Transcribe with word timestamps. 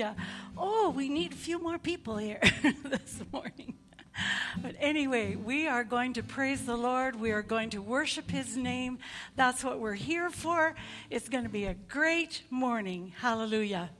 Hallelujah. 0.00 0.16
Oh, 0.56 0.92
we 0.96 1.10
need 1.10 1.32
a 1.32 1.36
few 1.36 1.58
more 1.58 1.78
people 1.78 2.16
here 2.16 2.40
this 2.84 3.20
morning. 3.30 3.74
But 4.62 4.74
anyway, 4.78 5.36
we 5.36 5.66
are 5.66 5.84
going 5.84 6.14
to 6.14 6.22
praise 6.22 6.64
the 6.64 6.76
Lord. 6.76 7.20
We 7.20 7.32
are 7.32 7.42
going 7.42 7.68
to 7.70 7.82
worship 7.82 8.30
His 8.30 8.56
name. 8.56 8.98
That's 9.36 9.62
what 9.62 9.78
we're 9.78 9.94
here 9.94 10.30
for. 10.30 10.74
It's 11.10 11.28
going 11.28 11.44
to 11.44 11.50
be 11.50 11.66
a 11.66 11.74
great 11.74 12.42
morning. 12.48 13.12
Hallelujah. 13.18 13.90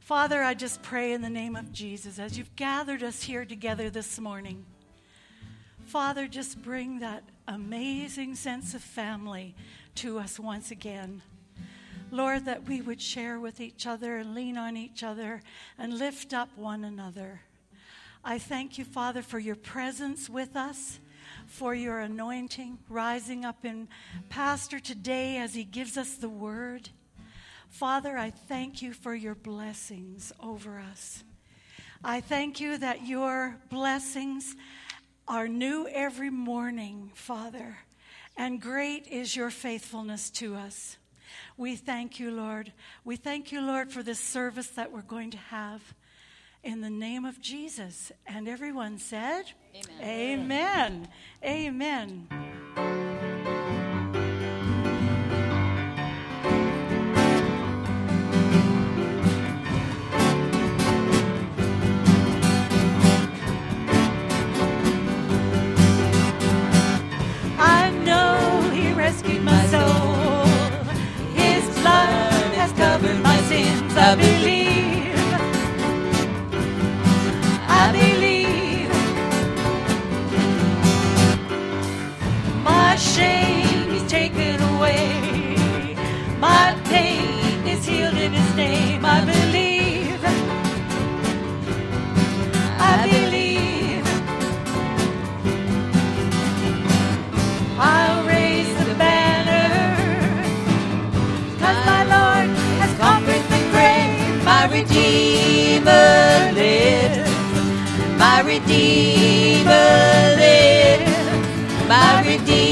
Father, 0.00 0.42
I 0.42 0.52
just 0.52 0.82
pray 0.82 1.12
in 1.12 1.22
the 1.22 1.30
name 1.30 1.56
of 1.56 1.72
Jesus 1.72 2.18
as 2.18 2.36
you've 2.36 2.54
gathered 2.54 3.02
us 3.02 3.22
here 3.22 3.46
together 3.46 3.88
this 3.88 4.20
morning. 4.20 4.66
Father, 5.86 6.28
just 6.28 6.60
bring 6.60 6.98
that 6.98 7.24
amazing 7.48 8.34
sense 8.34 8.74
of 8.74 8.82
family 8.82 9.54
to 9.94 10.18
us 10.18 10.38
once 10.38 10.70
again. 10.70 11.22
Lord, 12.12 12.44
that 12.44 12.68
we 12.68 12.82
would 12.82 13.00
share 13.00 13.40
with 13.40 13.58
each 13.58 13.86
other 13.86 14.18
and 14.18 14.34
lean 14.34 14.58
on 14.58 14.76
each 14.76 15.02
other 15.02 15.40
and 15.78 15.98
lift 15.98 16.34
up 16.34 16.50
one 16.56 16.84
another. 16.84 17.40
I 18.22 18.38
thank 18.38 18.76
you, 18.76 18.84
Father, 18.84 19.22
for 19.22 19.38
your 19.38 19.56
presence 19.56 20.28
with 20.28 20.54
us, 20.54 21.00
for 21.46 21.74
your 21.74 22.00
anointing 22.00 22.78
rising 22.90 23.46
up 23.46 23.64
in 23.64 23.88
Pastor 24.28 24.78
today 24.78 25.38
as 25.38 25.54
he 25.54 25.64
gives 25.64 25.96
us 25.96 26.14
the 26.14 26.28
word. 26.28 26.90
Father, 27.70 28.18
I 28.18 28.28
thank 28.28 28.82
you 28.82 28.92
for 28.92 29.14
your 29.14 29.34
blessings 29.34 30.34
over 30.38 30.78
us. 30.78 31.24
I 32.04 32.20
thank 32.20 32.60
you 32.60 32.76
that 32.76 33.06
your 33.06 33.56
blessings 33.70 34.54
are 35.26 35.48
new 35.48 35.88
every 35.88 36.30
morning, 36.30 37.10
Father, 37.14 37.78
and 38.36 38.60
great 38.60 39.06
is 39.06 39.34
your 39.34 39.50
faithfulness 39.50 40.28
to 40.30 40.54
us. 40.54 40.98
We 41.62 41.76
thank 41.76 42.18
you, 42.18 42.32
Lord. 42.32 42.72
We 43.04 43.14
thank 43.14 43.52
you, 43.52 43.60
Lord, 43.60 43.92
for 43.92 44.02
this 44.02 44.18
service 44.18 44.66
that 44.70 44.90
we're 44.90 45.02
going 45.02 45.30
to 45.30 45.38
have 45.38 45.94
in 46.64 46.80
the 46.80 46.90
name 46.90 47.24
of 47.24 47.40
Jesus. 47.40 48.10
And 48.26 48.48
everyone 48.48 48.98
said, 48.98 49.44
Amen. 50.02 50.40
Amen. 50.40 51.08
Amen. 51.44 52.61
Shame 83.16 83.90
is 83.90 84.04
taken 84.10 84.56
away. 84.74 85.94
My 86.38 86.74
pain 86.84 87.66
is 87.66 87.84
healed 87.84 88.16
in 88.16 88.32
His 88.32 88.54
name. 88.56 89.04
I 89.04 89.18
believe. 89.32 90.22
I 92.92 92.98
believe. 93.14 94.06
I'll 97.78 98.24
raise 98.26 98.72
the 98.88 98.94
banner. 98.94 99.68
Cause 101.60 101.80
my 101.92 102.02
Lord 102.14 102.48
has 102.80 102.92
conquered 103.04 103.46
the 103.52 103.60
grave. 103.72 104.44
My 104.50 104.64
Redeemer 104.76 106.12
lives. 106.60 107.30
My 108.24 108.38
Redeemer 108.52 109.90
lives. 110.40 111.88
My 111.88 112.22
Redeemer 112.26 112.71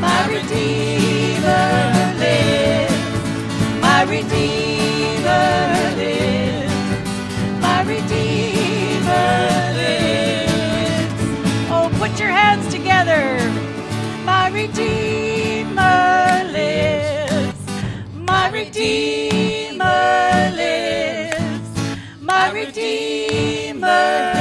My 0.00 0.26
Redeemer 0.28 1.66
lives. 2.20 3.00
My 3.80 4.02
Redeemer 4.04 5.46
lives. 5.98 6.74
My 7.60 7.82
Redeemer 7.82 9.28
lives. 9.78 11.14
Oh, 11.70 11.90
put 11.98 12.18
your 12.20 12.30
hands 12.30 12.68
together. 12.72 13.38
My 14.24 14.48
Redeemer 14.50 15.19
Redeemer 18.60 20.52
lives. 20.54 21.70
My 22.20 22.50
Redeemer 22.52 24.39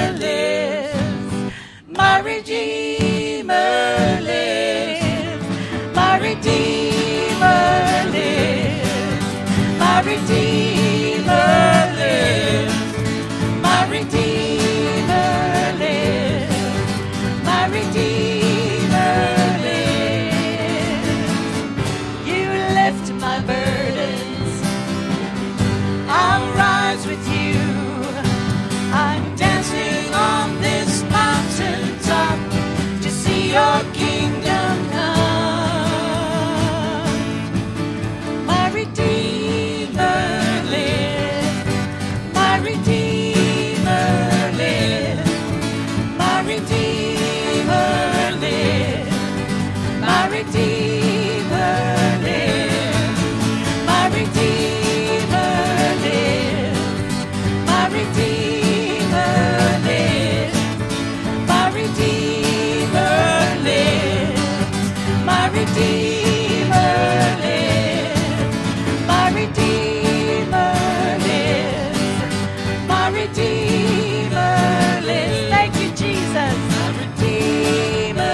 Redeemer. 73.30 75.02
Thank 75.50 75.76
you, 75.76 75.90
Jesus. 75.90 76.56
Redeemer. 76.98 78.26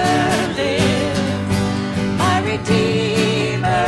My 2.16 2.40
Redeemer. 2.40 3.84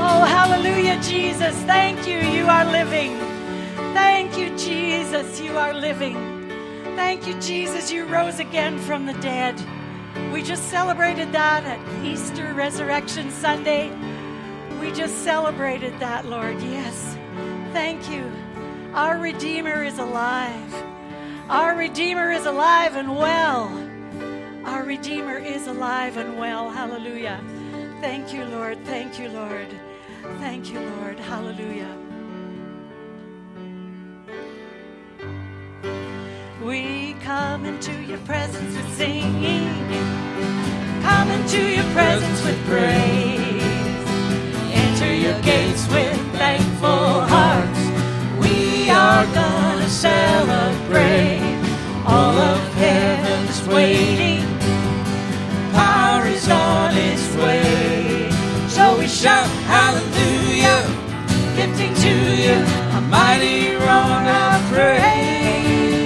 Oh, 0.00 0.24
hallelujah, 0.24 1.00
Jesus. 1.02 1.56
Thank 1.64 2.06
you. 2.06 2.18
You 2.18 2.46
are 2.46 2.66
living. 2.66 3.16
Thank 3.94 4.36
you, 4.38 4.54
Jesus. 4.58 5.40
You 5.40 5.56
are 5.56 5.72
living. 5.72 6.16
Thank 6.96 7.26
you, 7.26 7.34
Jesus. 7.40 7.90
You 7.90 8.04
rose 8.04 8.40
again 8.40 8.78
from 8.78 9.06
the 9.06 9.14
dead. 9.14 9.58
We 10.32 10.42
just 10.42 10.68
celebrated 10.68 11.32
that 11.32 11.64
at 11.64 12.04
Easter 12.04 12.52
Resurrection 12.52 13.30
Sunday. 13.30 13.90
We 14.80 14.92
just 14.92 15.24
celebrated 15.24 15.98
that, 16.00 16.26
Lord. 16.26 16.60
Yes. 16.62 17.16
Thank 17.72 18.10
you. 18.10 18.30
Our 18.94 19.18
Redeemer 19.18 19.84
is 19.84 19.98
alive. 19.98 20.74
Our 21.48 21.76
Redeemer 21.76 22.30
is 22.30 22.46
alive 22.46 22.96
and 22.96 23.16
well. 23.16 23.68
Our 24.64 24.84
Redeemer 24.84 25.38
is 25.38 25.66
alive 25.66 26.16
and 26.16 26.38
well. 26.38 26.70
Hallelujah. 26.70 27.40
Thank 28.00 28.32
you, 28.32 28.44
Lord. 28.44 28.84
Thank 28.84 29.18
you, 29.18 29.28
Lord. 29.28 29.68
Thank 30.38 30.70
you, 30.72 30.80
Lord. 30.80 31.18
Hallelujah. 31.18 31.96
We 36.62 37.14
come 37.22 37.64
into 37.64 37.92
your 38.02 38.18
presence 38.18 38.76
with 38.76 38.96
singing. 38.96 39.68
Come 41.02 41.30
into 41.30 41.62
your 41.66 41.84
presence 41.92 42.44
with 42.44 42.64
praise. 42.66 43.57
Your 45.28 45.42
gates 45.42 45.86
with 45.88 46.16
thankful 46.38 47.20
hearts. 47.20 47.80
We 48.40 48.88
are 48.88 49.26
gonna 49.34 49.86
celebrate. 49.86 51.42
All 52.06 52.34
of 52.34 52.58
heaven's 52.76 53.60
waiting. 53.68 54.46
Power 55.74 56.24
is 56.24 56.48
on 56.48 56.96
its 56.96 57.26
way. 57.36 58.30
So 58.68 58.98
we 58.98 59.06
shout 59.06 59.46
hallelujah, 59.68 60.80
lifting 61.56 61.94
to 62.04 62.14
you 62.44 62.56
a 62.96 63.00
mighty 63.02 63.74
roar 63.74 64.24
of 64.40 64.72
praise. 64.72 65.97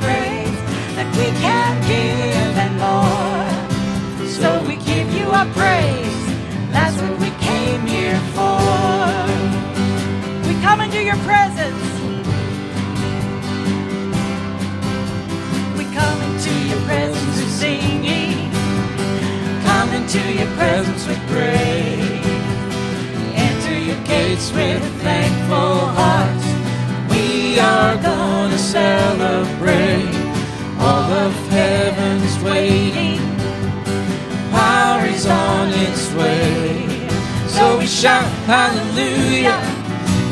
Praise. 0.00 0.56
That 0.96 1.08
we 1.18 1.28
can 1.44 1.72
give 1.88 2.56
and 2.64 2.74
more. 2.84 3.48
So 4.28 4.62
we 4.68 4.76
give 4.76 5.12
you 5.14 5.26
our 5.30 5.46
praise. 5.52 6.26
That's 6.72 6.96
what 7.02 7.18
we 7.20 7.30
came 7.48 7.86
here 7.86 8.20
for. 8.36 8.58
We 10.48 10.54
come 10.62 10.80
into 10.82 11.02
your 11.04 11.18
presence. 11.28 11.84
We 15.78 15.84
come 15.94 16.20
into 16.30 16.52
your 16.70 16.80
presence. 16.86 17.36
Come 19.66 19.90
into 19.94 20.22
your 20.32 20.50
presence 20.56 21.06
with 21.08 21.20
praise. 21.28 22.13
Gates 24.34 24.50
with 24.50 24.82
thankful 25.00 25.76
hearts. 25.94 26.46
We 27.08 27.56
are 27.60 27.94
gonna 28.02 28.58
celebrate. 28.58 30.10
All 30.80 31.08
of 31.24 31.32
heaven's 31.50 32.36
waiting. 32.42 33.20
Power 34.50 35.06
is 35.06 35.26
on 35.26 35.68
its 35.86 36.12
way. 36.14 37.06
So 37.46 37.78
we 37.78 37.86
shout 37.86 38.26
hallelujah, 38.50 39.60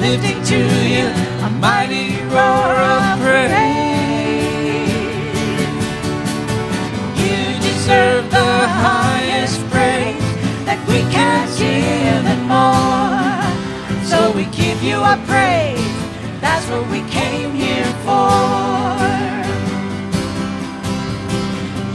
lifting 0.00 0.42
to 0.50 0.60
you 0.94 1.06
a 1.46 1.50
mighty 1.60 2.16
roar 2.34 2.74
of 2.94 3.02
praise. 3.22 3.52
You 7.22 7.38
deserve 7.68 8.28
the 8.32 8.52
highest 8.84 9.60
praise 9.70 10.26
that 10.66 10.80
we 10.88 10.98
can 11.14 11.46
give 11.56 12.26
and 12.26 12.48
more. 12.48 13.11
So 14.12 14.30
we 14.30 14.44
give 14.44 14.82
you 14.82 14.96
our 14.96 15.16
praise. 15.24 15.80
That's 16.42 16.68
what 16.68 16.86
we 16.90 17.00
came 17.08 17.52
here 17.54 17.90
for. 18.04 18.28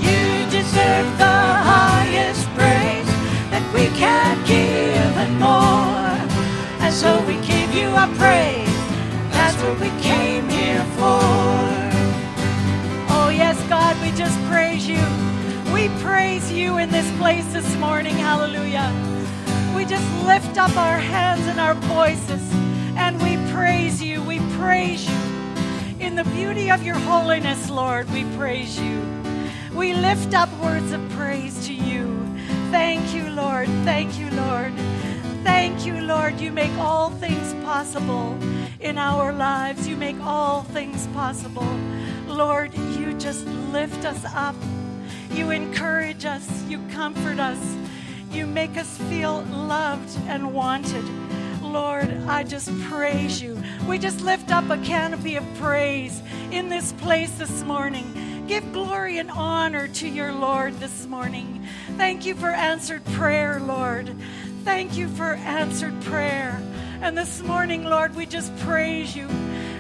You 0.01 0.49
deserve 0.49 1.09
the 1.19 1.37
highest 1.73 2.49
praise 2.57 3.05
that 3.51 3.63
we 3.71 3.85
can 3.95 4.35
give 4.47 5.13
and 5.23 5.39
more. 5.39 6.17
And 6.83 6.91
so 6.91 7.23
we 7.27 7.35
give 7.45 7.71
you 7.75 7.89
our 7.89 8.11
praise. 8.15 8.79
That's 9.37 9.61
what 9.61 9.79
we 9.79 9.91
came 10.01 10.49
here 10.49 10.83
for. 10.97 11.21
Oh, 13.13 13.29
yes, 13.31 13.61
God, 13.69 13.95
we 14.01 14.09
just 14.17 14.39
praise 14.49 14.87
you. 14.87 15.05
We 15.71 15.89
praise 16.01 16.51
you 16.51 16.79
in 16.79 16.89
this 16.89 17.15
place 17.19 17.45
this 17.53 17.75
morning. 17.75 18.15
Hallelujah. 18.15 18.91
Just 19.87 20.25
lift 20.25 20.57
up 20.57 20.75
our 20.75 20.97
hands 20.97 21.47
and 21.47 21.61
our 21.61 21.73
voices 21.73 22.41
and 22.97 23.21
we 23.21 23.37
praise 23.53 24.01
you. 24.01 24.21
We 24.21 24.39
praise 24.57 25.07
you. 25.07 25.15
In 25.99 26.15
the 26.15 26.25
beauty 26.25 26.69
of 26.69 26.83
your 26.83 26.95
holiness, 26.95 27.69
Lord, 27.69 28.09
we 28.11 28.25
praise 28.35 28.77
you. 28.77 29.01
We 29.73 29.93
lift 29.93 30.33
up 30.33 30.49
words 30.59 30.91
of 30.91 31.07
praise 31.11 31.65
to 31.67 31.73
you. 31.73 32.05
Thank 32.69 33.13
you, 33.13 33.29
Lord. 33.29 33.67
Thank 33.85 34.19
you, 34.19 34.29
Lord. 34.31 34.73
Thank 35.43 35.85
you, 35.85 36.01
Lord. 36.01 36.41
You 36.41 36.51
make 36.51 36.75
all 36.79 37.11
things 37.11 37.53
possible 37.63 38.37
in 38.81 38.97
our 38.97 39.31
lives. 39.31 39.87
You 39.87 39.95
make 39.95 40.19
all 40.21 40.63
things 40.63 41.07
possible. 41.13 41.69
Lord, 42.27 42.73
you 42.73 43.13
just 43.13 43.45
lift 43.71 44.03
us 44.03 44.25
up. 44.35 44.55
You 45.31 45.51
encourage 45.51 46.25
us. 46.25 46.63
You 46.63 46.79
comfort 46.89 47.39
us. 47.39 47.59
You 48.37 48.45
make 48.45 48.77
us 48.77 48.95
feel 49.09 49.41
loved 49.45 50.15
and 50.27 50.53
wanted. 50.53 51.03
Lord, 51.63 52.07
I 52.27 52.43
just 52.43 52.69
praise 52.81 53.41
you. 53.41 53.59
We 53.87 53.97
just 53.97 54.21
lift 54.21 54.51
up 54.51 54.69
a 54.69 54.77
canopy 54.83 55.37
of 55.37 55.43
praise 55.55 56.21
in 56.51 56.69
this 56.69 56.91
place 56.93 57.31
this 57.39 57.63
morning. 57.63 58.45
Give 58.47 58.71
glory 58.71 59.17
and 59.17 59.31
honor 59.31 59.87
to 59.87 60.07
your 60.07 60.31
Lord 60.33 60.79
this 60.79 61.07
morning. 61.07 61.65
Thank 61.97 62.27
you 62.27 62.35
for 62.35 62.49
answered 62.49 63.03
prayer, 63.05 63.59
Lord. 63.59 64.15
Thank 64.63 64.95
you 64.95 65.07
for 65.07 65.33
answered 65.33 65.99
prayer. 66.01 66.61
And 67.01 67.17
this 67.17 67.41
morning, 67.41 67.85
Lord, 67.85 68.15
we 68.15 68.27
just 68.27 68.55
praise 68.59 69.15
you 69.15 69.27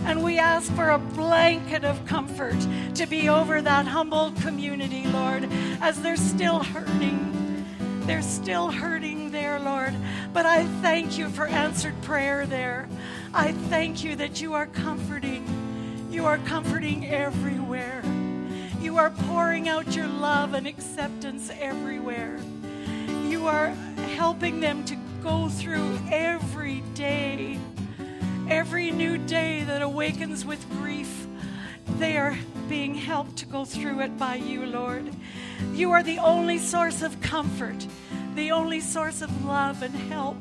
and 0.07 0.23
we 0.23 0.39
ask 0.39 0.73
for 0.73 0.89
a 0.89 0.97
blanket 0.97 1.85
of 1.85 2.03
comfort 2.07 2.57
to 2.95 3.05
be 3.05 3.29
over 3.29 3.61
that 3.61 3.85
Humboldt 3.85 4.35
community, 4.37 5.05
Lord, 5.05 5.47
as 5.79 6.01
they're 6.01 6.15
still 6.15 6.63
hurting. 6.63 7.26
They're 8.07 8.21
still 8.21 8.71
hurting 8.71 9.31
there, 9.31 9.59
Lord. 9.59 9.93
But 10.31 10.45
I 10.45 10.63
thank 10.81 11.17
you 11.17 11.27
for 11.27 11.45
answered 11.45 11.93
prayer 12.03 12.45
there. 12.45 12.87
I 13.33 13.51
thank 13.51 14.01
you 14.01 14.15
that 14.15 14.39
you 14.39 14.53
are 14.53 14.65
comforting. 14.65 15.45
You 16.09 16.25
are 16.25 16.37
comforting 16.37 17.05
everywhere. 17.05 18.01
You 18.79 18.97
are 18.97 19.09
pouring 19.09 19.67
out 19.67 19.93
your 19.93 20.07
love 20.07 20.53
and 20.53 20.65
acceptance 20.65 21.51
everywhere. 21.59 22.39
You 23.25 23.45
are 23.45 23.71
helping 24.15 24.61
them 24.61 24.85
to 24.85 24.95
go 25.21 25.49
through 25.49 25.99
every 26.09 26.79
day, 26.93 27.59
every 28.49 28.89
new 28.89 29.17
day 29.17 29.65
that 29.65 29.81
awakens 29.81 30.45
with 30.45 30.65
grief. 30.79 31.27
They 31.99 32.17
are 32.17 32.37
being 32.69 32.95
helped 32.95 33.35
to 33.39 33.45
go 33.45 33.65
through 33.65 33.99
it 33.99 34.17
by 34.17 34.35
you, 34.35 34.65
Lord. 34.65 35.13
You 35.73 35.91
are 35.91 36.03
the 36.03 36.19
only 36.19 36.57
source 36.57 37.01
of 37.01 37.19
comfort, 37.21 37.87
the 38.35 38.51
only 38.51 38.79
source 38.79 39.21
of 39.21 39.45
love 39.45 39.81
and 39.81 39.95
help 39.95 40.37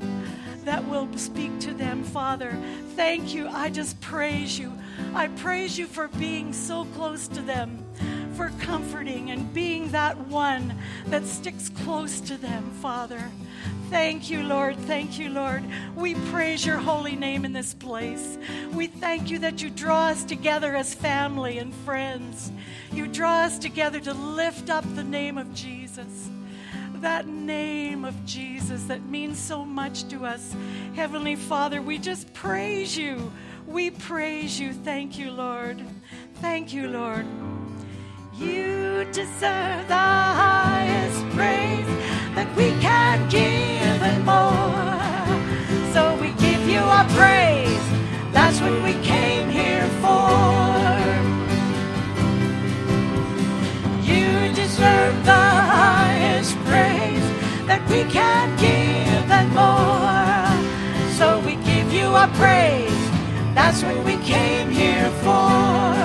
that 0.64 0.87
will 0.88 1.08
speak 1.16 1.58
to 1.61 1.73
them, 1.73 2.02
Father. 2.02 2.56
Thank 2.96 3.35
you. 3.35 3.49
I 3.49 3.70
just 3.70 4.00
praise 4.00 4.58
you. 4.58 4.73
I 5.14 5.28
praise 5.28 5.78
you 5.78 5.87
for 5.87 6.08
being 6.08 6.52
so 6.52 6.85
close 6.96 7.28
to 7.28 7.40
them, 7.40 7.85
for 8.35 8.50
comforting 8.61 9.30
and 9.30 9.52
being 9.54 9.90
that 9.92 10.18
one 10.26 10.75
that 11.06 11.25
sticks 11.25 11.68
close 11.68 12.20
to 12.23 12.37
them, 12.37 12.70
Father. 12.82 13.30
Thank 13.90 14.31
you, 14.31 14.43
Lord. 14.43 14.76
Thank 14.78 15.16
you, 15.19 15.31
Lord. 15.31 15.62
We 15.95 16.14
praise 16.31 16.66
your 16.66 16.76
holy 16.76 17.14
name 17.14 17.45
in 17.45 17.52
this 17.52 17.73
place. 17.73 18.37
We 18.73 18.88
thank 18.88 19.31
you 19.31 19.38
that 19.38 19.62
you 19.62 19.71
draw 19.71 20.09
us 20.09 20.25
together 20.25 20.75
as 20.75 20.93
family 20.93 21.59
and 21.59 21.73
friends. 21.73 22.50
You 22.93 23.07
draw 23.07 23.43
us 23.43 23.59
together 23.59 24.00
to 24.00 24.12
lift 24.12 24.71
up 24.71 24.85
the 24.97 25.05
name 25.05 25.38
of 25.38 25.55
Jesus. 25.55 26.28
That 26.95 27.28
name 27.28 28.05
of 28.05 28.25
Jesus 28.25 28.83
that 28.85 29.05
means 29.07 29.38
so 29.38 29.64
much 29.64 30.09
to 30.09 30.25
us. 30.25 30.57
Heavenly 30.97 31.37
Father, 31.37 31.81
we 31.81 31.99
just 31.99 32.35
praise 32.35 32.97
you. 32.97 33.31
We 33.69 33.90
praise 33.90 34.59
you. 34.59 34.73
Thank 34.73 35.16
you, 35.16 35.31
Lord. 35.31 35.81
Thank 36.37 36.73
you, 36.73 36.88
Lord. 36.88 37.26
You 38.35 39.07
deserve 39.12 39.87
the 39.88 39.95
highest 39.95 41.37
praise 41.37 42.15
that 42.37 42.55
we 42.55 42.69
can 42.83 43.26
give 43.31 43.99
and 44.11 44.23
more. 44.26 45.93
So 45.95 46.14
we 46.21 46.33
give 46.33 46.69
you 46.69 46.81
our 46.81 47.09
praise. 47.16 47.87
That's 48.31 48.61
what 48.61 48.76
we 48.83 48.93
came 49.02 49.49
here 49.49 49.88
for. 50.05 50.28
You 54.12 54.52
deserve 54.55 55.14
the 55.25 55.45
highest 55.81 56.55
praise 56.69 57.26
that 57.66 57.83
we 57.88 58.05
can 58.19 58.47
give 58.66 59.26
and 59.38 59.49
more. 59.57 60.52
So 61.19 61.40
we 61.40 61.55
give 61.64 61.90
you 61.90 62.09
our 62.21 62.28
praise. 62.43 63.02
That's 63.55 63.83
what 63.83 63.97
we 64.05 64.19
came 64.19 64.71
here 64.71 65.11
for. 65.25 65.97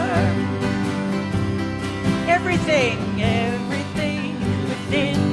Everything, 2.31 2.97
everything 3.19 4.39
within 4.69 5.30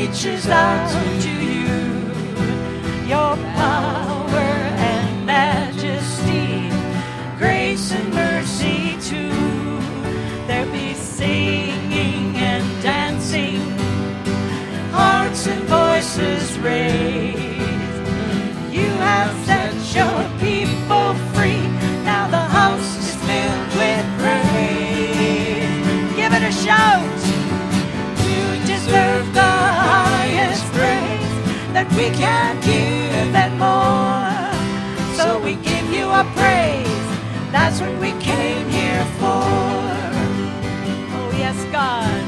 reaches 0.00 0.48
out 0.48 0.88
to 1.20 1.30
you. 1.30 1.76
Your 3.06 3.36
power 3.60 4.50
and 4.92 5.26
majesty, 5.26 6.70
grace 7.38 7.92
and 7.92 8.14
mercy 8.14 8.96
too. 9.08 9.30
There 10.46 10.66
be 10.72 10.94
singing 10.94 12.34
and 12.36 12.82
dancing, 12.82 13.60
hearts 14.90 15.46
and 15.46 15.62
voices 15.64 16.58
raised. 16.60 17.38
You 18.72 18.88
have 19.06 19.32
set 19.46 19.74
your 19.96 20.29
that 31.72 31.88
we 31.92 32.10
can't 32.10 32.60
give 32.64 33.34
and 33.34 33.54
more. 33.58 34.50
So 35.16 35.38
we 35.38 35.54
give 35.56 35.92
you 35.92 36.06
our 36.06 36.24
praise. 36.34 37.06
That's 37.52 37.80
what 37.80 37.94
we 38.00 38.10
came 38.20 38.68
here 38.68 39.04
for. 39.20 39.44
Oh, 41.16 41.30
yes, 41.36 41.58
God. 41.70 42.22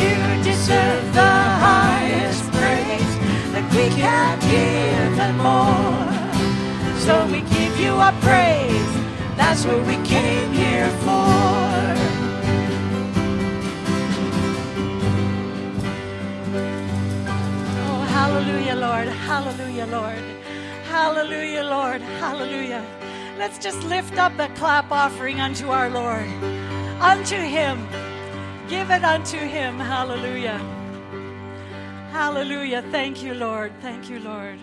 You 0.00 0.14
deserve 0.42 1.04
the 1.12 1.34
highest 1.66 2.44
praise 2.52 3.14
that 3.52 3.66
we 3.76 3.88
can't 4.00 4.40
give 4.42 5.14
and 5.26 5.36
more. 5.48 6.08
So 7.06 7.26
we 7.26 7.40
give 7.56 7.78
you 7.80 7.92
our 7.94 8.16
praise. 8.20 8.92
That's 9.36 9.64
what 9.64 9.84
we 9.86 9.96
came 10.06 10.52
here 10.52 10.90
for. 11.04 12.07
Hallelujah, 18.18 18.74
Lord. 18.74 19.08
Hallelujah, 19.30 19.86
Lord. 19.86 20.24
Hallelujah, 20.90 21.62
Lord. 21.62 22.00
Hallelujah. 22.00 22.84
Let's 23.38 23.58
just 23.58 23.80
lift 23.84 24.18
up 24.18 24.36
a 24.40 24.48
clap 24.58 24.90
offering 24.90 25.40
unto 25.40 25.68
our 25.68 25.88
Lord. 25.88 26.26
Unto 27.00 27.36
Him. 27.36 27.86
Give 28.68 28.90
it 28.90 29.04
unto 29.04 29.38
Him. 29.38 29.78
Hallelujah. 29.78 30.58
Hallelujah. 32.10 32.82
Thank 32.90 33.22
you, 33.22 33.34
Lord. 33.34 33.72
Thank 33.80 34.10
you, 34.10 34.18
Lord. 34.18 34.58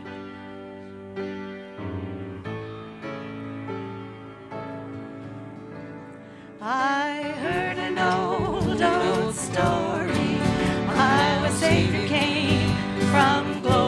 I 6.59 7.33
heard 7.43 7.77
an 7.77 7.97
old, 7.99 8.81
old 8.81 9.35
story. 9.35 10.31
My 10.87 11.49
Savior 11.51 12.05
came 12.07 12.54
from 13.15 13.61
glory. 13.61 13.84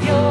Savior 0.00 0.23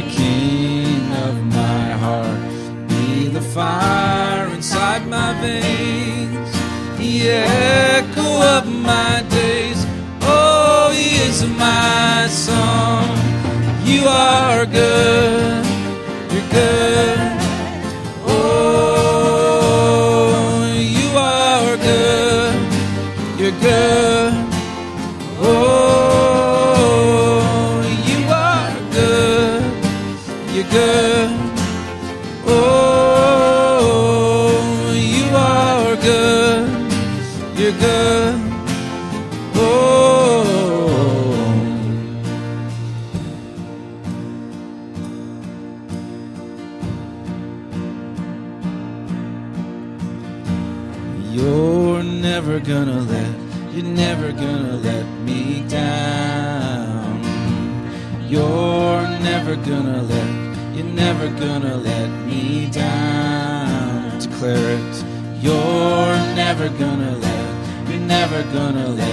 the 0.00 0.10
King 0.10 1.12
of 1.26 1.34
my 1.46 1.90
heart. 2.04 2.40
Be 2.88 3.28
the 3.28 3.40
fire 3.40 4.46
inside 4.54 5.06
my 5.06 5.32
veins, 5.42 6.52
the 6.96 7.28
echo 7.28 8.28
of 8.56 8.66
my 8.66 9.22
days. 9.28 9.84
Oh, 10.22 10.90
He 10.94 11.16
is 11.28 11.44
my 11.46 12.26
song. 12.28 13.08
You 13.84 14.06
are 14.06 14.64
good. 14.64 15.39
gonna 68.52 68.88
let 68.88 69.09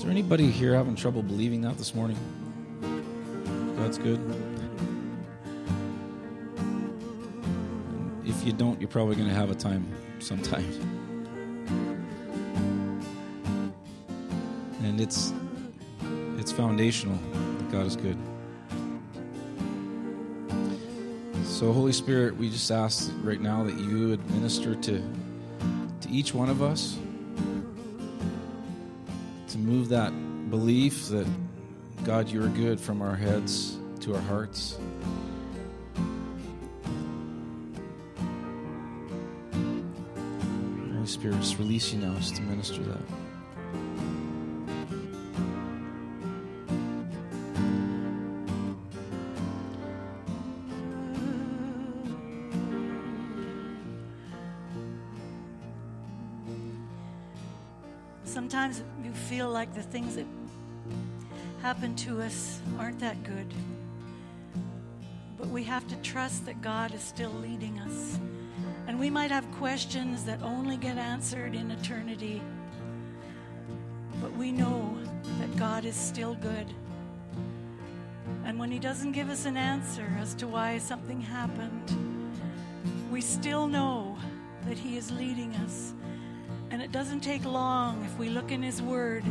Is 0.00 0.04
there 0.04 0.12
anybody 0.12 0.50
here 0.50 0.74
having 0.74 0.96
trouble 0.96 1.22
believing 1.22 1.60
that 1.60 1.76
this 1.76 1.94
morning? 1.94 2.16
God's 3.76 3.98
good. 3.98 4.18
If 8.24 8.46
you 8.46 8.54
don't, 8.54 8.80
you're 8.80 8.88
probably 8.88 9.14
going 9.14 9.28
to 9.28 9.34
have 9.34 9.50
a 9.50 9.54
time 9.54 9.86
sometime. 10.18 10.64
And 14.84 15.02
it's 15.02 15.34
it's 16.38 16.50
foundational 16.50 17.18
that 17.58 17.70
God 17.70 17.84
is 17.84 17.96
good. 17.96 18.16
So 21.44 21.74
Holy 21.74 21.92
Spirit, 21.92 22.38
we 22.38 22.48
just 22.48 22.70
ask 22.70 23.12
right 23.22 23.38
now 23.38 23.64
that 23.64 23.78
you 23.78 24.08
would 24.08 24.30
minister 24.30 24.74
to 24.76 25.02
to 26.00 26.08
each 26.08 26.32
one 26.32 26.48
of 26.48 26.62
us 26.62 26.96
move 29.70 29.88
that 29.88 30.10
belief 30.50 31.06
that 31.10 31.28
God, 32.02 32.28
you 32.28 32.42
are 32.42 32.48
good 32.48 32.80
from 32.80 33.00
our 33.00 33.14
heads 33.14 33.78
to 34.00 34.16
our 34.16 34.20
hearts. 34.22 34.76
Holy 40.92 41.06
Spirit, 41.06 41.36
just 41.36 41.58
release 41.58 41.92
you 41.92 42.00
now 42.00 42.18
to 42.18 42.42
minister 42.42 42.82
that. 42.82 43.29
Things 59.90 60.14
that 60.14 60.26
happen 61.62 61.94
to 61.96 62.22
us 62.22 62.60
aren't 62.78 63.00
that 63.00 63.22
good. 63.24 63.46
But 65.36 65.48
we 65.48 65.64
have 65.64 65.86
to 65.88 65.96
trust 65.96 66.46
that 66.46 66.62
God 66.62 66.94
is 66.94 67.02
still 67.02 67.32
leading 67.42 67.78
us. 67.80 68.18
And 68.86 68.98
we 68.98 69.10
might 69.10 69.30
have 69.30 69.50
questions 69.52 70.24
that 70.24 70.42
only 70.42 70.76
get 70.76 70.96
answered 70.96 71.54
in 71.54 71.70
eternity. 71.70 72.40
But 74.20 74.32
we 74.36 74.52
know 74.52 74.98
that 75.38 75.56
God 75.56 75.84
is 75.84 75.96
still 75.96 76.34
good. 76.34 76.66
And 78.44 78.58
when 78.58 78.70
He 78.70 78.78
doesn't 78.78 79.12
give 79.12 79.28
us 79.28 79.44
an 79.44 79.56
answer 79.56 80.06
as 80.20 80.34
to 80.34 80.46
why 80.46 80.78
something 80.78 81.20
happened, 81.20 81.90
we 83.10 83.20
still 83.20 83.66
know 83.66 84.16
that 84.66 84.78
He 84.78 84.96
is 84.96 85.10
leading 85.10 85.54
us. 85.56 85.94
And 86.70 86.80
it 86.80 86.92
doesn't 86.92 87.20
take 87.20 87.44
long 87.44 88.04
if 88.04 88.18
we 88.18 88.28
look 88.28 88.52
in 88.52 88.62
His 88.62 88.80
Word, 88.80 89.24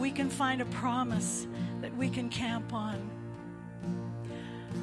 we 0.00 0.10
can 0.10 0.30
find 0.30 0.62
a 0.62 0.64
promise 0.64 1.46
that 1.82 1.94
we 1.94 2.08
can 2.08 2.30
camp 2.30 2.72
on. 2.72 3.10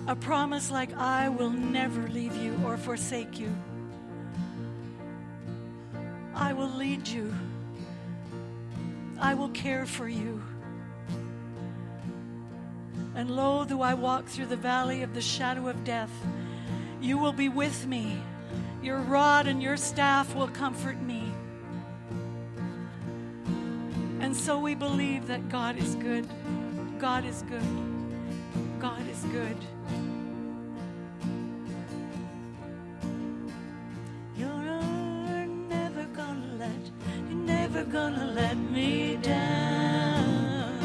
A 0.08 0.16
promise 0.16 0.70
like, 0.70 0.96
I 0.96 1.28
will 1.28 1.50
never 1.50 2.08
leave 2.08 2.36
you 2.38 2.58
or 2.64 2.78
forsake 2.78 3.40
you. 3.40 3.54
I 6.36 6.54
will 6.54 6.70
lead 6.70 7.08
you. 7.08 7.34
I 9.20 9.34
will 9.34 9.50
care 9.50 9.88
for 9.88 10.08
you. 10.08 10.42
And 13.16 13.32
lo, 13.32 13.66
though 13.66 13.82
I 13.82 13.96
walk 13.96 14.28
through 14.28 14.46
the 14.46 14.56
valley 14.56 15.02
of 15.02 15.16
the 15.16 15.22
shadow 15.22 15.68
of 15.68 15.84
death, 15.84 16.12
you 17.02 17.18
will 17.18 17.34
be 17.34 17.50
with 17.50 17.88
me. 17.88 18.22
Your 18.84 19.00
rod 19.00 19.48
and 19.48 19.64
your 19.64 19.78
staff 19.78 20.36
will 20.36 20.48
comfort 20.48 21.02
me. 21.02 21.27
And 24.28 24.36
so 24.36 24.60
we 24.60 24.76
believe 24.76 25.26
that 25.28 25.48
God 25.48 25.78
is 25.78 25.96
good. 25.96 26.28
God 27.00 27.24
is 27.24 27.44
good. 27.44 27.64
God 28.78 29.08
is 29.10 29.24
good. 29.32 29.56
You're 34.36 35.46
never 35.70 36.04
gonna 36.08 36.56
let, 36.60 36.92
you're 37.30 37.40
never 37.40 37.86
gonna 37.86 38.26
let 38.26 38.58
me 38.58 39.16
down. 39.22 40.76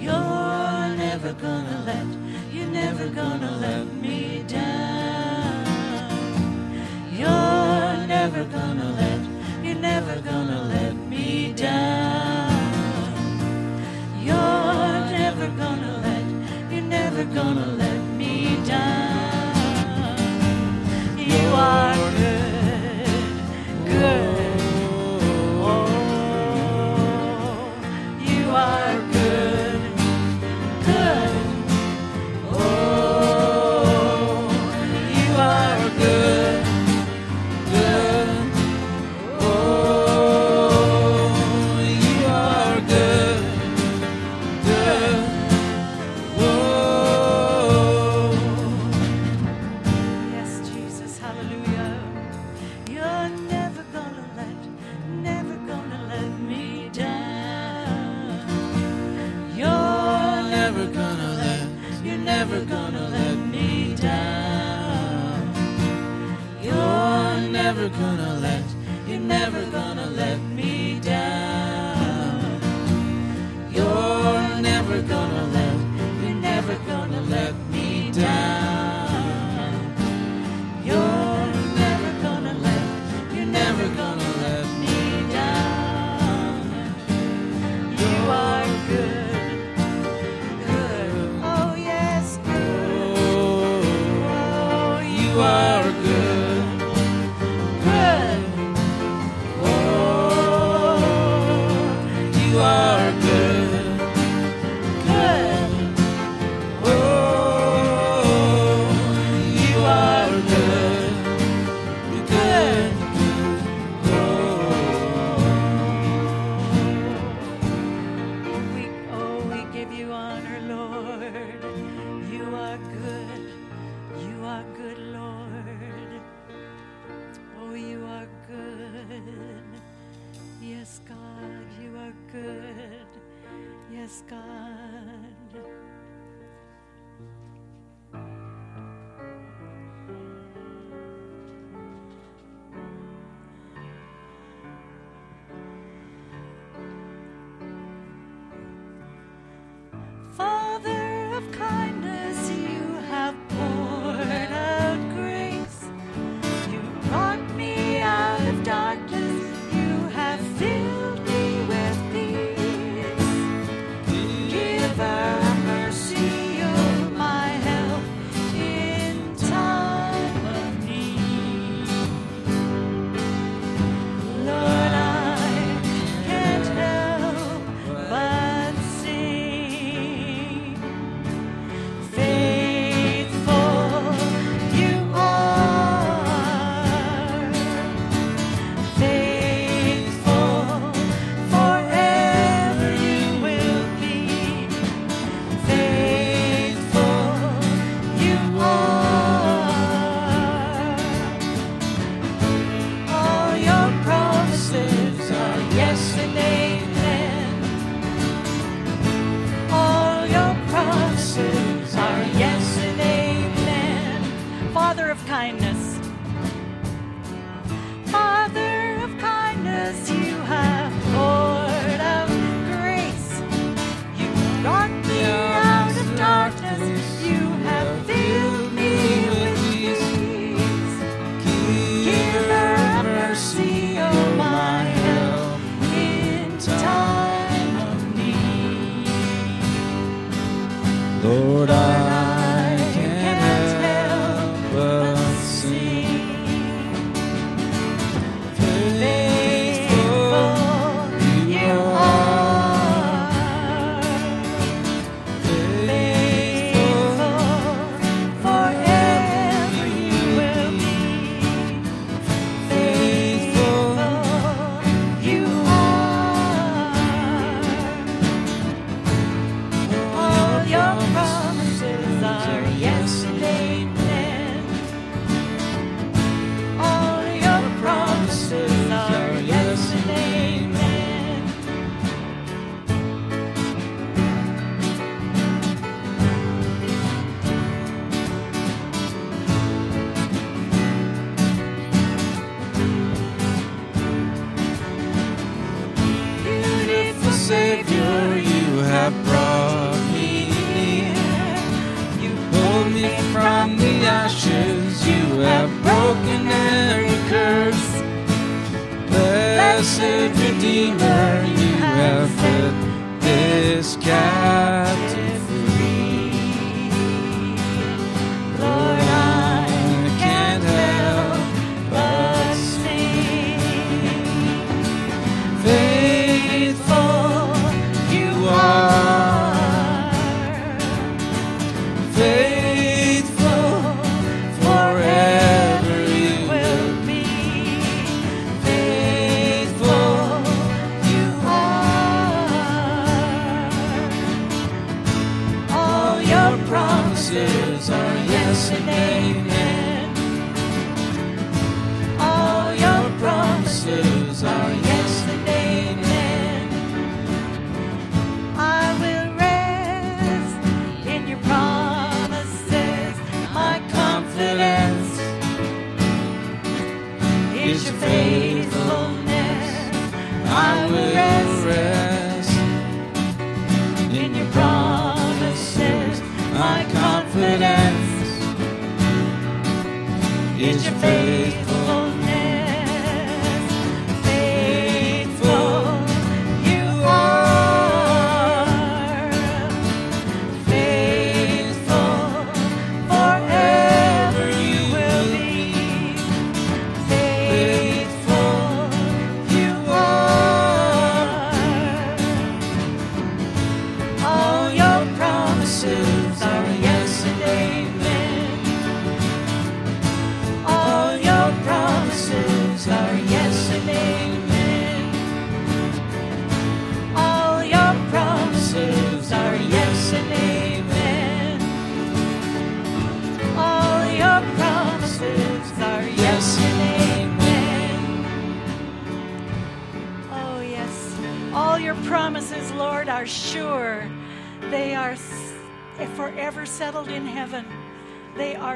You're 0.00 0.96
never 0.96 1.34
gonna 1.34 1.82
let, 1.84 2.54
you're 2.54 2.68
never 2.68 3.08
gonna 3.08 3.50
let 3.58 3.84
me 3.96 4.44
down. 4.48 4.99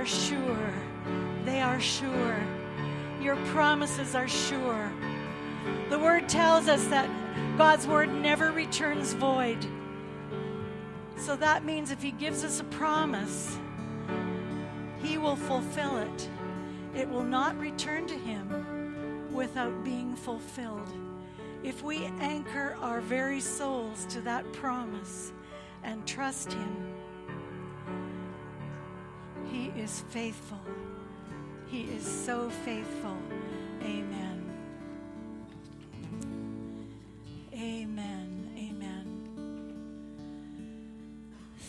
Are 0.05 0.07
sure. 0.07 0.75
They 1.47 1.63
are 1.63 1.81
sure. 1.81 2.37
Your 3.23 3.37
promises 3.47 4.15
are 4.15 4.29
sure. 4.29 4.93
The 5.89 5.99
word 5.99 6.29
tells 6.29 6.69
us 6.69 6.85
that 6.89 7.09
God's 7.57 7.87
word 7.87 8.13
never 8.13 8.53
returns 8.53 9.15
void. 9.15 9.65
So 11.17 11.37
that 11.37 11.65
means 11.65 11.91
if 11.91 12.03
He 12.03 12.11
gives 12.11 12.45
us 12.45 12.61
a 12.61 12.65
promise, 12.65 13.57
He 15.03 15.17
will 15.17 15.37
fulfill 15.37 15.97
it. 15.97 16.29
It 16.95 17.09
will 17.09 17.25
not 17.25 17.59
return 17.59 18.07
to 18.09 18.15
Him 18.15 19.31
without 19.33 19.85
being 19.85 20.17
fulfilled. 20.17 20.93
If 21.63 21.83
we 21.83 22.05
anchor 22.21 22.77
our 22.83 23.01
very 23.01 23.41
souls 23.41 24.05
to 24.11 24.21
that 24.21 24.53
promise 24.53 25.33
and 25.83 26.07
trust 26.07 26.53
Him, 26.53 26.94
is 29.85 30.01
faithful. 30.09 30.61
He 31.67 31.83
is 31.83 32.07
so 32.07 32.49
faithful. 32.65 33.19
Amen. 33.83 34.43
Amen. 37.53 38.49
Amen. 38.57 39.07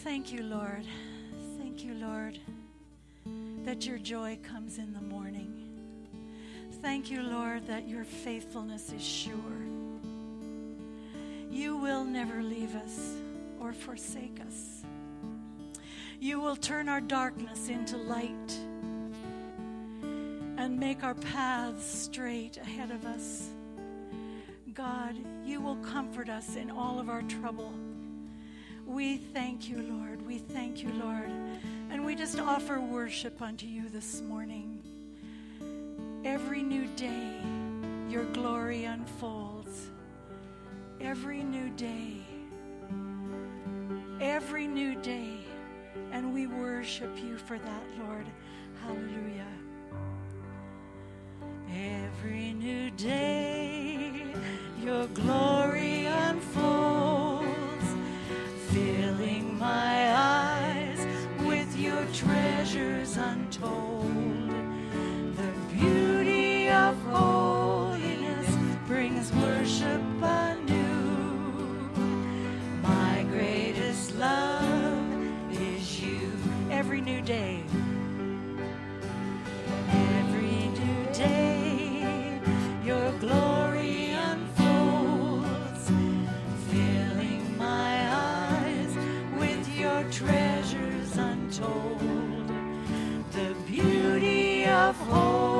Thank 0.06 0.32
you, 0.32 0.44
Lord. 0.44 0.86
Thank 1.58 1.84
you, 1.84 1.94
Lord, 1.96 2.40
that 3.66 3.86
your 3.86 3.98
joy 3.98 4.40
comes 4.44 4.78
in 4.78 4.94
the 4.94 5.02
morning. 5.02 5.52
Thank 6.82 7.12
you, 7.12 7.22
Lord, 7.22 7.68
that 7.68 7.86
your 7.86 8.06
faithfulness 8.06 8.94
is 8.94 9.04
sure. 9.04 9.34
You 11.52 11.76
will 11.76 12.06
never 12.06 12.42
leave 12.42 12.76
us 12.76 13.18
or 13.60 13.74
forsake 13.74 14.40
us. 14.48 14.85
You 16.20 16.40
will 16.40 16.56
turn 16.56 16.90
our 16.90 17.02
darkness 17.02 17.70
into 17.70 17.98
light 17.98 18.60
and 20.58 20.80
make 20.80 21.04
our 21.04 21.16
paths 21.16 21.86
straight 21.86 22.58
ahead 22.58 22.92
of 22.92 23.06
us. 23.06 23.50
God, 24.74 25.16
you 25.46 25.62
will 25.62 25.78
comfort 25.78 26.30
us 26.30 26.56
in 26.56 26.72
all 26.72 27.00
of 27.00 27.10
our 27.10 27.22
trouble. 27.24 27.74
We 28.86 29.18
thank 29.18 29.70
you, 29.70 29.82
Lord. 29.82 30.26
We 30.26 30.38
thank 30.38 30.82
you, 30.84 30.90
Lord. 30.94 31.30
And 31.90 32.06
we 32.06 32.16
just 32.16 32.40
offer 32.40 32.80
worship 32.80 33.42
unto 33.42 33.66
you 33.66 33.90
this 33.90 34.22
morning. 34.22 34.82
Every 36.24 36.64
new 36.64 36.88
day, 36.96 37.40
your 38.10 38.26
glory 38.26 38.86
unfolds. 38.86 39.90
Every 41.00 41.44
new 41.44 41.70
day. 41.72 42.18
Every 44.20 44.68
new 44.68 44.96
day. 44.96 45.35
And 46.12 46.34
we 46.34 46.48
worship 46.48 47.12
you 47.24 47.38
for 47.38 47.58
that, 47.58 47.84
Lord. 48.00 48.26
Hallelujah. 48.82 49.48
Every 51.74 52.54
new 52.54 52.90
day, 52.92 54.12
your 54.82 55.08
glory 55.08 56.06
unfolds, 56.06 57.48
filling 58.70 59.58
my 59.58 60.14
eyes 60.16 61.06
with 61.40 61.78
your 61.78 62.06
treasures 62.14 63.18
untold. 63.18 64.52
The 65.36 65.52
beauty 65.74 66.70
of 66.70 66.96
holiness 67.04 68.50
brings 68.88 69.32
worship 69.34 70.05
beauty 95.06 95.55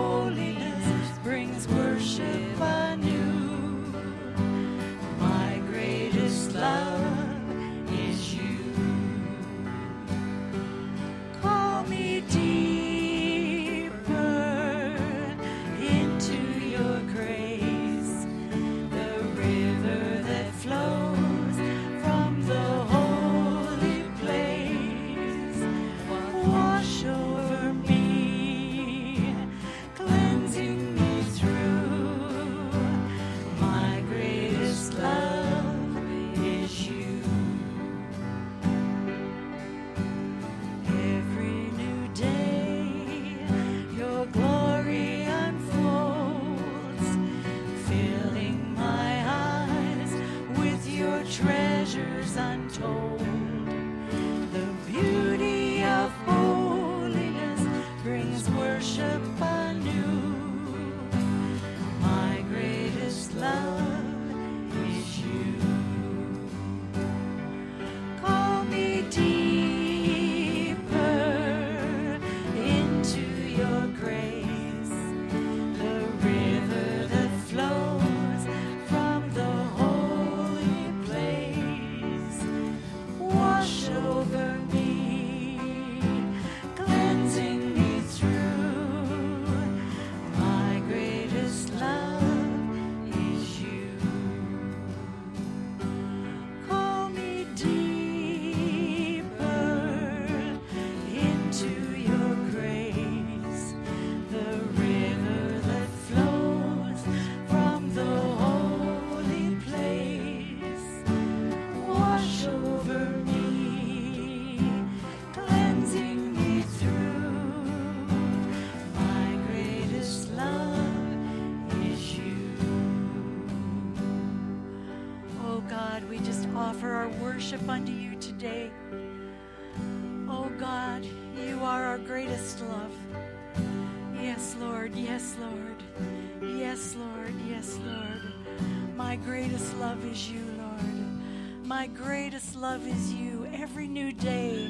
love 142.76 142.88
is 142.88 143.14
you. 143.14 143.48
Every 143.54 143.88
new 143.88 144.12
day, 144.12 144.70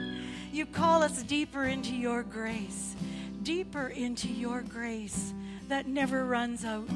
you 0.53 0.67
call 0.67 1.01
us 1.01 1.23
deeper 1.23 1.63
into 1.63 1.95
your 1.95 2.21
grace, 2.21 2.95
deeper 3.41 3.87
into 3.87 4.27
your 4.27 4.61
grace 4.61 5.33
that 5.69 5.87
never 5.87 6.23
runs 6.23 6.63
out, 6.65 6.87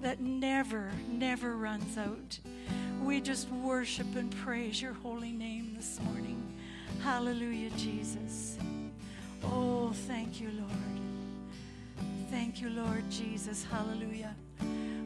that 0.00 0.20
never, 0.20 0.90
never 1.06 1.54
runs 1.54 1.98
out. 1.98 2.38
We 3.02 3.20
just 3.20 3.50
worship 3.50 4.06
and 4.16 4.34
praise 4.38 4.80
your 4.80 4.94
holy 4.94 5.32
name 5.32 5.74
this 5.76 6.00
morning. 6.00 6.42
Hallelujah, 7.02 7.68
Jesus. 7.76 8.56
Oh, 9.44 9.92
thank 10.06 10.40
you, 10.40 10.48
Lord. 10.58 12.08
Thank 12.30 12.62
you, 12.62 12.70
Lord 12.70 13.04
Jesus. 13.10 13.66
Hallelujah. 13.70 14.34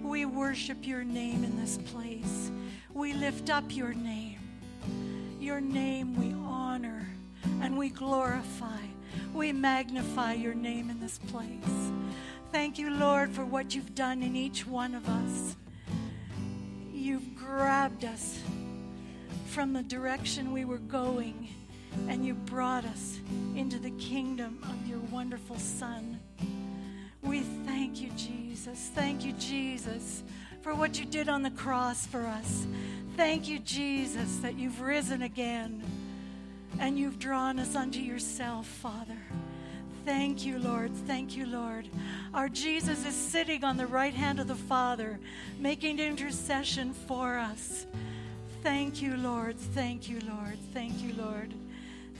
We 0.05 0.25
worship 0.25 0.87
your 0.87 1.03
name 1.03 1.43
in 1.43 1.61
this 1.61 1.79
place. 1.79 2.53
We 2.95 3.13
lift 3.13 3.51
up 3.51 3.75
your 3.75 3.93
name. 3.93 4.36
Your 5.47 5.61
name 5.61 6.17
we 6.17 6.35
honor 6.45 7.07
and 7.63 7.79
we 7.79 7.89
glorify. 7.89 8.81
We 9.33 9.53
magnify 9.53 10.33
your 10.33 10.55
name 10.55 10.91
in 10.91 10.99
this 10.99 11.19
place. 11.19 11.93
Thank 12.51 12.81
you, 12.81 12.91
Lord, 12.91 13.31
for 13.31 13.45
what 13.45 13.73
you've 13.73 13.95
done 13.95 14.25
in 14.25 14.35
each 14.35 14.67
one 14.67 14.97
of 14.97 15.09
us. 15.09 15.55
You've 16.93 17.37
grabbed 17.37 18.05
us 18.05 18.41
from 19.47 19.73
the 19.73 19.85
direction 19.85 20.53
we 20.53 20.65
were 20.65 20.79
going 20.79 21.47
and 22.09 22.27
you 22.27 22.35
brought 22.35 22.85
us 22.85 23.21
into 23.55 23.79
the 23.79 23.93
kingdom 23.93 24.59
of 24.65 24.85
your 24.89 24.99
wonderful 25.13 25.61
Son. 25.61 26.19
We 27.23 27.43
thank 27.65 28.01
you, 28.01 28.11
Jesus. 28.17 28.91
Thank 28.97 29.25
you, 29.25 29.33
Jesus, 29.35 30.25
for 30.61 30.75
what 30.75 30.99
you 30.99 31.05
did 31.05 31.29
on 31.29 31.43
the 31.43 31.51
cross 31.51 32.05
for 32.05 32.27
us. 32.27 32.67
Thank 33.17 33.49
you, 33.49 33.59
Jesus, 33.61 34.37
that 34.39 34.59
you've 34.59 34.83
risen 34.83 35.23
again 35.23 35.83
and 36.79 36.99
you've 36.99 37.19
drawn 37.19 37.59
us 37.59 37.75
unto 37.75 37.99
yourself, 37.99 38.67
Father. 38.67 39.17
Thank 40.05 40.45
you, 40.45 40.59
Lord. 40.59 40.95
Thank 41.07 41.35
you, 41.35 41.47
Lord. 41.47 41.89
Our 42.35 42.51
Jesus 42.51 43.07
is 43.07 43.15
sitting 43.15 43.65
on 43.65 43.79
the 43.79 43.87
right 43.87 44.13
hand 44.13 44.39
of 44.39 44.49
the 44.49 44.55
Father, 44.55 45.19
making 45.59 45.99
intercession 45.99 46.93
for 46.93 47.39
us. 47.39 47.87
Thank 48.63 49.01
you, 49.01 49.17
Lord. 49.17 49.59
Thank 49.59 50.11
you, 50.11 50.21
Lord. 50.29 50.59
Thank 50.75 51.03
you, 51.03 51.15
Lord. 51.15 51.55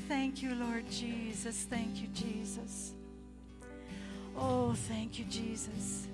Thank 0.09 0.43
you, 0.43 0.55
Lord 0.55 0.91
Jesus. 0.91 1.67
Thank 1.69 2.01
you, 2.01 2.09
Jesus. 2.09 2.93
Oh, 4.35 4.73
thank 4.89 5.19
you, 5.19 5.27
Jesus, 5.27 6.07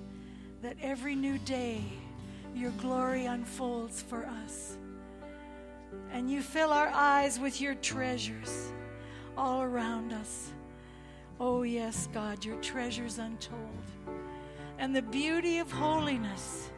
that 0.61 0.75
every 0.81 1.15
new 1.15 1.37
day 1.37 1.81
your 2.55 2.71
glory 2.71 3.25
unfolds 3.25 4.01
for 4.01 4.25
us. 4.25 4.77
And 6.11 6.29
you 6.29 6.41
fill 6.41 6.71
our 6.71 6.89
eyes 6.89 7.39
with 7.39 7.59
your 7.59 7.75
treasures 7.75 8.71
all 9.37 9.61
around 9.61 10.13
us. 10.13 10.51
Oh, 11.39 11.63
yes, 11.63 12.07
God, 12.13 12.45
your 12.45 12.57
treasures 12.57 13.17
untold. 13.17 13.59
And 14.77 14.95
the 14.95 15.01
beauty 15.01 15.57
of 15.59 15.71
holiness 15.71 16.69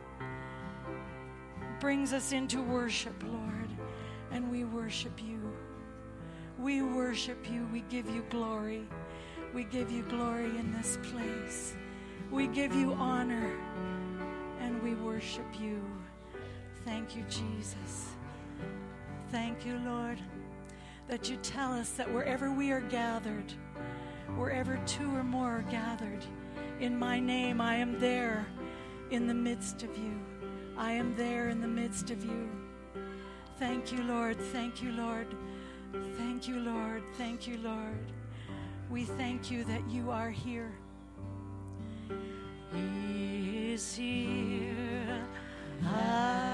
brings 1.79 2.13
us 2.13 2.31
into 2.31 2.61
worship, 2.61 3.21
Lord. 3.23 3.69
And 4.31 4.49
we 4.49 4.63
worship 4.63 5.21
you. 5.21 5.39
We 6.59 6.81
worship 6.81 7.49
you. 7.51 7.67
We 7.71 7.81
give 7.89 8.09
you 8.09 8.23
glory. 8.29 8.87
We 9.53 9.65
give 9.65 9.91
you 9.91 10.03
glory 10.03 10.45
in 10.45 10.71
this 10.71 10.97
place. 11.11 11.75
We 12.31 12.47
give 12.47 12.73
you 12.73 12.93
honor 12.93 13.51
worship 15.15 15.61
you. 15.61 15.81
Thank 16.83 17.15
you, 17.15 17.23
Jesus. 17.29 18.09
Thank 19.31 19.65
you, 19.65 19.79
Lord, 19.85 20.19
that 21.07 21.29
you 21.29 21.37
tell 21.37 21.71
us 21.71 21.91
that 21.91 22.13
wherever 22.13 22.51
we 22.51 22.71
are 22.73 22.81
gathered, 22.81 23.53
wherever 24.35 24.77
two 24.85 25.09
or 25.15 25.23
more 25.23 25.59
are 25.59 25.71
gathered, 25.71 26.25
in 26.81 26.99
my 26.99 27.17
name, 27.17 27.61
I 27.61 27.75
am 27.75 27.97
there 27.97 28.45
in 29.09 29.25
the 29.25 29.33
midst 29.33 29.83
of 29.83 29.97
you. 29.97 30.19
I 30.77 30.91
am 30.91 31.15
there 31.15 31.47
in 31.47 31.61
the 31.61 31.67
midst 31.81 32.11
of 32.11 32.25
you. 32.25 32.49
Thank 33.57 33.93
you, 33.93 34.03
Lord. 34.03 34.37
Thank 34.51 34.83
you, 34.83 34.91
Lord. 34.91 35.27
Thank 36.17 36.45
you, 36.45 36.59
Lord. 36.59 37.03
Thank 37.17 37.47
you, 37.47 37.57
Lord. 37.59 38.11
We 38.89 39.05
thank 39.05 39.49
you 39.49 39.63
that 39.63 39.89
you 39.89 40.11
are 40.11 40.29
here. 40.29 40.73
He 42.73 43.71
is 43.71 43.95
here. 43.95 44.64
Hallelujah. 45.83 46.44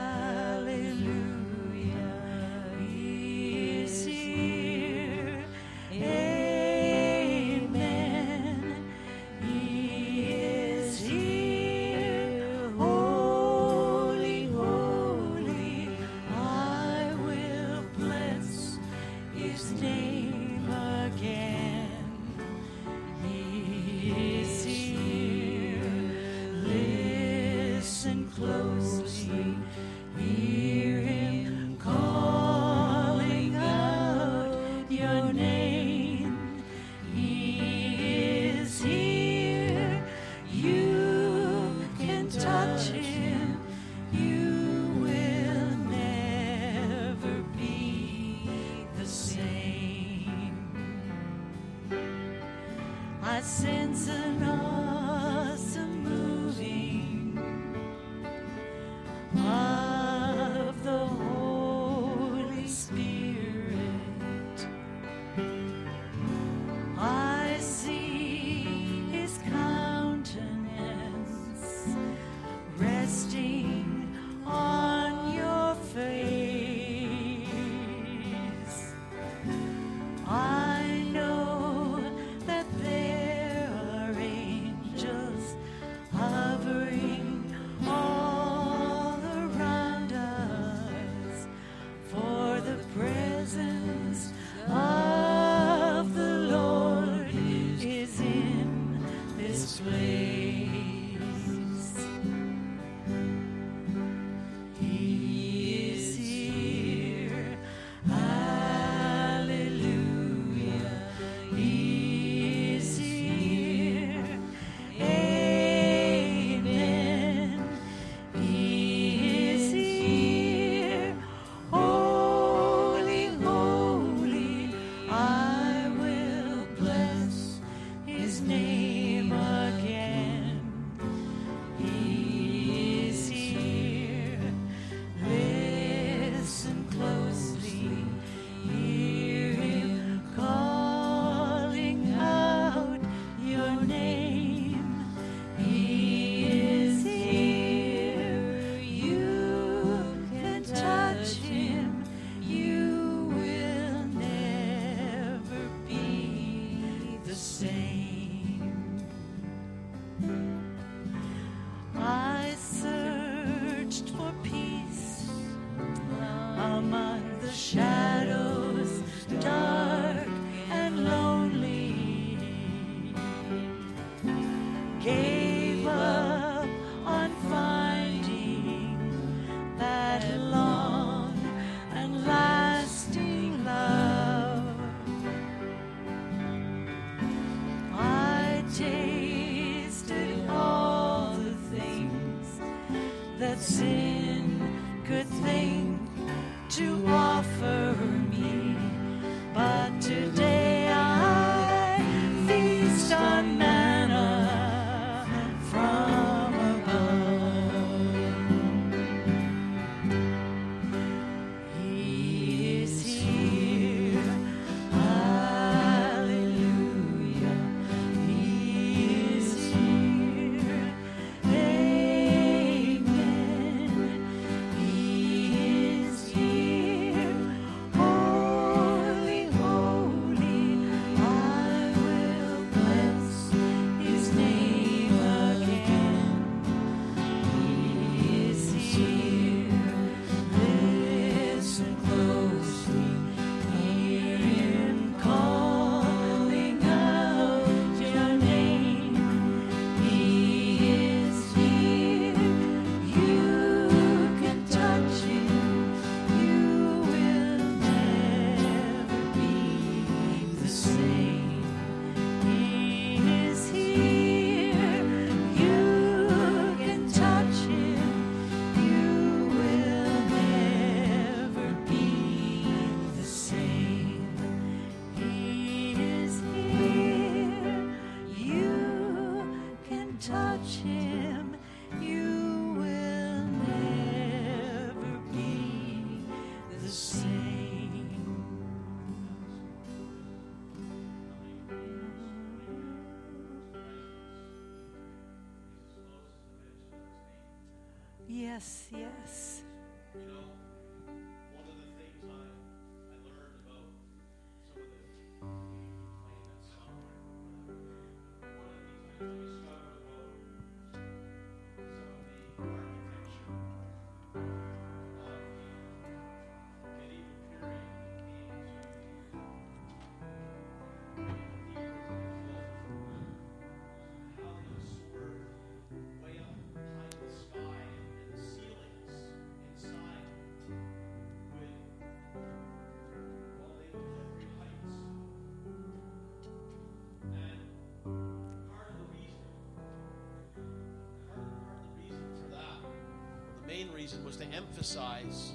Reason 344.02 344.26
was 344.26 344.36
to 344.38 344.46
emphasize 344.46 345.52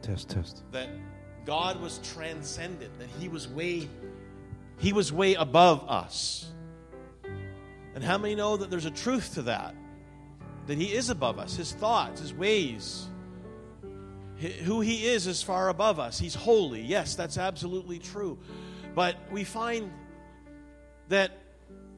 Test, 0.00 0.28
test. 0.28 0.62
that 0.70 0.88
God 1.44 1.80
was 1.80 1.98
transcendent, 2.14 2.96
that 3.00 3.08
He 3.18 3.28
was 3.28 3.48
way, 3.48 3.88
He 4.78 4.92
was 4.92 5.12
way 5.12 5.34
above 5.34 5.88
us. 5.88 6.52
And 7.94 8.04
how 8.04 8.16
many 8.16 8.36
know 8.36 8.56
that 8.56 8.70
there's 8.70 8.86
a 8.86 8.92
truth 8.92 9.34
to 9.34 9.42
that? 9.42 9.74
That 10.68 10.78
He 10.78 10.92
is 10.92 11.10
above 11.10 11.40
us, 11.40 11.56
His 11.56 11.72
thoughts, 11.72 12.20
His 12.20 12.32
ways, 12.32 13.08
who 14.62 14.80
He 14.80 15.08
is 15.08 15.26
is 15.26 15.42
far 15.42 15.68
above 15.68 15.98
us. 15.98 16.16
He's 16.16 16.36
holy. 16.36 16.82
Yes, 16.82 17.16
that's 17.16 17.38
absolutely 17.38 17.98
true. 17.98 18.38
But 18.94 19.16
we 19.32 19.42
find 19.42 19.90
that 21.08 21.32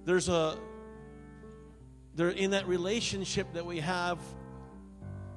there's 0.06 0.30
a 0.30 0.56
there 2.14 2.30
in 2.30 2.52
that 2.52 2.66
relationship 2.66 3.52
that 3.52 3.66
we 3.66 3.80
have 3.80 4.18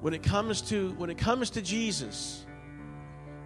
when 0.06 0.14
it 0.14 0.22
comes 0.22 0.62
to 0.62 0.90
when 0.98 1.10
it 1.10 1.18
comes 1.18 1.50
to 1.50 1.60
Jesus. 1.60 2.46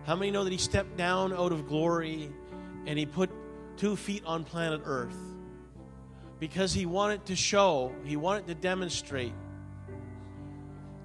How 0.05 0.15
many 0.15 0.31
know 0.31 0.45
that 0.45 0.53
he 0.53 0.59
stepped 0.59 0.95
down 0.95 1.33
out 1.33 1.53
of 1.53 1.67
glory 1.67 2.31
and 2.85 2.99
he 2.99 3.07
put 3.07 3.31
two 3.79 3.97
feet 3.97 4.23
on 4.27 4.45
planet 4.45 4.83
Earth? 4.85 5.17
Because 6.39 6.75
he 6.75 6.85
wanted 6.85 7.25
to 7.25 7.35
show, 7.35 7.95
he 8.05 8.17
wanted 8.19 8.47
to 8.49 8.55
demonstrate 8.55 9.33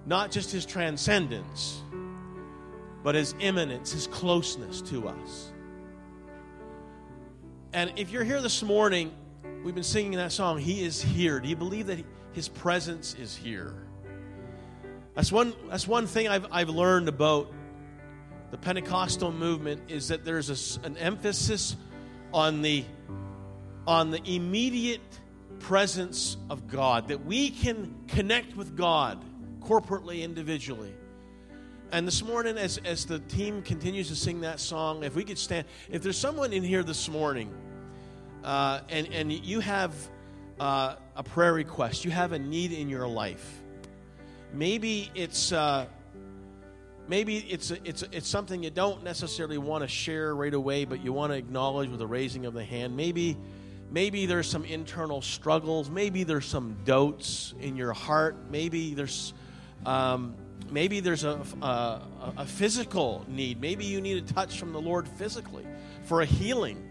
not 0.05 0.29
just 0.29 0.51
his 0.51 0.65
transcendence, 0.65 1.81
but 3.01 3.15
his 3.15 3.33
immanence, 3.39 3.93
his 3.93 4.07
closeness 4.07 4.81
to 4.81 5.07
us. 5.07 5.53
And 7.71 7.93
if 7.95 8.11
you're 8.11 8.25
here 8.25 8.41
this 8.41 8.61
morning, 8.61 9.13
we've 9.63 9.73
been 9.73 9.85
singing 9.85 10.17
that 10.17 10.33
song, 10.33 10.57
He 10.57 10.83
is 10.83 11.01
here. 11.01 11.39
Do 11.39 11.47
you 11.47 11.55
believe 11.55 11.87
that 11.87 12.03
his 12.33 12.49
presence 12.49 13.13
is 13.13 13.33
here? 13.33 13.84
That's 15.15 15.31
one, 15.31 15.53
that's 15.69 15.87
one 15.87 16.07
thing 16.07 16.27
I've, 16.27 16.45
I've 16.51 16.69
learned 16.69 17.07
about 17.07 17.51
the 18.51 18.57
Pentecostal 18.57 19.31
movement 19.31 19.81
is 19.89 20.09
that 20.09 20.23
there's 20.23 20.49
a 20.49 20.85
an 20.85 20.97
emphasis 20.97 21.75
on 22.33 22.61
the, 22.61 22.83
on 23.87 24.11
the 24.11 24.21
immediate 24.25 25.01
presence 25.59 26.37
of 26.49 26.67
God, 26.67 27.07
that 27.07 27.25
we 27.25 27.49
can 27.49 27.95
connect 28.07 28.55
with 28.55 28.75
God 28.75 29.23
corporately, 29.61 30.21
individually. 30.21 30.93
And 31.91 32.05
this 32.05 32.23
morning, 32.23 32.57
as, 32.57 32.77
as 32.79 33.05
the 33.05 33.19
team 33.19 33.61
continues 33.61 34.09
to 34.09 34.15
sing 34.15 34.41
that 34.41 34.59
song, 34.59 35.03
if 35.03 35.15
we 35.15 35.23
could 35.23 35.37
stand, 35.37 35.65
if 35.89 36.03
there's 36.03 36.17
someone 36.17 36.51
in 36.51 36.61
here 36.61 36.83
this 36.83 37.07
morning 37.07 37.53
uh, 38.43 38.81
and, 38.89 39.07
and 39.13 39.31
you 39.31 39.61
have 39.61 39.93
uh, 40.59 40.95
a 41.15 41.23
prayer 41.23 41.53
request, 41.53 42.03
you 42.03 42.11
have 42.11 42.33
a 42.33 42.39
need 42.39 42.73
in 42.73 42.89
your 42.89 43.07
life, 43.07 43.63
maybe 44.55 45.11
it's. 45.15 45.51
Uh, 45.51 45.85
maybe 47.07 47.37
it's 47.37 47.71
it's 47.71 48.03
it's 48.11 48.27
something 48.27 48.63
you 48.63 48.69
don't 48.69 49.03
necessarily 49.03 49.57
want 49.57 49.83
to 49.83 49.87
share 49.87 50.35
right 50.35 50.53
away, 50.53 50.85
but 50.85 51.03
you 51.03 51.13
want 51.13 51.31
to 51.31 51.37
acknowledge 51.37 51.89
with 51.89 52.01
a 52.01 52.07
raising 52.07 52.45
of 52.45 52.53
the 52.53 52.63
hand. 52.63 52.95
Maybe 52.95 53.37
maybe 53.91 54.25
there's 54.25 54.49
some 54.49 54.65
internal 54.65 55.21
struggles. 55.21 55.89
Maybe 55.89 56.23
there's 56.23 56.45
some 56.45 56.77
doubts 56.83 57.53
in 57.59 57.75
your 57.75 57.93
heart. 57.93 58.35
Maybe 58.49 58.93
there's 58.93 59.33
um, 59.85 60.35
maybe 60.71 60.99
there's 60.99 61.23
a, 61.23 61.41
a 61.61 62.01
a 62.37 62.45
physical 62.45 63.25
need. 63.27 63.61
Maybe 63.61 63.85
you 63.85 64.01
need 64.01 64.17
a 64.17 64.33
touch 64.33 64.59
from 64.59 64.73
the 64.73 64.81
Lord 64.81 65.07
physically 65.07 65.65
for 66.03 66.21
a 66.21 66.25
healing. 66.25 66.89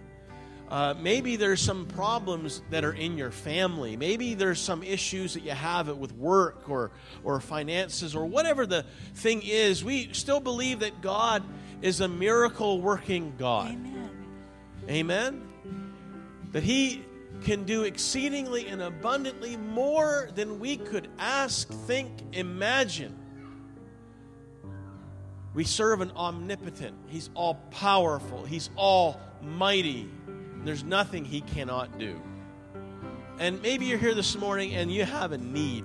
Uh, 0.68 0.94
maybe 0.98 1.36
there's 1.36 1.60
some 1.60 1.86
problems 1.86 2.62
that 2.70 2.84
are 2.84 2.92
in 2.92 3.18
your 3.18 3.30
family. 3.30 3.96
Maybe 3.96 4.34
there's 4.34 4.60
some 4.60 4.82
issues 4.82 5.34
that 5.34 5.42
you 5.42 5.50
have 5.50 5.88
with 5.88 6.12
work 6.12 6.68
or, 6.68 6.90
or 7.22 7.40
finances 7.40 8.14
or 8.14 8.26
whatever 8.26 8.66
the 8.66 8.84
thing 9.14 9.42
is. 9.44 9.84
We 9.84 10.12
still 10.12 10.40
believe 10.40 10.80
that 10.80 11.02
God 11.02 11.42
is 11.82 12.00
a 12.00 12.08
miracle 12.08 12.80
working 12.80 13.34
God. 13.38 13.72
Amen. 13.72 14.10
Amen? 14.88 15.48
That 16.52 16.62
He 16.62 17.04
can 17.42 17.64
do 17.64 17.82
exceedingly 17.82 18.66
and 18.66 18.80
abundantly 18.80 19.56
more 19.56 20.30
than 20.34 20.58
we 20.58 20.78
could 20.78 21.08
ask, 21.18 21.68
think, 21.68 22.10
imagine. 22.32 23.18
We 25.52 25.64
serve 25.64 26.00
an 26.00 26.10
omnipotent, 26.16 26.96
He's 27.08 27.30
all 27.34 27.54
powerful, 27.70 28.44
He's 28.44 28.70
almighty. 28.76 30.08
There's 30.64 30.84
nothing 30.84 31.24
He 31.24 31.42
cannot 31.42 31.98
do. 31.98 32.20
And 33.38 33.60
maybe 33.62 33.86
you're 33.86 33.98
here 33.98 34.14
this 34.14 34.36
morning 34.36 34.74
and 34.74 34.90
you 34.90 35.04
have 35.04 35.32
a 35.32 35.38
need. 35.38 35.84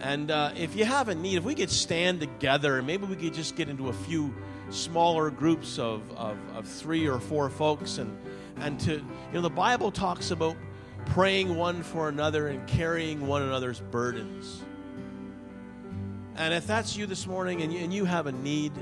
And 0.00 0.30
uh, 0.30 0.52
if 0.56 0.76
you 0.76 0.84
have 0.84 1.08
a 1.08 1.14
need, 1.14 1.38
if 1.38 1.44
we 1.44 1.54
could 1.54 1.70
stand 1.70 2.20
together 2.20 2.82
maybe 2.82 3.06
we 3.06 3.16
could 3.16 3.34
just 3.34 3.56
get 3.56 3.68
into 3.68 3.88
a 3.88 3.92
few 3.92 4.34
smaller 4.70 5.30
groups 5.30 5.78
of, 5.78 6.02
of, 6.16 6.36
of 6.54 6.66
three 6.66 7.08
or 7.08 7.18
four 7.18 7.48
folks 7.48 7.98
and, 7.98 8.16
and 8.58 8.78
to, 8.80 8.92
you 8.92 9.04
know, 9.32 9.40
the 9.40 9.50
Bible 9.50 9.90
talks 9.90 10.30
about 10.30 10.56
praying 11.06 11.54
one 11.56 11.82
for 11.82 12.08
another 12.08 12.48
and 12.48 12.66
carrying 12.66 13.26
one 13.26 13.42
another's 13.42 13.80
burdens. 13.80 14.62
And 16.36 16.52
if 16.52 16.66
that's 16.66 16.96
you 16.96 17.06
this 17.06 17.26
morning 17.26 17.62
and 17.62 17.72
you, 17.72 17.78
and 17.78 17.94
you 17.94 18.04
have 18.04 18.26
a 18.26 18.32
need, 18.32 18.72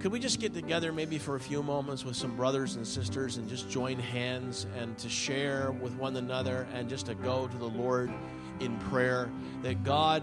could 0.00 0.12
we 0.12 0.20
just 0.20 0.38
get 0.38 0.54
together 0.54 0.92
maybe 0.92 1.18
for 1.18 1.34
a 1.34 1.40
few 1.40 1.60
moments 1.62 2.04
with 2.04 2.14
some 2.14 2.36
brothers 2.36 2.76
and 2.76 2.86
sisters 2.86 3.36
and 3.36 3.48
just 3.48 3.68
join 3.68 3.98
hands 3.98 4.66
and 4.76 4.96
to 4.98 5.08
share 5.08 5.72
with 5.72 5.92
one 5.94 6.16
another 6.16 6.68
and 6.72 6.88
just 6.88 7.06
to 7.06 7.14
go 7.16 7.48
to 7.48 7.56
the 7.56 7.68
Lord 7.68 8.12
in 8.60 8.78
prayer 8.78 9.28
that 9.62 9.82
God 9.82 10.22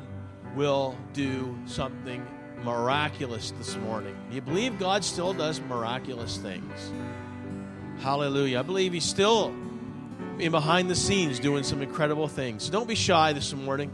will 0.55 0.97
do 1.11 1.57
something 1.65 2.26
miraculous 2.63 3.51
this 3.57 3.76
morning? 3.76 4.15
You 4.32 4.39
believe 4.39 4.80
God 4.80 5.03
still 5.03 5.34
does 5.34 5.59
miraculous 5.59 6.38
things? 6.38 6.91
Hallelujah. 7.99 8.59
I 8.59 8.63
believe 8.63 8.93
He's 8.93 9.03
still 9.03 9.53
in 10.39 10.51
behind 10.51 10.89
the 10.89 10.95
scenes 10.95 11.38
doing 11.39 11.63
some 11.63 11.82
incredible 11.82 12.30
things. 12.30 12.63
So 12.63 12.71
don't 12.71 12.88
be 12.88 12.95
shy 12.95 13.34
this 13.34 13.53
morning. 13.53 13.93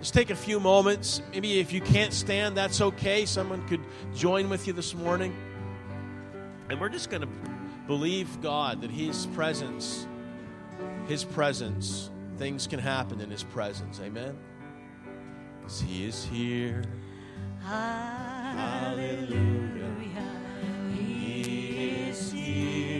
Just 0.00 0.14
take 0.14 0.30
a 0.30 0.36
few 0.36 0.60
moments. 0.60 1.22
Maybe 1.32 1.58
if 1.58 1.72
you 1.72 1.80
can't 1.80 2.12
stand, 2.12 2.56
that's 2.56 2.80
okay. 2.80 3.26
Someone 3.26 3.66
could 3.66 3.80
join 4.14 4.48
with 4.48 4.66
you 4.66 4.72
this 4.72 4.94
morning. 4.94 5.34
And 6.68 6.80
we're 6.80 6.88
just 6.88 7.10
going 7.10 7.22
to 7.22 7.28
believe 7.86 8.40
God 8.40 8.82
that 8.82 8.90
His 8.90 9.26
presence, 9.26 10.06
His 11.08 11.24
presence, 11.24 12.10
things 12.38 12.66
can 12.66 12.78
happen 12.78 13.20
in 13.20 13.30
His 13.30 13.42
presence. 13.42 14.00
Amen? 14.00 14.36
Because 15.60 15.80
He 15.80 16.06
is 16.06 16.24
here. 16.24 16.82
Hallelujah. 17.62 19.36
He 20.94 22.08
is 22.08 22.32
here. 22.32 22.95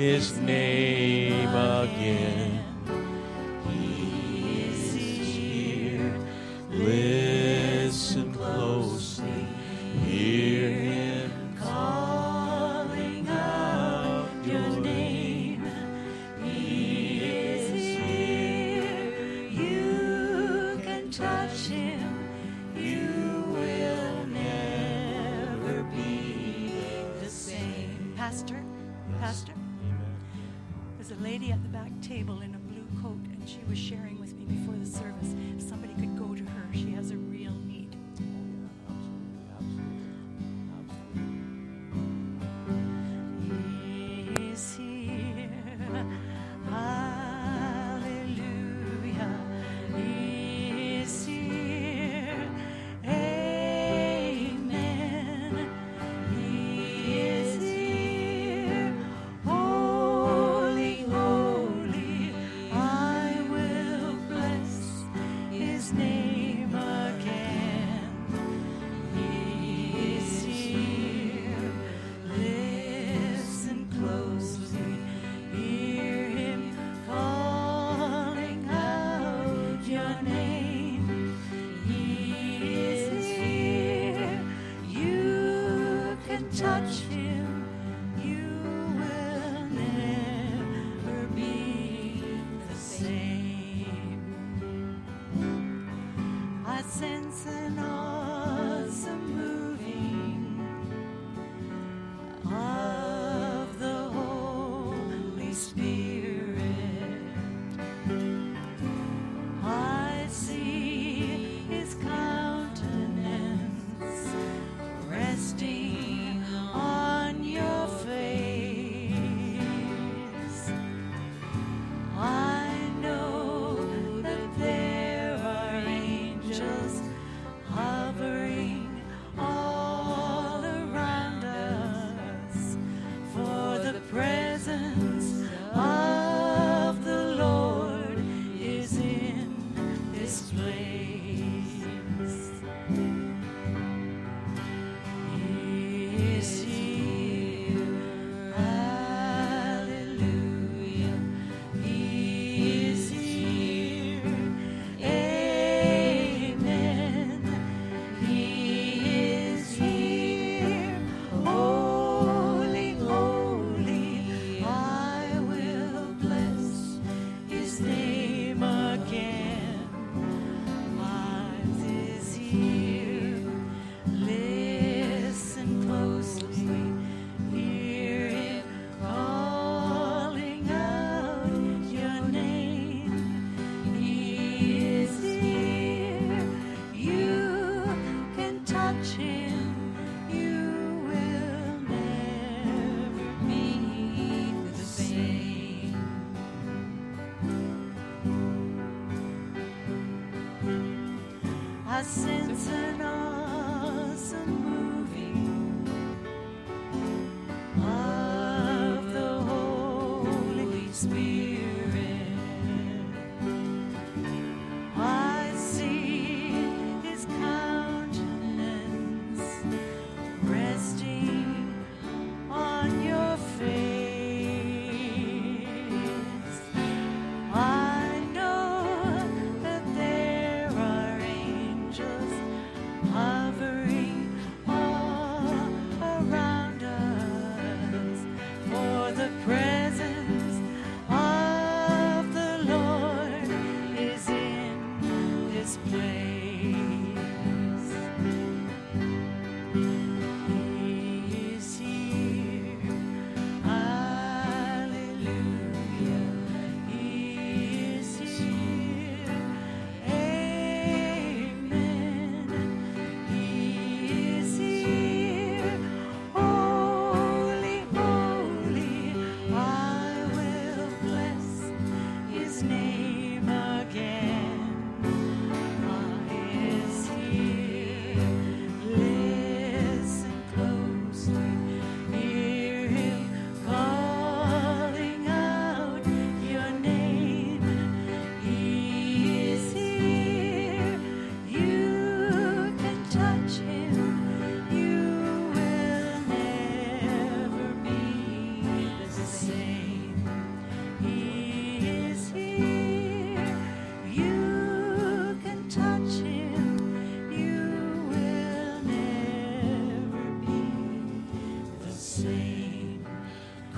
His 0.00 0.34
name 0.38 0.89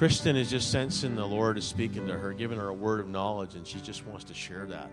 Kristen 0.03 0.34
is 0.34 0.50
just 0.50 0.72
sensing 0.72 1.14
the 1.14 1.24
Lord 1.24 1.57
is 1.57 1.64
speaking 1.64 2.09
to 2.09 2.18
her, 2.18 2.32
giving 2.32 2.59
her 2.59 2.70
a 2.70 2.74
word 2.74 2.98
of 2.98 3.09
knowledge, 3.09 3.55
and 3.55 3.64
she 3.64 3.80
just 3.80 4.05
wants 4.05 4.24
to 4.24 4.34
share 4.34 4.66
that. 4.66 4.90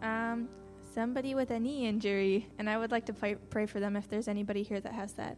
Um, 0.00 0.48
somebody 0.94 1.34
with 1.34 1.50
a 1.50 1.60
knee 1.60 1.86
injury, 1.86 2.48
and 2.58 2.70
I 2.70 2.78
would 2.78 2.90
like 2.90 3.04
to 3.04 3.12
pray, 3.12 3.34
pray 3.34 3.66
for 3.66 3.80
them 3.80 3.96
if 3.96 4.08
there's 4.08 4.28
anybody 4.28 4.62
here 4.62 4.80
that 4.80 4.94
has 4.94 5.12
that. 5.12 5.36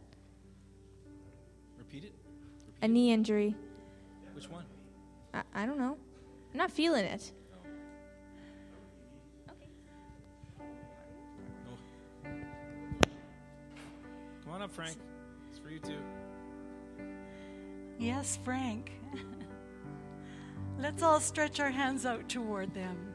Repeat 1.77 2.05
it. 2.05 2.13
A 2.81 2.87
knee 2.87 3.11
injury. 3.11 3.53
Which 4.33 4.49
one? 4.49 4.63
I, 5.33 5.41
I 5.53 5.65
don't 5.65 5.79
know. 5.79 5.97
I'm 6.53 6.57
not 6.57 6.71
feeling 6.71 7.03
it. 7.03 7.29
Come 14.45 14.53
on 14.53 14.61
up, 14.61 14.71
Frank. 14.71 14.95
It's 15.49 15.59
for 15.59 15.69
you 15.69 15.79
too. 15.79 15.99
Yes, 17.99 18.39
Frank. 18.45 18.93
Let's 20.79 21.03
all 21.03 21.19
stretch 21.19 21.59
our 21.59 21.69
hands 21.69 22.05
out 22.05 22.29
toward 22.29 22.73
them. 22.73 23.08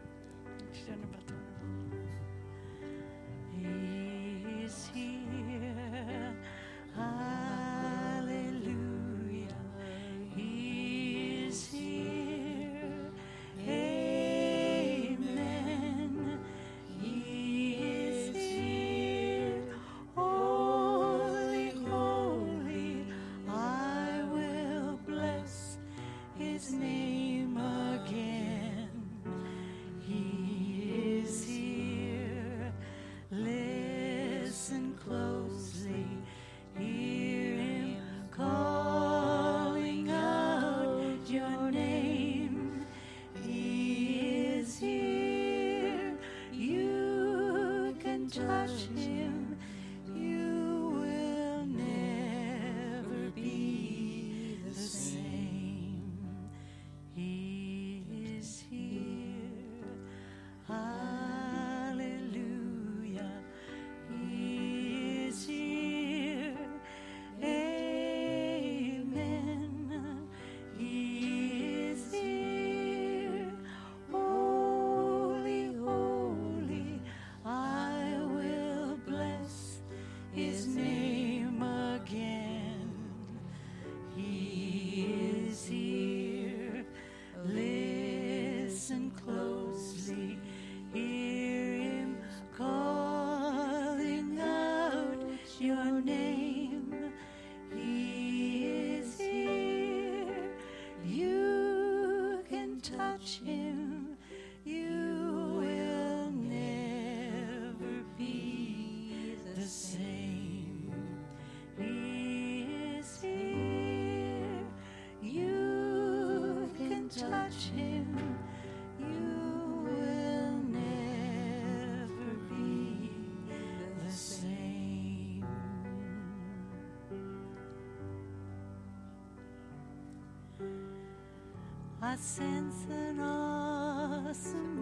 Sense 132.18 132.86
an 132.90 133.20
awesome 133.20 134.73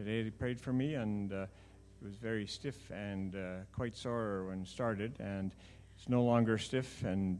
today 0.00 0.22
they 0.22 0.30
prayed 0.30 0.60
for 0.60 0.72
me, 0.72 0.94
and 0.94 1.32
uh, 1.32 1.42
it 2.00 2.04
was 2.04 2.14
very 2.16 2.46
stiff 2.46 2.90
and 2.90 3.36
uh, 3.36 3.38
quite 3.74 3.94
sore 3.96 4.46
when 4.48 4.62
it 4.62 4.68
started, 4.68 5.14
and 5.20 5.52
it's 5.96 6.08
no 6.08 6.22
longer 6.22 6.56
stiff, 6.56 7.04
and 7.04 7.38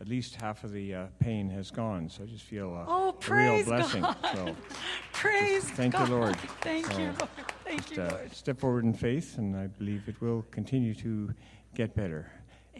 at 0.00 0.08
least 0.08 0.34
half 0.34 0.64
of 0.64 0.72
the 0.72 0.94
uh, 0.94 1.06
pain 1.18 1.48
has 1.48 1.70
gone. 1.70 2.08
So 2.10 2.24
I 2.24 2.26
just 2.26 2.44
feel 2.44 2.74
uh, 2.74 2.84
Oh, 2.86 3.16
a 3.28 3.34
real 3.34 3.64
blessing. 3.64 4.02
God. 4.02 4.16
So 4.34 4.56
Praise 5.24 5.64
thank 5.70 5.94
you, 5.94 6.00
God. 6.00 6.08
Lord. 6.10 6.36
Thank 6.60 6.86
So, 6.86 6.98
you, 6.98 7.04
Lord. 7.06 7.28
Thank 7.64 7.80
just 7.80 7.96
you, 7.96 8.02
uh, 8.02 8.10
Lord. 8.10 8.34
step 8.34 8.60
forward 8.60 8.84
in 8.84 8.92
faith, 8.92 9.38
and 9.38 9.56
I 9.56 9.68
believe 9.68 10.02
it 10.06 10.20
will 10.20 10.44
continue 10.50 10.94
to 10.96 11.32
get 11.74 11.94
better. 11.94 12.30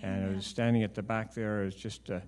And 0.02 0.26
I 0.26 0.34
was 0.36 0.44
standing 0.44 0.82
at 0.82 0.94
the 0.94 1.02
back 1.02 1.32
there, 1.32 1.62
I 1.62 1.64
was 1.64 1.74
just 1.74 2.10
uh, 2.10 2.20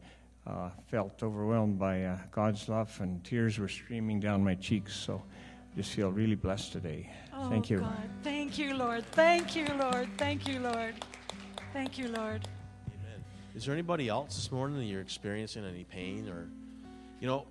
uh, 0.46 0.70
felt 0.86 1.22
overwhelmed 1.22 1.78
by 1.78 2.04
uh, 2.04 2.18
God's 2.30 2.66
love, 2.68 2.96
and 3.00 3.22
tears 3.24 3.58
were 3.58 3.68
streaming 3.68 4.18
down 4.18 4.42
my 4.42 4.54
cheeks. 4.54 4.94
So 4.96 5.22
I 5.74 5.76
just 5.76 5.92
feel 5.92 6.10
really 6.10 6.34
blessed 6.34 6.72
today. 6.72 7.10
Oh, 7.34 7.50
Thank 7.50 7.68
you. 7.68 7.80
God. 7.80 8.08
Thank 8.22 8.56
you, 8.58 8.74
Lord. 8.74 9.04
Thank 9.12 9.54
you, 9.54 9.66
Lord. 9.78 10.08
Thank 10.16 10.48
you, 10.48 10.60
Lord. 10.60 10.94
Thank 11.74 11.98
you, 11.98 12.08
Lord. 12.08 12.48
Amen. 12.88 13.22
Is 13.54 13.66
there 13.66 13.74
anybody 13.74 14.08
else 14.08 14.34
this 14.36 14.50
morning 14.50 14.78
that 14.78 14.84
you're 14.86 15.02
experiencing 15.02 15.66
any 15.66 15.84
pain 15.84 16.26
or, 16.26 16.48
you 17.20 17.26
know, 17.26 17.46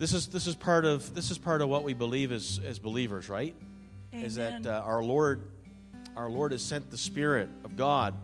this 0.00 0.14
is 0.14 0.28
this 0.28 0.46
is 0.46 0.54
part 0.54 0.86
of 0.86 1.14
this 1.14 1.30
is 1.30 1.36
part 1.36 1.60
of 1.60 1.68
what 1.68 1.84
we 1.84 1.92
believe 1.92 2.32
as 2.32 2.58
as 2.66 2.78
believers, 2.78 3.28
right? 3.28 3.54
Is 4.12 4.36
that 4.36 4.66
uh, 4.66 4.82
our 4.84 5.02
Lord, 5.02 5.42
our 6.16 6.30
Lord 6.30 6.52
has 6.52 6.62
sent 6.62 6.90
the 6.90 6.96
Spirit 6.96 7.50
of 7.64 7.76
God 7.76 8.14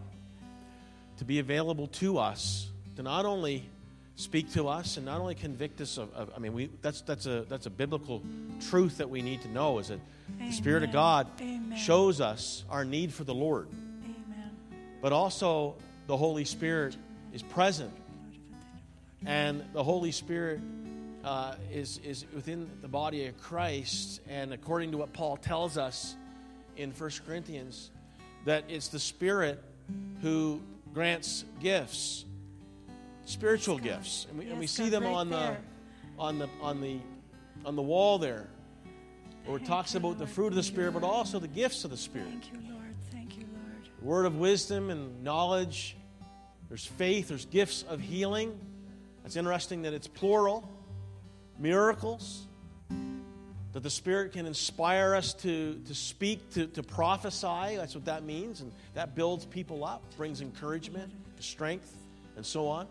to 1.19 1.25
be 1.25 1.39
available 1.39 1.87
to 1.89 2.19
us 2.19 2.71
to 2.97 3.03
not 3.03 3.27
only 3.27 3.69
speak 4.17 4.51
to 4.55 4.69
us 4.69 4.97
and 4.97 5.05
not 5.05 5.21
only 5.21 5.35
convict 5.35 5.83
us 5.83 5.99
of, 5.99 6.13
of 6.15 6.31
I 6.35 6.39
mean, 6.39 6.55
we 6.55 6.71
that's 6.81 7.03
that's 7.03 7.27
a 7.27 7.43
that's 7.43 7.67
a 7.67 7.71
biblical 7.71 8.23
truth 8.71 8.97
that 8.97 9.11
we 9.11 9.21
need 9.21 9.43
to 9.43 9.49
know 9.49 9.79
is 9.79 9.89
that 9.89 10.01
the 10.41 10.53
Spirit 10.53 10.83
of 10.83 10.93
God 10.93 11.29
Amen. 11.43 11.77
shows 11.77 12.23
us 12.23 12.65
our 12.71 12.87
need 12.87 13.13
for 13.13 13.25
the 13.25 13.35
Lord 13.35 13.69
Amen. 14.03 14.51
but 15.03 15.13
also 15.13 15.75
the 16.07 16.17
Holy 16.17 16.47
Spirit 16.47 16.97
is 17.35 17.43
present, 17.43 17.93
and 19.27 19.63
the 19.75 19.85
Holy 19.85 20.11
Spirit 20.11 20.61
uh, 21.27 21.55
is 21.73 21.99
is 22.05 22.25
within 22.35 22.71
the 22.83 22.89
body 22.89 23.27
of 23.27 23.37
Christ. 23.41 24.21
And 24.29 24.53
according 24.55 24.93
to 24.93 24.99
what 24.99 25.13
Paul 25.13 25.37
tells 25.37 25.77
us 25.77 26.15
in 26.77 26.93
1 26.93 27.11
Corinthians, 27.27 27.91
that 28.45 28.65
it's 28.69 28.89
the 28.89 28.99
Spirit 29.01 29.63
who 30.23 30.61
grants 30.95 31.45
gifts, 31.61 32.25
spiritual 33.25 33.81
Yes, 33.83 33.97
gifts, 33.97 34.27
and 34.31 34.39
we, 34.39 34.49
and 34.51 34.59
we 34.59 34.67
see 34.67 34.89
them 34.89 35.03
right 35.05 35.13
on 35.15 35.31
there. 35.31 35.59
the 36.17 36.23
on 36.23 36.39
the 36.39 36.49
on 36.63 36.81
the 36.81 36.99
on 37.65 37.77
the 37.77 37.83
wall 37.83 38.19
there. 38.19 38.49
where 39.47 39.57
it 39.59 39.65
talks 39.67 39.95
about 39.97 40.19
the 40.19 40.27
fruit 40.27 40.49
of 40.49 40.55
the 40.55 40.63
Spirit, 40.63 40.93
but 40.95 41.03
also 41.03 41.39
the 41.39 41.49
gifts 41.49 41.85
of 41.85 41.91
the 41.91 41.97
Spirit. 41.97 42.29
Thank 42.31 42.53
you, 42.53 42.59
Lord. 42.73 42.95
Thank 43.13 43.37
you, 43.37 43.45
Lord. 43.53 44.03
Word 44.03 44.27
of 44.27 44.37
wisdom 44.39 44.91
and 44.91 45.23
knowledge. 45.25 45.97
There's 46.69 46.85
faith, 46.87 47.29
there's 47.29 47.47
gifts 47.47 47.85
of 47.89 48.01
healing. 48.01 48.59
It's 49.25 49.37
interesting 49.37 49.83
that 49.83 49.93
it's 49.93 50.07
plural. 50.09 50.69
Miracles. 51.59 52.43
That 53.73 53.83
the 53.83 53.91
Spirit 53.91 54.33
can 54.33 54.47
inspire 54.47 55.15
us 55.15 55.35
to, 55.35 55.79
to 55.87 55.95
speak, 55.95 56.51
to, 56.55 56.67
to 56.69 56.83
prophesy. 56.83 57.77
That's 57.77 57.95
what 57.95 58.07
that 58.07 58.23
means. 58.23 58.63
And 58.63 58.73
that 58.95 59.15
builds 59.15 59.45
people 59.45 59.85
up, 59.85 60.03
brings 60.17 60.41
encouragement, 60.41 61.13
strength, 61.41 61.95
and 62.37 62.47
so 62.47 62.69
on. 62.69 62.87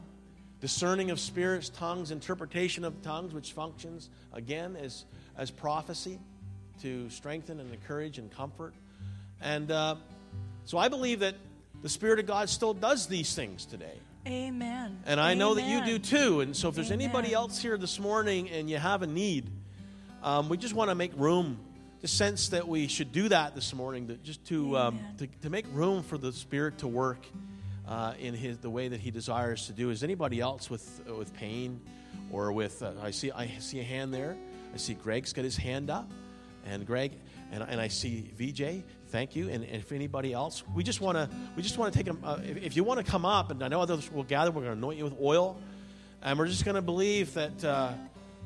Discerning 0.61 1.09
of 1.09 1.19
spirits, 1.19 1.69
tongues, 1.69 2.11
interpretation 2.11 2.85
of 2.85 3.01
tongues, 3.01 3.33
which 3.33 3.53
functions, 3.53 4.09
again, 4.31 4.75
as, 4.75 5.05
as 5.37 5.49
prophecy 5.49 6.19
to 6.81 7.09
strengthen 7.09 7.59
and 7.59 7.73
encourage 7.73 8.19
and 8.19 8.31
comfort. 8.31 8.73
And 9.41 9.71
uh, 9.71 9.95
so 10.65 10.77
I 10.77 10.89
believe 10.89 11.21
that 11.21 11.35
the 11.81 11.89
Spirit 11.89 12.19
of 12.19 12.27
God 12.27 12.49
still 12.49 12.73
does 12.73 13.07
these 13.07 13.33
things 13.33 13.65
today. 13.65 13.99
Amen. 14.27 15.03
And 15.05 15.19
I 15.19 15.35
know 15.35 15.53
that 15.53 15.65
you 15.65 15.85
do 15.85 15.99
too. 15.99 16.41
And 16.41 16.55
so 16.55 16.69
if 16.69 16.75
there's 16.75 16.89
anybody 16.89 17.31
else 17.31 17.61
here 17.61 17.77
this 17.77 17.99
morning 17.99 18.49
and 18.49 18.67
you 18.67 18.77
have 18.77 19.03
a 19.03 19.07
need, 19.07 19.51
um, 20.23 20.49
we 20.49 20.57
just 20.57 20.73
want 20.73 20.89
to 20.89 20.95
make 20.95 21.11
room. 21.15 21.59
The 22.01 22.07
sense 22.07 22.49
that 22.49 22.67
we 22.67 22.87
should 22.87 23.11
do 23.11 23.29
that 23.29 23.55
this 23.55 23.73
morning, 23.73 24.07
that 24.07 24.23
just 24.23 24.45
to, 24.47 24.77
um, 24.77 24.99
to 25.17 25.27
to 25.41 25.49
make 25.49 25.65
room 25.71 26.03
for 26.03 26.17
the 26.17 26.31
Spirit 26.31 26.79
to 26.79 26.87
work 26.87 27.25
uh, 27.87 28.13
in 28.19 28.33
his 28.35 28.57
the 28.59 28.69
way 28.69 28.87
that 28.87 28.99
He 28.99 29.11
desires 29.11 29.67
to 29.67 29.73
do. 29.73 29.89
Is 29.89 30.03
anybody 30.03 30.39
else 30.39 30.69
with 30.69 31.01
uh, 31.09 31.15
with 31.15 31.33
pain 31.33 31.81
or 32.31 32.51
with? 32.51 32.83
Uh, 32.83 32.91
I 33.01 33.11
see 33.11 33.31
I 33.31 33.47
see 33.59 33.79
a 33.79 33.83
hand 33.83 34.13
there. 34.13 34.35
I 34.73 34.77
see 34.77 34.93
Greg's 34.93 35.33
got 35.33 35.45
his 35.45 35.57
hand 35.57 35.89
up, 35.89 36.11
and 36.65 36.85
Greg 36.85 37.13
and, 37.51 37.63
and 37.63 37.79
I 37.79 37.87
see 37.87 38.31
VJ. 38.35 38.83
Thank 39.07 39.35
you. 39.35 39.49
And, 39.49 39.63
and 39.63 39.75
if 39.75 39.91
anybody 39.91 40.33
else, 40.33 40.63
we 40.73 40.83
just 40.83 41.01
want 41.01 41.17
to 41.17 41.29
we 41.55 41.63
just 41.63 41.77
want 41.77 41.93
to 41.93 41.97
take 41.97 42.05
them. 42.05 42.19
Uh, 42.23 42.39
if, 42.43 42.57
if 42.57 42.75
you 42.75 42.83
want 42.83 43.03
to 43.03 43.09
come 43.09 43.25
up, 43.25 43.51
and 43.51 43.63
I 43.63 43.67
know 43.67 43.81
others 43.81 44.11
will 44.11 44.23
gather, 44.23 44.51
we're 44.51 44.63
going 44.63 44.73
to 44.73 44.77
anoint 44.77 44.97
you 44.97 45.03
with 45.05 45.17
oil, 45.21 45.57
and 46.21 46.37
we're 46.37 46.47
just 46.47 46.65
going 46.65 46.75
to 46.75 46.81
believe 46.81 47.33
that 47.35 47.63
uh, 47.63 47.93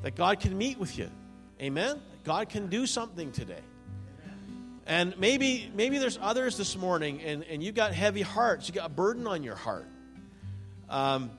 that 0.02 0.14
God 0.14 0.40
can 0.40 0.56
meet 0.56 0.78
with 0.78 0.98
you. 0.98 1.10
Amen. 1.60 2.00
God 2.24 2.48
can 2.48 2.68
do 2.68 2.86
something 2.86 3.32
today. 3.32 3.62
And 4.86 5.18
maybe 5.18 5.70
maybe 5.74 5.98
there's 5.98 6.18
others 6.20 6.56
this 6.56 6.76
morning, 6.76 7.22
and, 7.22 7.44
and 7.44 7.62
you 7.62 7.72
got 7.72 7.92
heavy 7.92 8.22
hearts. 8.22 8.68
You 8.68 8.74
got 8.74 8.86
a 8.86 8.92
burden 8.92 9.26
on 9.26 9.42
your 9.42 9.54
heart. 9.54 9.86
Um, 10.88 11.30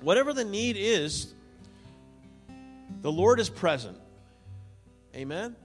whatever 0.00 0.32
the 0.32 0.44
need 0.44 0.76
is, 0.78 1.32
the 3.02 3.10
Lord 3.10 3.40
is 3.40 3.48
present. 3.48 3.96
Amen. 5.14 5.56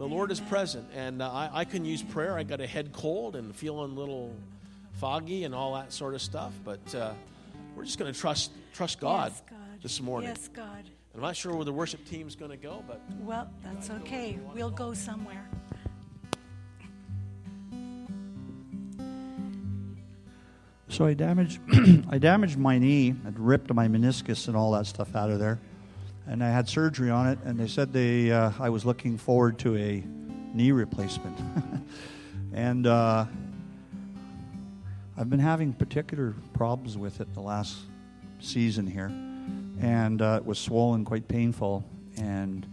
The 0.00 0.06
Lord 0.06 0.30
is 0.30 0.40
present, 0.40 0.88
and 0.94 1.20
uh, 1.20 1.30
I, 1.30 1.50
I 1.52 1.64
can 1.66 1.84
use 1.84 2.02
prayer. 2.02 2.34
I 2.38 2.42
got 2.42 2.62
a 2.62 2.66
head 2.66 2.90
cold 2.90 3.36
and 3.36 3.54
feeling 3.54 3.90
a 3.90 3.94
little 4.00 4.34
foggy 4.94 5.44
and 5.44 5.54
all 5.54 5.74
that 5.74 5.92
sort 5.92 6.14
of 6.14 6.22
stuff, 6.22 6.54
but 6.64 6.94
uh, 6.94 7.12
we're 7.76 7.84
just 7.84 7.98
going 7.98 8.10
to 8.10 8.18
trust 8.18 8.50
trust 8.72 8.98
God, 8.98 9.30
Yes, 9.30 9.42
God. 9.50 9.82
this 9.82 10.00
morning. 10.00 10.30
Yes, 10.30 10.48
God. 10.48 10.84
I'm 11.14 11.20
not 11.20 11.36
sure 11.36 11.54
where 11.54 11.66
the 11.66 11.72
worship 11.74 12.02
team's 12.06 12.34
going 12.34 12.50
to 12.50 12.56
go, 12.56 12.82
but 12.88 13.02
Well, 13.20 13.46
that's 13.62 13.90
okay. 13.90 14.38
We'll 14.54 14.70
go 14.70 14.94
somewhere. 14.94 15.46
So 20.88 21.04
I 21.04 21.12
damaged, 21.12 21.60
I 22.08 22.16
damaged 22.16 22.56
my 22.56 22.78
knee. 22.78 23.14
I'd 23.26 23.38
ripped 23.38 23.70
my 23.74 23.86
meniscus 23.86 24.48
and 24.48 24.56
all 24.56 24.72
that 24.72 24.86
stuff 24.86 25.14
out 25.14 25.28
of 25.28 25.38
there, 25.38 25.58
and 26.30 26.44
I 26.44 26.48
had 26.48 26.68
surgery 26.68 27.10
on 27.10 27.26
it. 27.26 27.38
And 27.44 27.58
they 27.58 27.66
said 27.66 27.92
they, 27.92 28.30
uh, 28.30 28.52
I 28.58 28.70
was 28.70 28.86
looking 28.86 29.18
forward 29.18 29.58
to 29.60 29.76
a 29.76 30.02
knee 30.54 30.70
replacement, 30.72 31.36
and 32.54 32.86
uh, 32.86 33.26
I've 35.18 35.28
been 35.28 35.40
having 35.40 35.72
particular 35.72 36.34
problems 36.54 36.96
with 36.96 37.20
it 37.20 37.32
the 37.34 37.40
last 37.40 37.76
season 38.40 38.86
here, 38.86 39.12
and 39.80 40.22
uh, 40.22 40.38
it 40.40 40.46
was 40.46 40.58
swollen, 40.58 41.04
quite 41.04 41.28
painful. 41.28 41.84
And 42.16 42.66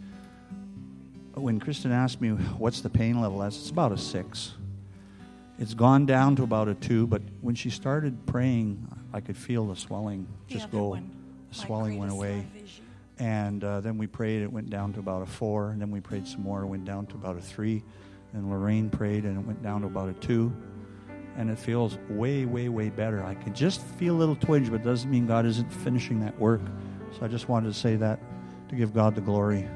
when 1.34 1.60
Kristen 1.60 1.91
asked 1.91 2.22
me 2.22 2.30
what's 2.30 2.82
the 2.82 2.89
pain 2.89 3.20
level, 3.22 3.41
I 3.41 3.49
said 3.49 3.62
it's 3.62 3.70
about 3.70 3.91
a 3.91 3.97
six. 3.97 4.53
It's 5.60 5.74
gone 5.74 6.05
down 6.05 6.36
to 6.38 6.43
about 6.43 6.68
a 6.68 6.76
two, 6.76 7.08
but 7.08 7.22
when 7.41 7.55
she 7.55 7.70
started 7.72 8.26
praying, 8.28 8.88
I 9.12 9.20
could 9.22 9.36
feel 9.38 9.66
the 9.68 9.76
swelling 9.76 10.28
The 10.47 10.53
just 10.53 10.72
go. 10.72 10.89
one, 10.89 11.10
The 11.49 11.55
swelling 11.55 11.97
went 11.97 12.12
away. 12.12 12.45
you. 12.55 12.64
And 13.20 13.63
uh, 13.63 13.82
then 13.82 13.97
we 13.97 14.07
prayed, 14.07 14.41
it 14.41 14.51
went 14.51 14.70
down 14.70 14.93
to 14.93 14.99
about 14.99 15.24
a 15.24 15.26
four. 15.26 15.72
And 15.72 15.82
then 15.82 15.91
we 15.91 15.99
prayed 15.99 16.28
some 16.28 16.43
more, 16.43 16.61
it 16.61 16.68
went 16.68 16.86
down 16.86 17.07
to 17.07 17.15
about 17.15 17.38
a 17.38 17.41
three. 17.41 17.84
And 18.34 18.49
Lorraine 18.49 18.89
prayed, 18.89 19.24
and 19.24 19.38
it 19.39 19.45
went 19.45 19.63
down 19.63 19.82
to 19.82 19.88
about 19.88 20.09
a 20.09 20.13
two. 20.13 20.55
And 21.38 21.49
it 21.49 21.57
feels 21.57 21.97
way, 22.09 22.45
way, 22.45 22.70
way 22.70 22.89
better. 22.89 23.24
I 23.24 23.36
can 23.36 23.53
just 23.53 23.82
feel 23.82 24.15
a 24.15 24.18
little 24.18 24.36
twinge, 24.36 24.70
but 24.70 24.82
it 24.82 24.84
doesn't 24.84 25.09
mean 25.09 25.28
God 25.28 25.45
isn't 25.45 25.72
finishing 25.72 26.20
that 26.22 26.38
work. 26.39 26.61
So 27.18 27.26
I 27.26 27.28
just 27.28 27.47
wanted 27.47 27.74
to 27.74 27.80
say 27.80 27.95
that 27.95 28.20
to 28.70 28.76
give 28.76 28.93
God 28.93 29.15
the 29.15 29.22
glory. 29.22 29.68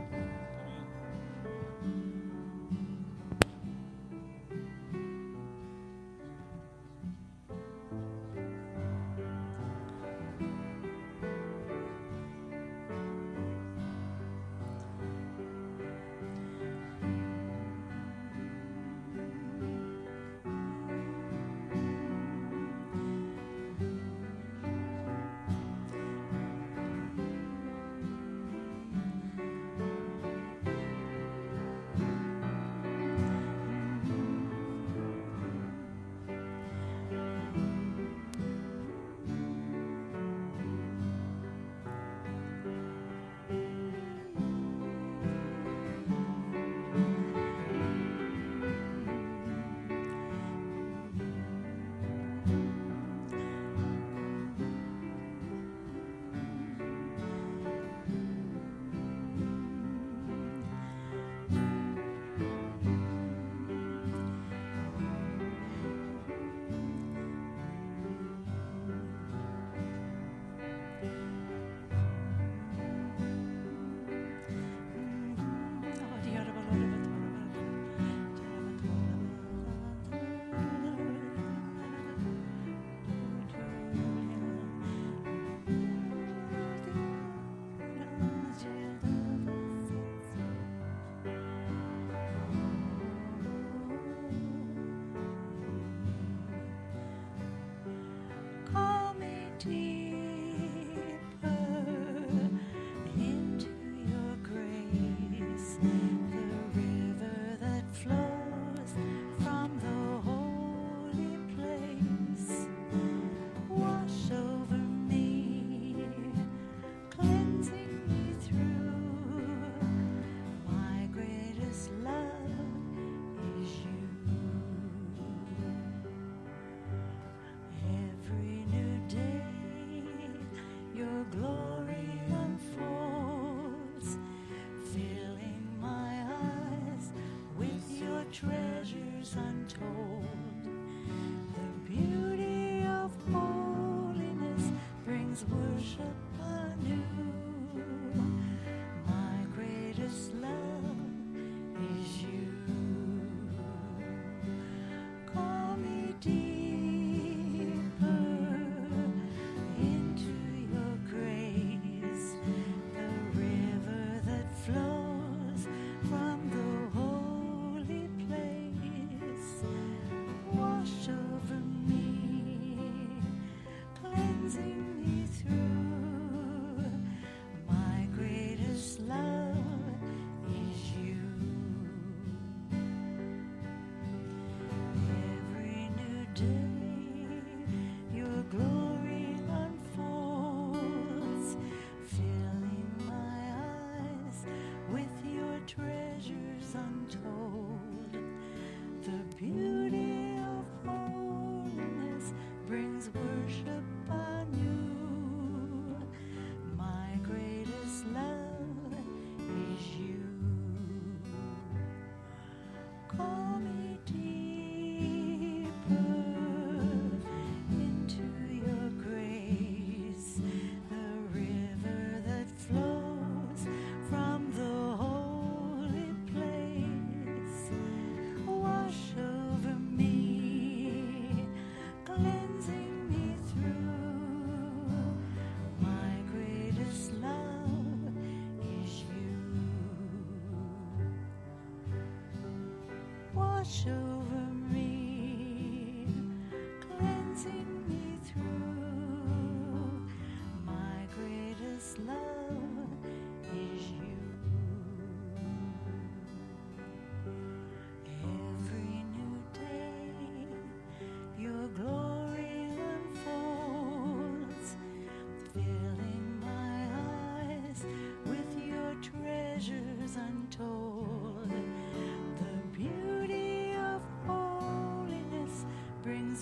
beauty 199.42 200.38
of 200.38 200.66
holiness 200.86 202.32
brings 202.68 203.10
worship 203.16 203.91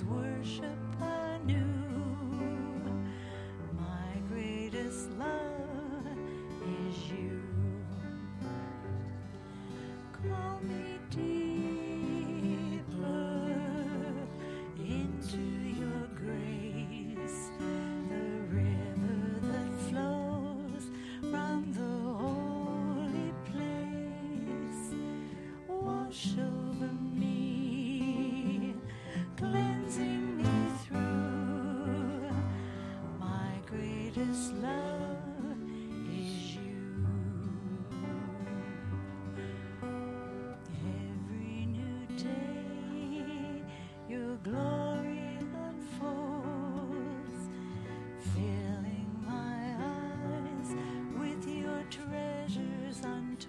words. 0.03 0.28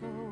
soul. 0.00 0.29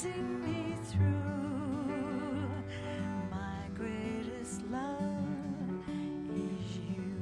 through. 0.00 1.04
My 3.30 3.68
greatest 3.74 4.62
love 4.70 5.84
is 6.30 6.78
you. 6.78 7.12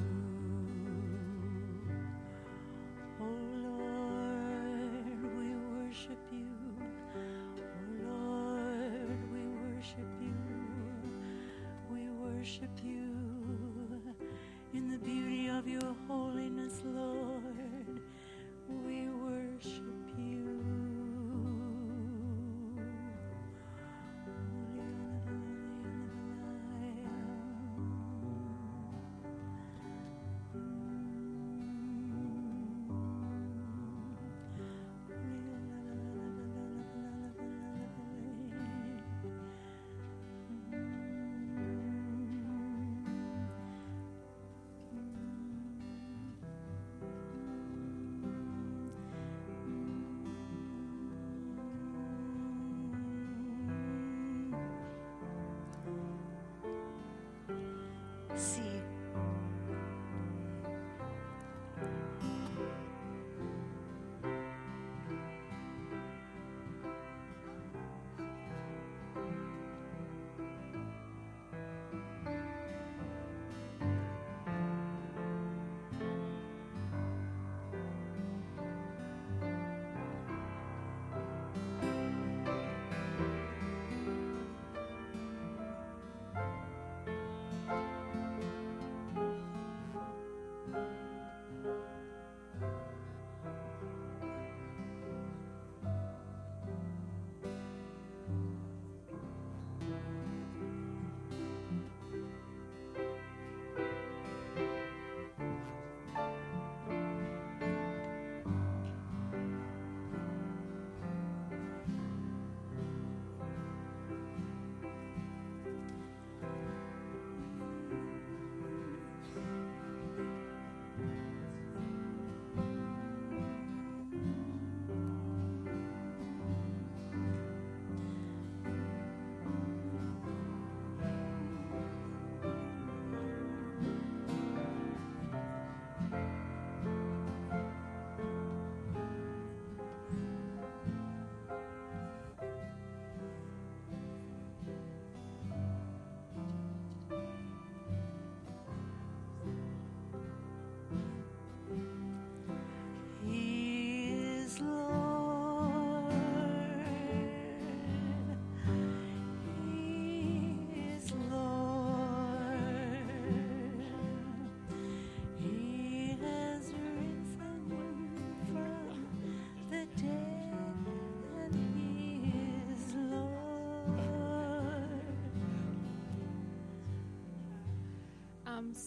Oh 3.21 3.25
Lord, 3.65 5.21
we 5.39 5.49
worship 5.75 6.23
you. 6.31 6.47
Oh 7.57 8.07
Lord, 8.07 9.19
we 9.33 9.41
worship 9.59 10.11
you. 10.21 10.39
We 11.91 12.09
worship 12.11 12.71
you. 12.85 13.08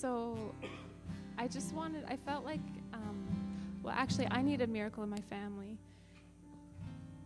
So 0.02 0.56
I 1.38 1.48
just 1.48 1.76
wanted, 1.76 2.06
I 2.10 2.16
felt 2.16 2.44
like, 2.44 2.60
um, 2.92 3.24
well, 3.84 3.94
actually, 3.96 4.28
I 4.32 4.42
need 4.42 4.62
a 4.62 4.68
miracle 4.68 5.04
in 5.04 5.12
my 5.12 5.22
family. 5.22 5.78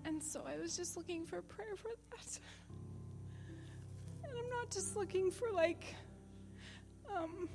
And 0.03 0.21
so 0.21 0.43
I 0.45 0.57
was 0.59 0.75
just 0.75 0.97
looking 0.97 1.25
for 1.25 1.41
prayer 1.41 1.77
for 1.77 1.91
that. 2.11 2.39
And 4.25 4.37
I'm 4.37 4.49
not 4.49 4.69
just 4.69 4.97
looking 4.97 5.31
for, 5.31 5.51
like, 5.53 5.95
um, 7.15 7.47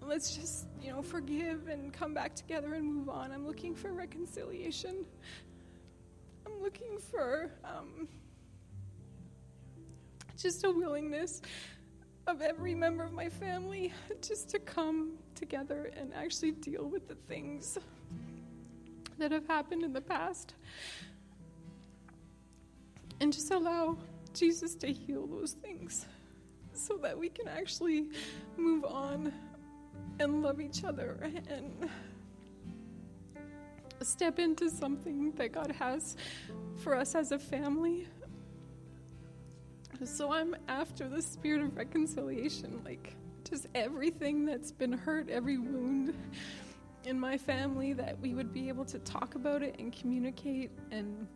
let's 0.00 0.36
just, 0.36 0.66
you 0.80 0.92
know, 0.92 1.02
forgive 1.02 1.66
and 1.66 1.92
come 1.92 2.14
back 2.14 2.36
together 2.36 2.74
and 2.74 2.84
move 2.84 3.08
on. 3.08 3.32
I'm 3.32 3.44
looking 3.44 3.74
for 3.74 3.92
reconciliation. 3.92 5.04
I'm 6.46 6.62
looking 6.62 6.98
for 7.10 7.50
um, 7.64 8.06
just 10.36 10.64
a 10.64 10.70
willingness 10.70 11.42
of 12.26 12.40
every 12.40 12.74
member 12.74 13.04
of 13.04 13.12
my 13.12 13.28
family 13.28 13.92
just 14.22 14.48
to 14.50 14.58
come 14.58 15.12
together 15.34 15.90
and 15.96 16.12
actually 16.14 16.52
deal 16.52 16.84
with 16.84 17.06
the 17.08 17.14
things 17.14 17.78
that 19.18 19.30
have 19.30 19.46
happened 19.46 19.82
in 19.82 19.92
the 19.92 20.00
past. 20.00 20.54
And 23.20 23.32
just 23.32 23.50
allow 23.50 23.96
Jesus 24.32 24.74
to 24.76 24.92
heal 24.92 25.26
those 25.26 25.52
things 25.52 26.06
so 26.72 26.96
that 26.98 27.16
we 27.16 27.28
can 27.28 27.46
actually 27.46 28.08
move 28.56 28.84
on 28.84 29.32
and 30.18 30.42
love 30.42 30.60
each 30.60 30.84
other 30.84 31.18
and 31.48 31.88
step 34.02 34.38
into 34.38 34.68
something 34.68 35.32
that 35.32 35.52
God 35.52 35.70
has 35.72 36.16
for 36.76 36.94
us 36.94 37.14
as 37.14 37.32
a 37.32 37.38
family. 37.38 38.06
So 40.04 40.32
I'm 40.32 40.54
after 40.68 41.08
the 41.08 41.22
spirit 41.22 41.62
of 41.62 41.76
reconciliation, 41.76 42.82
like 42.84 43.14
just 43.48 43.66
everything 43.74 44.44
that's 44.44 44.70
been 44.70 44.92
hurt, 44.92 45.30
every 45.30 45.58
wound 45.58 46.14
in 47.04 47.18
my 47.18 47.38
family, 47.38 47.92
that 47.94 48.20
we 48.20 48.34
would 48.34 48.52
be 48.52 48.68
able 48.68 48.84
to 48.86 48.98
talk 49.00 49.34
about 49.34 49.62
it 49.62 49.76
and 49.78 49.92
communicate 49.92 50.70
and 50.90 51.26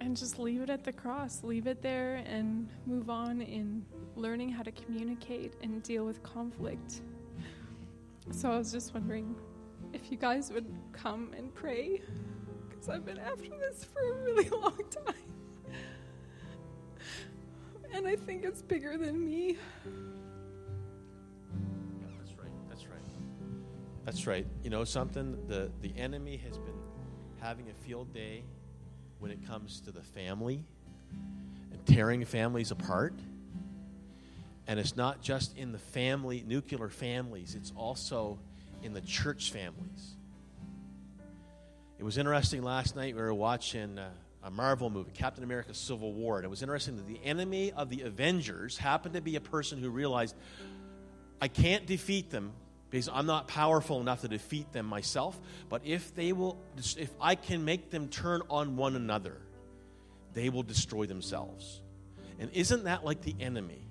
and 0.00 0.16
just 0.16 0.38
leave 0.38 0.60
it 0.60 0.68
at 0.68 0.82
the 0.82 0.92
cross, 0.92 1.44
leave 1.44 1.66
it 1.68 1.80
there 1.80 2.16
and 2.26 2.68
move 2.86 3.08
on 3.08 3.40
in 3.40 3.84
learning 4.16 4.48
how 4.48 4.62
to 4.62 4.72
communicate 4.72 5.54
and 5.62 5.82
deal 5.82 6.04
with 6.04 6.22
conflict. 6.22 7.02
So 8.30 8.50
I 8.50 8.58
was 8.58 8.72
just 8.72 8.92
wondering 8.92 9.36
if 9.92 10.10
you 10.10 10.16
guys 10.16 10.50
would 10.52 10.66
come 10.92 11.30
and 11.36 11.54
pray 11.54 12.02
because 12.68 12.88
I've 12.88 13.04
been 13.06 13.18
after 13.18 13.48
this 13.48 13.84
for 13.84 14.00
a 14.00 14.22
really 14.24 14.48
long 14.50 14.78
time. 14.90 15.31
And 17.94 18.06
I 18.06 18.16
think 18.16 18.44
it's 18.44 18.62
bigger 18.62 18.96
than 18.96 19.24
me. 19.24 19.58
Yeah, 19.84 19.90
That's 22.18 22.38
right. 22.38 22.50
That's 22.68 22.86
right. 22.86 23.00
That's 24.04 24.26
right. 24.26 24.46
You 24.62 24.70
know 24.70 24.84
something? 24.84 25.36
The 25.46 25.70
the 25.82 25.92
enemy 25.96 26.38
has 26.38 26.58
been 26.58 26.78
having 27.40 27.68
a 27.68 27.74
field 27.86 28.12
day 28.14 28.44
when 29.18 29.30
it 29.30 29.46
comes 29.46 29.80
to 29.82 29.92
the 29.92 30.02
family 30.02 30.64
and 31.70 31.86
tearing 31.86 32.24
families 32.24 32.70
apart. 32.70 33.14
And 34.66 34.78
it's 34.78 34.96
not 34.96 35.20
just 35.20 35.56
in 35.56 35.72
the 35.72 35.78
family, 35.78 36.44
nuclear 36.46 36.88
families, 36.88 37.54
it's 37.56 37.72
also 37.76 38.38
in 38.82 38.92
the 38.94 39.00
church 39.00 39.50
families. 39.52 40.16
It 41.98 42.04
was 42.04 42.16
interesting 42.16 42.62
last 42.62 42.96
night, 42.96 43.14
we 43.14 43.20
were 43.22 43.34
watching 43.34 43.98
uh, 43.98 44.10
a 44.42 44.50
Marvel 44.50 44.90
movie, 44.90 45.12
Captain 45.12 45.44
America 45.44 45.74
Civil 45.74 46.12
War. 46.12 46.36
And 46.36 46.44
it 46.44 46.48
was 46.48 46.62
interesting 46.62 46.96
that 46.96 47.06
the 47.06 47.20
enemy 47.24 47.72
of 47.72 47.88
the 47.88 48.02
Avengers 48.02 48.76
happened 48.76 49.14
to 49.14 49.20
be 49.20 49.36
a 49.36 49.40
person 49.40 49.78
who 49.78 49.90
realized, 49.90 50.34
I 51.40 51.48
can't 51.48 51.86
defeat 51.86 52.30
them 52.30 52.52
because 52.90 53.08
I'm 53.08 53.26
not 53.26 53.48
powerful 53.48 54.00
enough 54.00 54.20
to 54.20 54.28
defeat 54.28 54.72
them 54.72 54.86
myself. 54.86 55.40
But 55.68 55.82
if 55.84 56.14
they 56.14 56.32
will, 56.32 56.58
if 56.76 57.10
I 57.20 57.36
can 57.36 57.64
make 57.64 57.90
them 57.90 58.08
turn 58.08 58.42
on 58.50 58.76
one 58.76 58.96
another, 58.96 59.38
they 60.34 60.50
will 60.50 60.62
destroy 60.62 61.06
themselves. 61.06 61.80
And 62.38 62.50
isn't 62.52 62.84
that 62.84 63.04
like 63.04 63.22
the 63.22 63.34
enemy? 63.40 63.86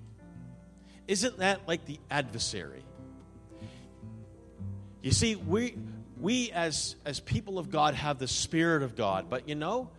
Isn't 1.08 1.38
that 1.38 1.66
like 1.66 1.84
the 1.86 1.98
adversary? 2.10 2.84
You 5.02 5.10
see, 5.10 5.34
we 5.34 5.76
we 6.20 6.52
as 6.52 6.94
as 7.04 7.18
people 7.18 7.58
of 7.58 7.70
God 7.70 7.94
have 7.94 8.18
the 8.18 8.28
Spirit 8.28 8.82
of 8.82 8.94
God, 8.94 9.28
but 9.28 9.48
you 9.48 9.54
know 9.54 9.90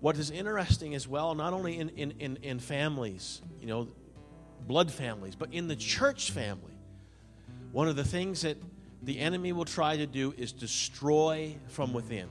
what 0.00 0.16
is 0.16 0.30
interesting 0.30 0.94
as 0.94 1.08
well, 1.08 1.34
not 1.34 1.52
only 1.52 1.78
in 1.78 1.88
in, 1.90 2.12
in, 2.18 2.36
in 2.42 2.58
families, 2.58 3.40
you 3.60 3.66
know, 3.66 3.88
blood 4.66 4.90
families, 4.90 5.34
but 5.34 5.52
in 5.52 5.68
the 5.68 5.76
church 5.76 6.30
family. 6.30 6.72
One 7.72 7.88
of 7.88 7.96
the 7.96 8.04
things 8.04 8.42
that 8.42 8.56
the 9.02 9.18
enemy 9.18 9.52
will 9.52 9.64
try 9.64 9.96
to 9.96 10.06
do 10.06 10.34
is 10.36 10.52
destroy 10.52 11.56
from 11.68 11.92
within 11.92 12.28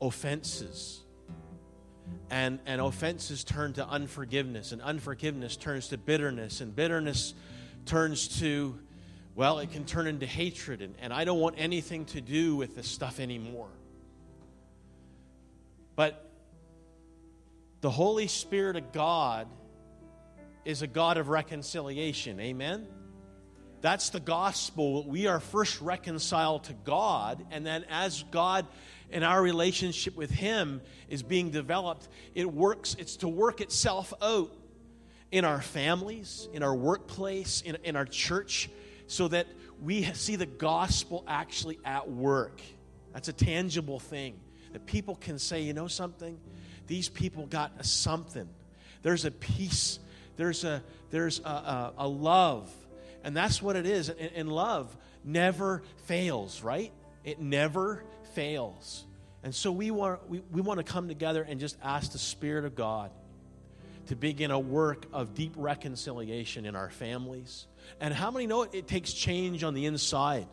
offenses. 0.00 1.00
And, 2.30 2.58
and 2.66 2.80
offenses 2.80 3.44
turn 3.44 3.74
to 3.74 3.86
unforgiveness, 3.86 4.72
and 4.72 4.82
unforgiveness 4.82 5.56
turns 5.56 5.88
to 5.88 5.98
bitterness, 5.98 6.60
and 6.60 6.74
bitterness 6.74 7.34
turns 7.86 8.40
to, 8.40 8.78
well, 9.34 9.58
it 9.58 9.72
can 9.72 9.84
turn 9.84 10.06
into 10.06 10.26
hatred, 10.26 10.80
and, 10.80 10.94
and 11.00 11.12
I 11.12 11.24
don't 11.24 11.38
want 11.38 11.56
anything 11.58 12.06
to 12.06 12.20
do 12.20 12.56
with 12.56 12.76
this 12.76 12.88
stuff 12.88 13.20
anymore. 13.20 13.68
But 15.96 16.23
the 17.84 17.90
Holy 17.90 18.28
Spirit 18.28 18.76
of 18.76 18.92
God 18.92 19.46
is 20.64 20.80
a 20.80 20.86
God 20.86 21.18
of 21.18 21.28
reconciliation. 21.28 22.40
Amen? 22.40 22.86
That's 23.82 24.08
the 24.08 24.20
gospel. 24.20 25.06
We 25.06 25.26
are 25.26 25.38
first 25.38 25.82
reconciled 25.82 26.64
to 26.64 26.72
God, 26.72 27.44
and 27.50 27.66
then 27.66 27.84
as 27.90 28.22
God 28.30 28.66
and 29.10 29.22
our 29.22 29.42
relationship 29.42 30.16
with 30.16 30.30
Him 30.30 30.80
is 31.10 31.22
being 31.22 31.50
developed, 31.50 32.08
it 32.34 32.50
works, 32.50 32.96
it's 32.98 33.16
to 33.16 33.28
work 33.28 33.60
itself 33.60 34.14
out 34.22 34.50
in 35.30 35.44
our 35.44 35.60
families, 35.60 36.48
in 36.54 36.62
our 36.62 36.74
workplace, 36.74 37.60
in, 37.60 37.76
in 37.84 37.96
our 37.96 38.06
church, 38.06 38.70
so 39.08 39.28
that 39.28 39.46
we 39.82 40.04
see 40.14 40.36
the 40.36 40.46
gospel 40.46 41.22
actually 41.28 41.78
at 41.84 42.10
work. 42.10 42.62
That's 43.12 43.28
a 43.28 43.34
tangible 43.34 44.00
thing. 44.00 44.40
That 44.72 44.86
people 44.86 45.16
can 45.16 45.38
say, 45.38 45.60
you 45.60 45.74
know 45.74 45.86
something? 45.86 46.40
These 46.86 47.08
people 47.08 47.46
got 47.46 47.72
a 47.78 47.84
something. 47.84 48.48
There's 49.02 49.24
a 49.24 49.30
peace, 49.30 49.98
there's 50.36 50.64
a, 50.64 50.82
there's 51.10 51.40
a, 51.40 51.48
a, 51.48 51.92
a 51.98 52.08
love 52.08 52.70
and 53.24 53.34
that's 53.34 53.62
what 53.62 53.74
it 53.74 53.86
is. 53.86 54.10
And, 54.10 54.30
and 54.36 54.52
love 54.52 54.94
never 55.24 55.82
fails, 56.04 56.62
right? 56.62 56.92
It 57.24 57.40
never 57.40 58.04
fails. 58.34 59.04
And 59.42 59.54
so 59.54 59.72
we 59.72 59.90
want, 59.90 60.28
we, 60.28 60.42
we 60.52 60.60
want 60.60 60.78
to 60.78 60.84
come 60.84 61.08
together 61.08 61.42
and 61.42 61.58
just 61.58 61.76
ask 61.82 62.12
the 62.12 62.18
Spirit 62.18 62.66
of 62.66 62.76
God 62.76 63.10
to 64.08 64.16
begin 64.16 64.50
a 64.50 64.58
work 64.58 65.06
of 65.12 65.34
deep 65.34 65.54
reconciliation 65.56 66.66
in 66.66 66.76
our 66.76 66.90
families. 66.90 67.66
And 68.00 68.12
how 68.12 68.30
many 68.30 68.46
know 68.46 68.62
it, 68.62 68.74
it 68.74 68.86
takes 68.86 69.14
change 69.14 69.64
on 69.64 69.72
the 69.72 69.86
inside? 69.86 70.46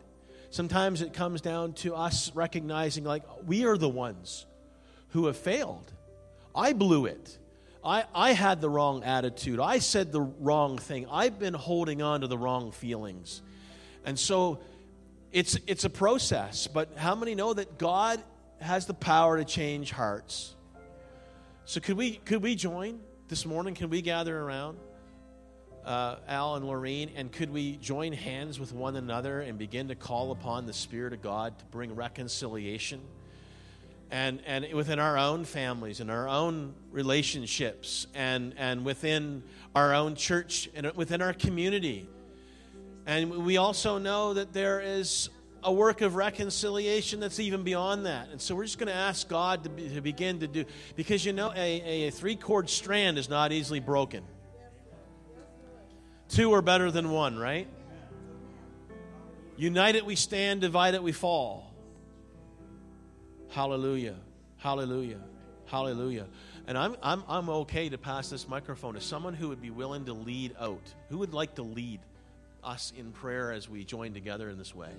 Sometimes 0.50 1.02
it 1.02 1.12
comes 1.12 1.42
down 1.42 1.74
to 1.74 1.94
us 1.94 2.34
recognizing, 2.34 3.04
like, 3.04 3.22
we 3.46 3.66
are 3.66 3.76
the 3.76 3.88
ones 3.88 4.46
who 5.10 5.26
have 5.26 5.36
failed. 5.36 5.92
I 6.54 6.72
blew 6.72 7.06
it. 7.06 7.38
I, 7.84 8.04
I 8.14 8.32
had 8.32 8.60
the 8.60 8.70
wrong 8.70 9.02
attitude. 9.02 9.58
I 9.58 9.78
said 9.78 10.12
the 10.12 10.20
wrong 10.20 10.78
thing. 10.78 11.06
I've 11.10 11.38
been 11.38 11.54
holding 11.54 12.00
on 12.00 12.20
to 12.20 12.26
the 12.26 12.38
wrong 12.38 12.70
feelings. 12.70 13.42
And 14.04 14.18
so 14.18 14.60
it's, 15.32 15.58
it's 15.66 15.84
a 15.84 15.90
process, 15.90 16.66
but 16.66 16.96
how 16.96 17.14
many 17.14 17.34
know 17.34 17.54
that 17.54 17.78
God 17.78 18.22
has 18.60 18.86
the 18.86 18.94
power 18.94 19.38
to 19.38 19.44
change 19.44 19.90
hearts? 19.90 20.54
So 21.64 21.80
could 21.80 21.96
we, 21.96 22.12
could 22.16 22.42
we 22.42 22.54
join 22.54 23.00
this 23.28 23.46
morning? 23.46 23.74
Can 23.74 23.90
we 23.90 24.02
gather 24.02 24.38
around? 24.38 24.78
Uh, 25.84 26.16
Al 26.28 26.54
and 26.54 26.64
Lorene, 26.64 27.10
and 27.16 27.32
could 27.32 27.50
we 27.50 27.76
join 27.78 28.12
hands 28.12 28.60
with 28.60 28.72
one 28.72 28.94
another 28.94 29.40
and 29.40 29.58
begin 29.58 29.88
to 29.88 29.96
call 29.96 30.30
upon 30.30 30.66
the 30.66 30.72
Spirit 30.72 31.12
of 31.12 31.22
God 31.22 31.58
to 31.58 31.64
bring 31.64 31.96
reconciliation? 31.96 33.00
And, 34.12 34.42
and 34.44 34.74
within 34.74 34.98
our 34.98 35.16
own 35.16 35.46
families 35.46 36.00
and 36.00 36.10
our 36.10 36.28
own 36.28 36.74
relationships 36.90 38.06
and, 38.14 38.54
and 38.58 38.84
within 38.84 39.42
our 39.74 39.94
own 39.94 40.16
church 40.16 40.68
and 40.74 40.92
within 40.94 41.22
our 41.22 41.32
community. 41.32 42.06
And 43.06 43.30
we 43.46 43.56
also 43.56 43.96
know 43.96 44.34
that 44.34 44.52
there 44.52 44.82
is 44.82 45.30
a 45.64 45.72
work 45.72 46.02
of 46.02 46.14
reconciliation 46.14 47.20
that's 47.20 47.40
even 47.40 47.62
beyond 47.62 48.04
that. 48.04 48.28
And 48.28 48.38
so 48.38 48.54
we're 48.54 48.64
just 48.64 48.76
going 48.76 48.88
to 48.88 48.94
ask 48.94 49.26
God 49.28 49.64
to, 49.64 49.70
be, 49.70 49.88
to 49.88 50.02
begin 50.02 50.40
to 50.40 50.46
do, 50.46 50.66
because 50.94 51.24
you 51.24 51.32
know, 51.32 51.50
a, 51.56 52.08
a 52.08 52.10
three 52.10 52.36
cord 52.36 52.68
strand 52.68 53.16
is 53.16 53.30
not 53.30 53.50
easily 53.50 53.80
broken. 53.80 54.24
Two 56.28 56.52
are 56.52 56.60
better 56.60 56.90
than 56.90 57.10
one, 57.10 57.38
right? 57.38 57.66
United 59.56 60.04
we 60.04 60.16
stand, 60.16 60.60
divided 60.60 61.00
we 61.00 61.12
fall. 61.12 61.71
Hallelujah. 63.52 64.16
Hallelujah. 64.56 65.20
Hallelujah. 65.66 66.26
And 66.66 66.78
I'm, 66.78 66.96
I'm, 67.02 67.22
I'm 67.28 67.48
okay 67.50 67.88
to 67.90 67.98
pass 67.98 68.30
this 68.30 68.48
microphone 68.48 68.94
to 68.94 69.00
someone 69.00 69.34
who 69.34 69.48
would 69.50 69.60
be 69.60 69.70
willing 69.70 70.06
to 70.06 70.14
lead 70.14 70.54
out. 70.58 70.82
Who 71.10 71.18
would 71.18 71.34
like 71.34 71.56
to 71.56 71.62
lead 71.62 72.00
us 72.64 72.92
in 72.96 73.12
prayer 73.12 73.52
as 73.52 73.68
we 73.68 73.84
join 73.84 74.14
together 74.14 74.48
in 74.48 74.56
this 74.56 74.74
way? 74.74 74.90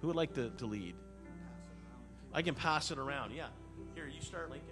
Who 0.00 0.08
would 0.08 0.16
like 0.16 0.34
to, 0.34 0.50
to 0.50 0.66
lead? 0.66 0.94
I 2.34 2.42
can 2.42 2.56
pass 2.56 2.90
it 2.90 2.98
around. 2.98 3.34
Yeah. 3.34 3.46
Here, 3.94 4.06
you 4.06 4.20
start, 4.20 4.50
Lincoln. 4.50 4.68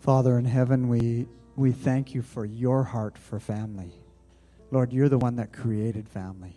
Father 0.00 0.38
in 0.38 0.44
heaven, 0.44 0.88
we, 0.88 1.26
we 1.54 1.72
thank 1.72 2.14
you 2.14 2.20
for 2.20 2.44
your 2.44 2.82
heart 2.82 3.16
for 3.16 3.40
family. 3.40 3.92
Lord, 4.70 4.92
you're 4.92 5.08
the 5.08 5.18
one 5.18 5.36
that 5.36 5.52
created 5.52 6.08
family. 6.08 6.56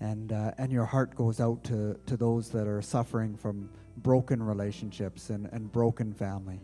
And, 0.00 0.32
uh, 0.32 0.52
and 0.58 0.70
your 0.70 0.84
heart 0.84 1.14
goes 1.14 1.40
out 1.40 1.64
to, 1.64 1.98
to 2.06 2.16
those 2.16 2.50
that 2.50 2.66
are 2.66 2.82
suffering 2.82 3.36
from 3.36 3.70
broken 3.96 4.42
relationships 4.42 5.30
and, 5.30 5.46
and 5.52 5.72
broken 5.72 6.12
family. 6.12 6.60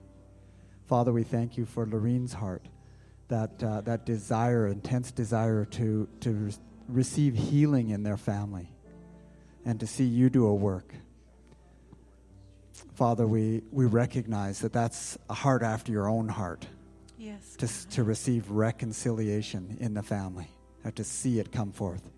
Father, 0.87 1.13
we 1.13 1.23
thank 1.23 1.57
you 1.57 1.65
for 1.65 1.87
Lorene's 1.87 2.35
heart, 2.35 2.67
that, 3.29 3.63
uh, 3.63 3.81
that 3.83 4.05
desire, 4.05 4.67
intense 4.67 5.11
desire 5.13 5.65
to, 5.65 6.07
to 6.21 6.31
re- 6.31 6.53
receive 6.89 7.35
healing 7.35 7.89
in 7.91 8.03
their 8.03 8.19
family 8.19 8.69
and 9.65 9.81
to 9.81 9.87
see 9.87 10.05
you 10.05 10.29
do 10.29 10.47
a 10.47 10.55
work. 10.55 10.93
Father, 12.95 13.27
we, 13.27 13.63
we 13.71 13.87
recognize 13.87 14.61
that 14.61 14.73
that's 14.75 15.17
a 15.31 15.35
heart 15.35 15.63
after 15.63 15.91
your 15.91 16.09
own 16.09 16.29
heart 16.29 16.67
Yes. 17.17 17.57
to, 17.57 17.91
to 17.95 18.03
receive 18.03 18.51
reconciliation 18.51 19.79
in 19.81 19.95
the 19.95 20.03
family, 20.03 20.49
or 20.85 20.91
to 20.91 21.05
see 21.05 21.39
it 21.39 21.53
come 21.53 21.71
forth. 21.73 22.11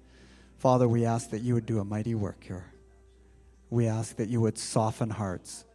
Father, 0.65 0.89
we 0.89 1.05
ask 1.05 1.28
that 1.28 1.43
you 1.43 1.53
would 1.53 1.66
do 1.66 1.78
a 1.78 1.85
mighty 1.85 2.15
work 2.15 2.43
here. 2.43 2.65
We 3.69 3.86
ask 3.86 4.16
that 4.16 4.31
you 4.31 4.41
would 4.41 4.57
soften 4.57 5.11
hearts. 5.11 5.66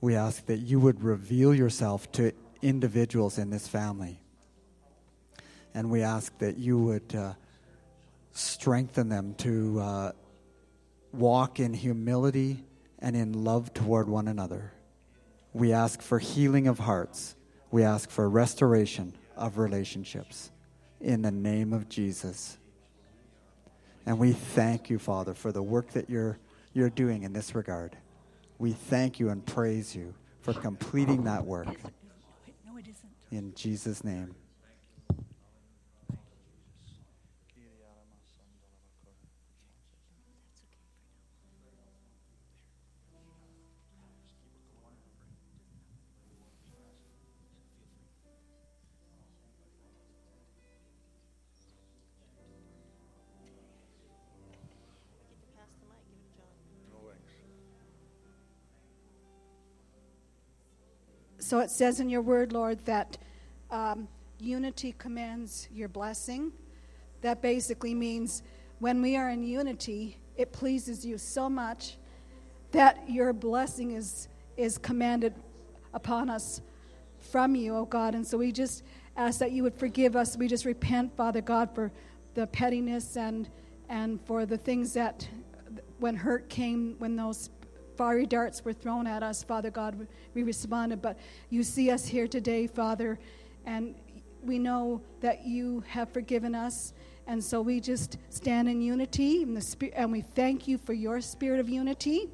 We 0.00 0.16
ask 0.16 0.44
that 0.46 0.56
you 0.56 0.80
would 0.80 1.04
reveal 1.04 1.54
yourself 1.54 2.10
to 2.12 2.32
individuals 2.60 3.38
in 3.38 3.50
this 3.50 3.68
family. 3.68 4.20
And 5.72 5.88
we 5.88 6.02
ask 6.02 6.36
that 6.38 6.58
you 6.58 6.76
would 6.78 7.14
uh, 7.14 7.34
strengthen 8.32 9.08
them 9.08 9.34
to 9.34 9.78
uh, 9.78 10.12
walk 11.12 11.60
in 11.60 11.72
humility 11.72 12.64
and 12.98 13.14
in 13.14 13.44
love 13.44 13.72
toward 13.72 14.08
one 14.08 14.26
another. 14.26 14.72
We 15.52 15.72
ask 15.72 16.02
for 16.02 16.18
healing 16.18 16.66
of 16.66 16.80
hearts. 16.80 17.36
We 17.70 17.84
ask 17.84 18.10
for 18.10 18.28
restoration 18.28 19.14
of 19.36 19.58
relationships 19.58 20.50
in 21.00 21.22
the 21.22 21.30
name 21.30 21.72
of 21.72 21.88
Jesus. 21.88 22.58
And 24.06 24.18
we 24.18 24.32
thank 24.32 24.90
you, 24.90 24.98
Father, 24.98 25.34
for 25.34 25.50
the 25.52 25.62
work 25.62 25.90
that 25.92 26.10
you're, 26.10 26.38
you're 26.72 26.90
doing 26.90 27.22
in 27.22 27.32
this 27.32 27.54
regard. 27.54 27.96
We 28.58 28.72
thank 28.72 29.18
you 29.18 29.30
and 29.30 29.44
praise 29.44 29.94
you 29.96 30.14
for 30.42 30.52
completing 30.52 31.24
that 31.24 31.44
work 31.44 31.66
No, 32.66 32.76
it 32.76 32.86
isn't. 32.86 33.10
in 33.30 33.54
Jesus' 33.54 34.04
name. 34.04 34.34
So 61.44 61.58
it 61.58 61.70
says 61.70 62.00
in 62.00 62.08
your 62.08 62.22
word, 62.22 62.54
Lord, 62.54 62.82
that 62.86 63.18
um, 63.70 64.08
unity 64.40 64.94
commands 64.96 65.68
your 65.70 65.88
blessing. 65.88 66.52
That 67.20 67.42
basically 67.42 67.92
means 67.92 68.42
when 68.78 69.02
we 69.02 69.14
are 69.18 69.28
in 69.28 69.42
unity, 69.42 70.16
it 70.38 70.54
pleases 70.54 71.04
you 71.04 71.18
so 71.18 71.50
much 71.50 71.98
that 72.72 73.10
your 73.10 73.34
blessing 73.34 73.90
is, 73.90 74.28
is 74.56 74.78
commanded 74.78 75.34
upon 75.92 76.30
us 76.30 76.62
from 77.18 77.54
you, 77.54 77.76
oh 77.76 77.84
God. 77.84 78.14
And 78.14 78.26
so 78.26 78.38
we 78.38 78.50
just 78.50 78.82
ask 79.14 79.38
that 79.40 79.52
you 79.52 79.64
would 79.64 79.74
forgive 79.74 80.16
us. 80.16 80.38
We 80.38 80.48
just 80.48 80.64
repent, 80.64 81.14
Father 81.14 81.42
God, 81.42 81.68
for 81.74 81.92
the 82.32 82.46
pettiness 82.46 83.18
and, 83.18 83.50
and 83.90 84.18
for 84.24 84.46
the 84.46 84.56
things 84.56 84.94
that, 84.94 85.28
when 85.98 86.16
hurt 86.16 86.48
came, 86.48 86.94
when 86.98 87.16
those 87.16 87.50
fiery 87.96 88.26
darts 88.26 88.64
were 88.64 88.72
thrown 88.72 89.06
at 89.06 89.22
us, 89.22 89.42
Father 89.42 89.70
God, 89.70 90.06
we 90.34 90.42
responded. 90.42 91.00
But 91.02 91.18
you 91.50 91.62
see 91.62 91.90
us 91.90 92.04
here 92.04 92.26
today, 92.26 92.66
Father, 92.66 93.18
and 93.64 93.94
we 94.42 94.58
know 94.58 95.00
that 95.20 95.46
you 95.46 95.82
have 95.88 96.10
forgiven 96.10 96.54
us. 96.54 96.92
And 97.26 97.42
so 97.42 97.62
we 97.62 97.80
just 97.80 98.18
stand 98.28 98.68
in 98.68 98.82
unity, 98.82 99.42
in 99.42 99.54
the 99.54 99.60
spirit, 99.60 99.94
and 99.96 100.12
we 100.12 100.20
thank 100.20 100.68
you 100.68 100.76
for 100.76 100.92
your 100.92 101.20
spirit 101.20 101.58
of 101.58 101.68
unity. 101.68 102.28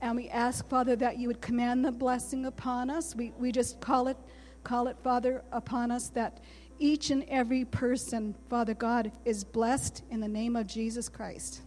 And 0.00 0.14
we 0.14 0.28
ask, 0.28 0.68
Father, 0.68 0.94
that 0.96 1.18
you 1.18 1.26
would 1.26 1.40
command 1.40 1.84
the 1.84 1.90
blessing 1.90 2.46
upon 2.46 2.88
us. 2.88 3.16
We, 3.16 3.32
we 3.36 3.50
just 3.50 3.80
call 3.80 4.06
it, 4.06 4.16
call 4.62 4.86
it, 4.86 4.96
Father, 5.02 5.42
upon 5.50 5.90
us 5.90 6.08
that 6.10 6.38
each 6.78 7.10
and 7.10 7.24
every 7.28 7.64
person, 7.64 8.36
Father 8.48 8.74
God, 8.74 9.10
is 9.24 9.42
blessed 9.42 10.04
in 10.10 10.20
the 10.20 10.28
name 10.28 10.54
of 10.54 10.68
Jesus 10.68 11.08
Christ. 11.08 11.62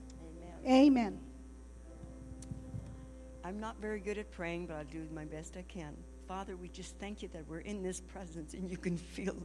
Amen. 0.63 0.87
Amen. 0.87 1.30
I'm 3.43 3.59
not 3.59 3.81
very 3.81 3.99
good 3.99 4.17
at 4.17 4.31
praying, 4.31 4.67
but 4.67 4.75
I'll 4.75 4.83
do 4.85 5.07
my 5.13 5.25
best 5.25 5.57
I 5.57 5.63
can. 5.63 5.95
Father, 6.27 6.55
we 6.55 6.69
just 6.69 6.97
thank 6.99 7.21
you 7.21 7.29
that 7.33 7.47
we're 7.47 7.59
in 7.59 7.81
this 7.81 7.99
presence 7.99 8.53
and 8.53 8.69
you 8.69 8.77
can 8.77 8.97
feel 8.97 9.35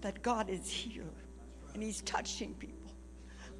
that 0.00 0.22
God 0.22 0.50
is 0.50 0.68
here 0.68 1.12
and 1.74 1.82
He's 1.82 2.02
touching 2.02 2.54
people. 2.54 2.90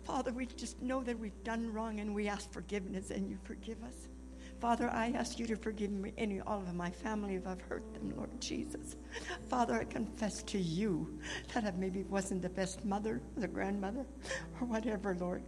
Father, 0.04 0.32
we 0.32 0.46
just 0.46 0.80
know 0.82 1.02
that 1.02 1.18
we've 1.18 1.42
done 1.44 1.72
wrong 1.72 2.00
and 2.00 2.14
we 2.14 2.28
ask 2.28 2.50
forgiveness 2.50 3.10
and 3.10 3.28
you 3.28 3.38
forgive 3.44 3.82
us. 3.84 4.08
Father, 4.60 4.90
I 4.90 5.10
ask 5.10 5.38
you 5.38 5.46
to 5.46 5.56
forgive 5.56 5.92
me, 5.92 6.12
any, 6.18 6.40
all 6.40 6.58
of 6.58 6.74
my 6.74 6.90
family 6.90 7.36
if 7.36 7.46
I've 7.46 7.60
hurt 7.60 7.94
them, 7.94 8.12
Lord 8.16 8.40
Jesus. 8.40 8.96
Father, 9.48 9.74
I 9.74 9.84
confess 9.84 10.42
to 10.44 10.58
you 10.58 11.20
that 11.54 11.64
I 11.64 11.70
maybe 11.72 12.02
wasn't 12.04 12.42
the 12.42 12.48
best 12.48 12.84
mother, 12.84 13.20
the 13.36 13.46
grandmother, 13.46 14.04
or 14.60 14.66
whatever, 14.66 15.16
Lord. 15.20 15.42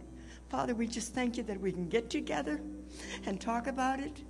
Father, 0.51 0.75
we 0.75 0.85
just 0.85 1.13
thank 1.13 1.37
you 1.37 1.43
that 1.43 1.61
we 1.61 1.71
can 1.71 1.87
get 1.87 2.09
together 2.09 2.59
and 3.25 3.39
talk 3.39 3.67
about 3.67 4.01
it. 4.01 4.21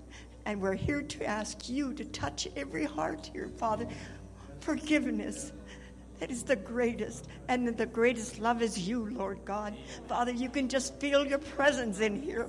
And 0.45 0.61
we're 0.61 0.75
here 0.75 1.01
to 1.01 1.25
ask 1.25 1.67
you 1.67 1.95
to 1.95 2.05
touch 2.05 2.47
every 2.55 2.85
heart 2.85 3.31
here, 3.33 3.49
Father. 3.57 3.87
Forgiveness. 4.59 5.51
That 6.19 6.29
is 6.29 6.43
the 6.43 6.55
greatest. 6.55 7.27
And 7.47 7.75
the 7.75 7.87
greatest 7.87 8.37
love 8.37 8.61
is 8.61 8.87
you, 8.87 9.09
Lord 9.09 9.39
God. 9.45 9.75
Father, 10.07 10.31
you 10.31 10.47
can 10.47 10.69
just 10.69 10.93
feel 10.99 11.25
your 11.25 11.39
presence 11.39 12.01
in 12.01 12.21
here. 12.21 12.47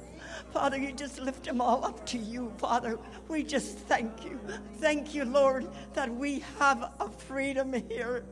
Father, 0.52 0.76
you 0.76 0.92
just 0.92 1.18
lift 1.18 1.44
them 1.44 1.62
all 1.62 1.82
up 1.82 2.04
to 2.08 2.18
you, 2.18 2.52
Father. 2.58 2.98
We 3.28 3.42
just 3.42 3.78
thank 3.78 4.22
you. 4.22 4.38
Thank 4.80 5.14
you, 5.14 5.24
Lord, 5.24 5.66
that 5.94 6.14
we 6.14 6.44
have 6.58 6.92
a 7.00 7.08
freedom 7.08 7.72
here. 7.88 8.26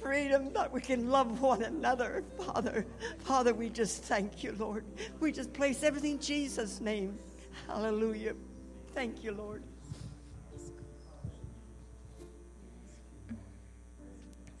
Freedom 0.00 0.52
that 0.52 0.72
we 0.72 0.80
can 0.80 1.10
love 1.10 1.40
one 1.40 1.62
another, 1.62 2.24
Father. 2.38 2.86
Father, 3.20 3.54
we 3.54 3.68
just 3.68 4.04
thank 4.04 4.42
you, 4.42 4.54
Lord. 4.58 4.84
We 5.20 5.32
just 5.32 5.52
place 5.52 5.82
everything 5.82 6.12
in 6.12 6.20
Jesus' 6.20 6.80
name. 6.80 7.18
Hallelujah. 7.66 8.34
Thank 8.94 9.22
you, 9.22 9.32
Lord. 9.32 9.62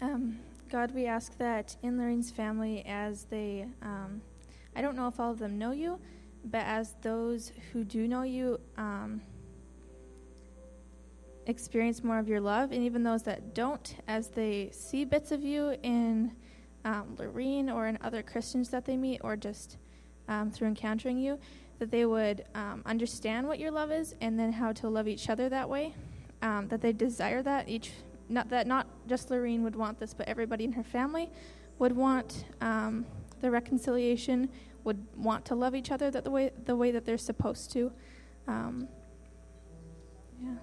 Um, 0.00 0.38
God, 0.70 0.94
we 0.94 1.06
ask 1.06 1.36
that 1.38 1.76
in 1.82 1.98
Lorene's 1.98 2.30
family, 2.30 2.84
as 2.86 3.24
they, 3.24 3.66
um, 3.82 4.22
I 4.74 4.80
don't 4.80 4.96
know 4.96 5.08
if 5.08 5.20
all 5.20 5.32
of 5.32 5.38
them 5.38 5.58
know 5.58 5.72
you, 5.72 5.98
but 6.44 6.62
as 6.64 6.94
those 7.02 7.52
who 7.72 7.84
do 7.84 8.08
know 8.08 8.22
you, 8.22 8.58
um, 8.78 9.20
experience 11.46 12.04
more 12.04 12.18
of 12.18 12.28
your 12.28 12.40
love, 12.40 12.72
and 12.72 12.82
even 12.82 13.02
those 13.02 13.22
that 13.24 13.54
don't, 13.54 13.96
as 14.06 14.28
they 14.28 14.70
see 14.72 15.04
bits 15.04 15.32
of 15.32 15.42
you 15.42 15.76
in 15.82 16.32
um, 16.84 17.16
Lorene 17.18 17.68
or 17.68 17.86
in 17.86 17.98
other 18.02 18.22
Christians 18.22 18.70
that 18.70 18.84
they 18.84 18.96
meet, 18.96 19.20
or 19.22 19.36
just 19.36 19.78
um, 20.28 20.50
through 20.50 20.68
encountering 20.68 21.18
you, 21.18 21.38
that 21.78 21.90
they 21.90 22.06
would 22.06 22.44
um, 22.54 22.82
understand 22.86 23.46
what 23.46 23.58
your 23.58 23.70
love 23.70 23.90
is 23.90 24.14
and 24.20 24.38
then 24.38 24.52
how 24.52 24.72
to 24.72 24.88
love 24.88 25.08
each 25.08 25.28
other 25.28 25.48
that 25.48 25.68
way. 25.68 25.94
Um, 26.42 26.68
that 26.68 26.80
they 26.80 26.92
desire 26.92 27.42
that 27.42 27.68
each, 27.68 27.92
not 28.28 28.48
that 28.48 28.66
not 28.66 28.86
just 29.06 29.30
Lorene 29.30 29.62
would 29.62 29.76
want 29.76 29.98
this, 29.98 30.14
but 30.14 30.26
everybody 30.26 30.64
in 30.64 30.72
her 30.72 30.82
family 30.82 31.30
would 31.78 31.94
want 31.94 32.46
um, 32.62 33.04
the 33.40 33.50
reconciliation, 33.50 34.48
would 34.84 35.04
want 35.16 35.44
to 35.46 35.54
love 35.54 35.74
each 35.74 35.90
other 35.90 36.10
that 36.10 36.24
the 36.24 36.30
way 36.30 36.50
the 36.64 36.74
way 36.74 36.90
that 36.90 37.04
they're 37.04 37.18
supposed 37.18 37.70
to. 37.72 37.92
Um, 38.48 38.88
yeah 40.42 40.54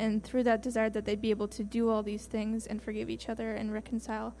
and 0.00 0.24
through 0.24 0.42
that 0.42 0.62
desire 0.62 0.88
that 0.88 1.04
they'd 1.04 1.20
be 1.20 1.28
able 1.28 1.46
to 1.46 1.62
do 1.62 1.90
all 1.90 2.02
these 2.02 2.24
things 2.24 2.66
and 2.66 2.82
forgive 2.82 3.10
each 3.10 3.28
other 3.28 3.52
and 3.52 3.70
reconcile. 3.70 4.34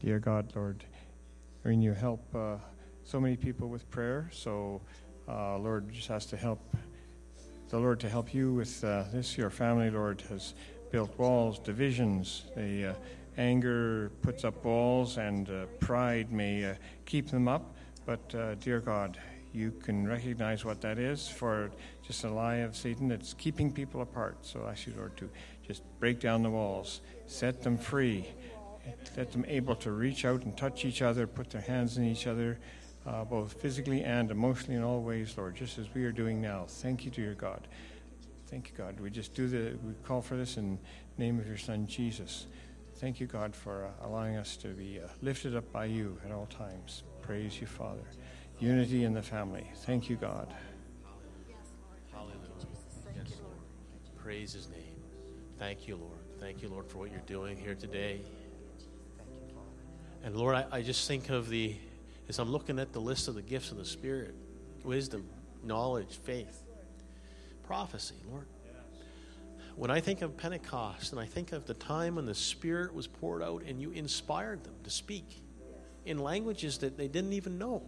Dear 0.00 0.18
God, 0.18 0.50
Lord, 0.56 0.84
I 1.66 1.68
mean, 1.68 1.82
you 1.82 1.92
help 1.92 2.24
uh, 2.34 2.56
so 3.04 3.20
many 3.20 3.36
people 3.36 3.68
with 3.68 3.90
prayer. 3.90 4.30
So, 4.32 4.80
uh, 5.28 5.58
Lord, 5.58 5.92
just 5.92 6.08
has 6.08 6.24
to 6.26 6.36
help 6.38 6.60
the 7.68 7.78
Lord 7.78 8.00
to 8.00 8.08
help 8.08 8.32
you 8.32 8.54
with 8.54 8.82
uh, 8.82 9.04
this. 9.12 9.36
Your 9.36 9.50
family, 9.50 9.90
Lord, 9.90 10.22
has 10.30 10.54
built 10.90 11.18
walls, 11.18 11.58
divisions. 11.58 12.44
The 12.56 12.86
uh, 12.86 12.94
anger 13.38 14.10
puts 14.20 14.44
up 14.44 14.64
walls, 14.64 15.16
and 15.16 15.48
uh, 15.48 15.66
pride 15.80 16.30
may 16.32 16.64
uh, 16.64 16.74
keep 17.06 17.30
them 17.30 17.48
up. 17.48 17.74
But, 18.04 18.34
uh, 18.34 18.54
dear 18.56 18.80
God, 18.80 19.18
you 19.52 19.70
can 19.82 20.06
recognize 20.06 20.64
what 20.64 20.80
that 20.82 20.98
is 20.98 21.28
for 21.28 21.70
just 22.06 22.24
a 22.24 22.30
lie 22.30 22.56
of 22.56 22.76
Satan 22.76 23.08
that's 23.08 23.34
keeping 23.34 23.72
people 23.72 24.02
apart. 24.02 24.36
So 24.42 24.64
I 24.66 24.72
ask 24.72 24.86
you, 24.86 24.94
Lord, 24.96 25.16
to 25.18 25.30
just 25.66 25.82
break 26.00 26.20
down 26.20 26.42
the 26.42 26.50
walls, 26.50 27.00
set 27.26 27.62
them 27.62 27.78
free, 27.78 28.28
let 29.16 29.32
them 29.32 29.44
able 29.48 29.74
to 29.76 29.92
reach 29.92 30.24
out 30.24 30.42
and 30.44 30.56
touch 30.56 30.84
each 30.84 31.02
other, 31.02 31.26
put 31.26 31.50
their 31.50 31.60
hands 31.60 31.96
in 31.96 32.04
each 32.04 32.26
other, 32.26 32.58
uh, 33.06 33.24
both 33.24 33.60
physically 33.60 34.02
and 34.02 34.30
emotionally 34.30 34.76
in 34.76 34.82
all 34.82 35.02
ways, 35.02 35.34
Lord, 35.36 35.54
just 35.54 35.78
as 35.78 35.86
we 35.94 36.04
are 36.04 36.12
doing 36.12 36.40
now. 36.40 36.64
Thank 36.66 37.04
you, 37.04 37.10
dear 37.10 37.34
God. 37.34 37.68
Thank 38.48 38.70
you, 38.70 38.74
God. 38.76 38.98
We 39.00 39.10
just 39.10 39.34
do 39.34 39.46
the, 39.46 39.76
we 39.84 39.92
call 40.04 40.22
for 40.22 40.36
this 40.36 40.56
in 40.56 40.78
name 41.18 41.38
of 41.38 41.46
your 41.46 41.58
Son, 41.58 41.86
Jesus. 41.86 42.46
Thank 42.98 43.20
you, 43.20 43.28
God, 43.28 43.54
for 43.54 43.84
uh, 43.84 44.06
allowing 44.08 44.36
us 44.36 44.56
to 44.56 44.68
be 44.68 44.98
uh, 44.98 45.06
lifted 45.22 45.54
up 45.54 45.70
by 45.70 45.84
you 45.84 46.18
at 46.26 46.32
all 46.32 46.46
times. 46.46 47.04
Praise 47.22 47.60
you, 47.60 47.66
Father. 47.68 48.02
Unity 48.58 49.04
in 49.04 49.14
the 49.14 49.22
family. 49.22 49.70
Thank 49.84 50.10
you, 50.10 50.16
God. 50.16 50.52
Hallelujah. 52.10 52.36
Yes, 53.14 53.36
Lord. 53.40 53.56
Praise 54.16 54.52
his 54.52 54.68
name. 54.68 54.96
Thank 55.60 55.86
you, 55.86 55.94
Lord. 55.94 56.18
Thank 56.40 56.60
you, 56.60 56.68
Lord, 56.68 56.88
for 56.88 56.98
what 56.98 57.12
you're 57.12 57.20
doing 57.20 57.56
here 57.56 57.76
today. 57.76 58.20
And 60.24 60.34
Lord, 60.34 60.56
I, 60.56 60.66
I 60.72 60.82
just 60.82 61.06
think 61.06 61.30
of 61.30 61.48
the, 61.48 61.76
as 62.28 62.40
I'm 62.40 62.50
looking 62.50 62.80
at 62.80 62.92
the 62.92 63.00
list 63.00 63.28
of 63.28 63.36
the 63.36 63.42
gifts 63.42 63.70
of 63.70 63.76
the 63.76 63.84
Spirit 63.84 64.34
wisdom, 64.82 65.28
knowledge, 65.62 66.18
faith, 66.24 66.64
prophecy, 67.64 68.16
Lord. 68.28 68.46
When 69.78 69.92
I 69.92 70.00
think 70.00 70.22
of 70.22 70.36
Pentecost 70.36 71.12
and 71.12 71.20
I 71.20 71.24
think 71.24 71.52
of 71.52 71.64
the 71.64 71.72
time 71.72 72.16
when 72.16 72.26
the 72.26 72.34
Spirit 72.34 72.92
was 72.92 73.06
poured 73.06 73.44
out 73.44 73.62
and 73.62 73.80
you 73.80 73.92
inspired 73.92 74.64
them 74.64 74.74
to 74.82 74.90
speak 74.90 75.40
in 76.04 76.18
languages 76.18 76.78
that 76.78 76.98
they 76.98 77.06
didn't 77.06 77.32
even 77.34 77.58
know. 77.58 77.82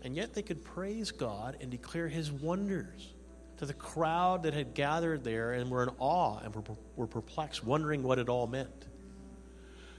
And 0.00 0.16
yet 0.16 0.32
they 0.32 0.40
could 0.40 0.64
praise 0.64 1.10
God 1.10 1.58
and 1.60 1.70
declare 1.70 2.08
His 2.08 2.32
wonders 2.32 3.12
to 3.58 3.66
the 3.66 3.74
crowd 3.74 4.44
that 4.44 4.54
had 4.54 4.72
gathered 4.72 5.24
there 5.24 5.52
and 5.52 5.70
were 5.70 5.82
in 5.82 5.90
awe 5.98 6.38
and 6.38 6.54
were, 6.54 6.62
were 6.96 7.06
perplexed, 7.06 7.62
wondering 7.62 8.02
what 8.02 8.18
it 8.18 8.30
all 8.30 8.46
meant. 8.46 8.86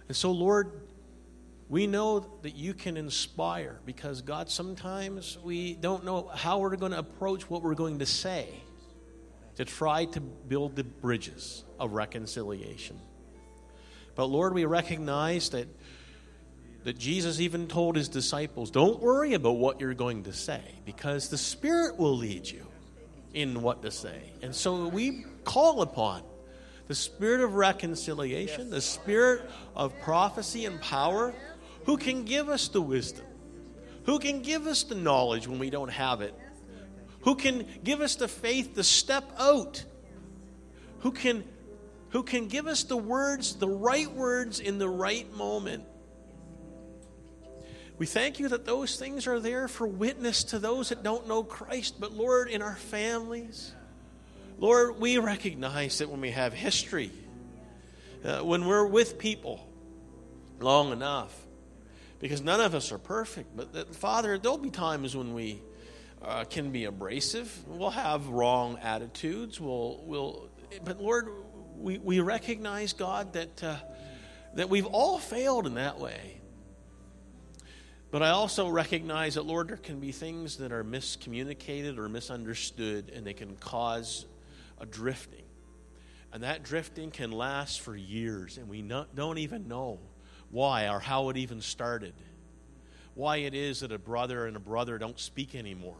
And 0.07 0.17
so, 0.17 0.31
Lord, 0.31 0.71
we 1.69 1.85
know 1.85 2.25
that 2.41 2.55
you 2.55 2.73
can 2.73 2.97
inspire 2.97 3.79
because, 3.85 4.23
God, 4.23 4.49
sometimes 4.49 5.37
we 5.43 5.75
don't 5.75 6.03
know 6.03 6.31
how 6.33 6.57
we're 6.57 6.75
going 6.77 6.93
to 6.93 6.99
approach 6.99 7.47
what 7.47 7.61
we're 7.61 7.75
going 7.75 7.99
to 7.99 8.07
say 8.07 8.47
to 9.57 9.65
try 9.65 10.05
to 10.05 10.21
build 10.21 10.75
the 10.75 10.83
bridges 10.83 11.63
of 11.79 11.93
reconciliation. 11.93 12.99
But, 14.15 14.25
Lord, 14.25 14.53
we 14.53 14.65
recognize 14.65 15.49
that, 15.49 15.67
that 16.83 16.97
Jesus 16.97 17.39
even 17.39 17.67
told 17.67 17.95
his 17.95 18.09
disciples, 18.09 18.71
don't 18.71 18.99
worry 18.99 19.33
about 19.33 19.57
what 19.57 19.79
you're 19.79 19.93
going 19.93 20.23
to 20.23 20.33
say 20.33 20.61
because 20.85 21.29
the 21.29 21.37
Spirit 21.37 21.97
will 21.97 22.15
lead 22.15 22.47
you 22.47 22.65
in 23.33 23.61
what 23.61 23.81
to 23.81 23.91
say. 23.91 24.31
And 24.41 24.55
so 24.55 24.87
we 24.87 25.25
call 25.43 25.81
upon 25.81 26.23
the 26.87 26.95
spirit 26.95 27.41
of 27.41 27.53
reconciliation, 27.55 28.69
the 28.69 28.81
spirit 28.81 29.49
of 29.75 29.99
prophecy 30.01 30.65
and 30.65 30.79
power, 30.81 31.33
who 31.85 31.97
can 31.97 32.23
give 32.23 32.49
us 32.49 32.69
the 32.69 32.81
wisdom, 32.81 33.25
who 34.05 34.19
can 34.19 34.41
give 34.41 34.67
us 34.67 34.83
the 34.83 34.95
knowledge 34.95 35.47
when 35.47 35.59
we 35.59 35.69
don't 35.69 35.91
have 35.91 36.21
it, 36.21 36.33
who 37.27 37.35
can 37.35 37.65
give 37.83 37.99
us 37.99 38.15
the 38.15 38.27
faith 38.29 38.73
to 38.75 38.81
step 38.85 39.29
out, 39.37 39.83
who 40.99 41.11
can, 41.11 41.43
who 42.11 42.23
can 42.23 42.47
give 42.47 42.67
us 42.67 42.85
the 42.85 42.95
words, 42.95 43.55
the 43.57 43.67
right 43.67 44.09
words 44.13 44.61
in 44.61 44.77
the 44.77 44.87
right 44.87 45.29
moment. 45.33 45.83
We 47.97 48.05
thank 48.05 48.39
you 48.39 48.47
that 48.47 48.63
those 48.63 48.95
things 48.95 49.27
are 49.27 49.41
there 49.41 49.67
for 49.67 49.85
witness 49.85 50.45
to 50.45 50.59
those 50.59 50.87
that 50.87 51.03
don't 51.03 51.27
know 51.27 51.43
Christ. 51.43 51.99
But 51.99 52.13
Lord, 52.13 52.47
in 52.47 52.61
our 52.61 52.77
families, 52.77 53.73
Lord, 54.57 54.97
we 54.97 55.17
recognize 55.17 55.97
that 55.97 56.09
when 56.09 56.21
we 56.21 56.31
have 56.31 56.53
history, 56.53 57.11
uh, 58.23 58.39
when 58.39 58.65
we're 58.65 58.87
with 58.87 59.19
people 59.19 59.67
long 60.61 60.93
enough, 60.93 61.37
because 62.21 62.41
none 62.41 62.61
of 62.61 62.73
us 62.73 62.93
are 62.93 62.97
perfect, 62.97 63.53
but 63.53 63.73
that, 63.73 63.93
Father, 63.93 64.37
there'll 64.37 64.57
be 64.57 64.69
times 64.69 65.13
when 65.13 65.33
we 65.33 65.61
uh, 66.27 66.43
can 66.43 66.71
be 66.71 66.85
abrasive. 66.85 67.51
We'll 67.67 67.89
have 67.89 68.27
wrong 68.27 68.77
attitudes. 68.83 69.59
We'll, 69.61 70.03
we'll, 70.03 70.49
but 70.83 71.01
Lord, 71.01 71.29
we, 71.77 71.97
we 71.97 72.19
recognize, 72.19 72.91
God, 72.93 73.33
that, 73.33 73.63
uh, 73.63 73.77
that 74.55 74.69
we've 74.69 74.85
all 74.85 75.19
failed 75.19 75.65
in 75.65 75.75
that 75.75 75.99
way. 75.99 76.41
But 78.11 78.23
I 78.23 78.29
also 78.29 78.67
recognize 78.69 79.35
that, 79.35 79.45
Lord, 79.45 79.69
there 79.69 79.77
can 79.77 79.99
be 79.99 80.11
things 80.11 80.57
that 80.57 80.71
are 80.71 80.83
miscommunicated 80.83 81.97
or 81.97 82.09
misunderstood, 82.09 83.11
and 83.13 83.25
they 83.25 83.33
can 83.33 83.55
cause 83.55 84.25
a 84.79 84.85
drifting. 84.85 85.43
And 86.33 86.43
that 86.43 86.63
drifting 86.63 87.11
can 87.11 87.31
last 87.31 87.81
for 87.81 87.95
years, 87.95 88.57
and 88.57 88.67
we 88.67 88.81
not, 88.81 89.15
don't 89.15 89.37
even 89.37 89.67
know 89.67 89.99
why 90.51 90.89
or 90.89 90.99
how 90.99 91.29
it 91.29 91.37
even 91.37 91.61
started. 91.61 92.13
Why 93.13 93.37
it 93.37 93.53
is 93.53 93.79
that 93.79 93.91
a 93.91 93.97
brother 93.97 94.45
and 94.45 94.55
a 94.55 94.59
brother 94.59 94.97
don't 94.97 95.19
speak 95.19 95.55
anymore, 95.55 95.97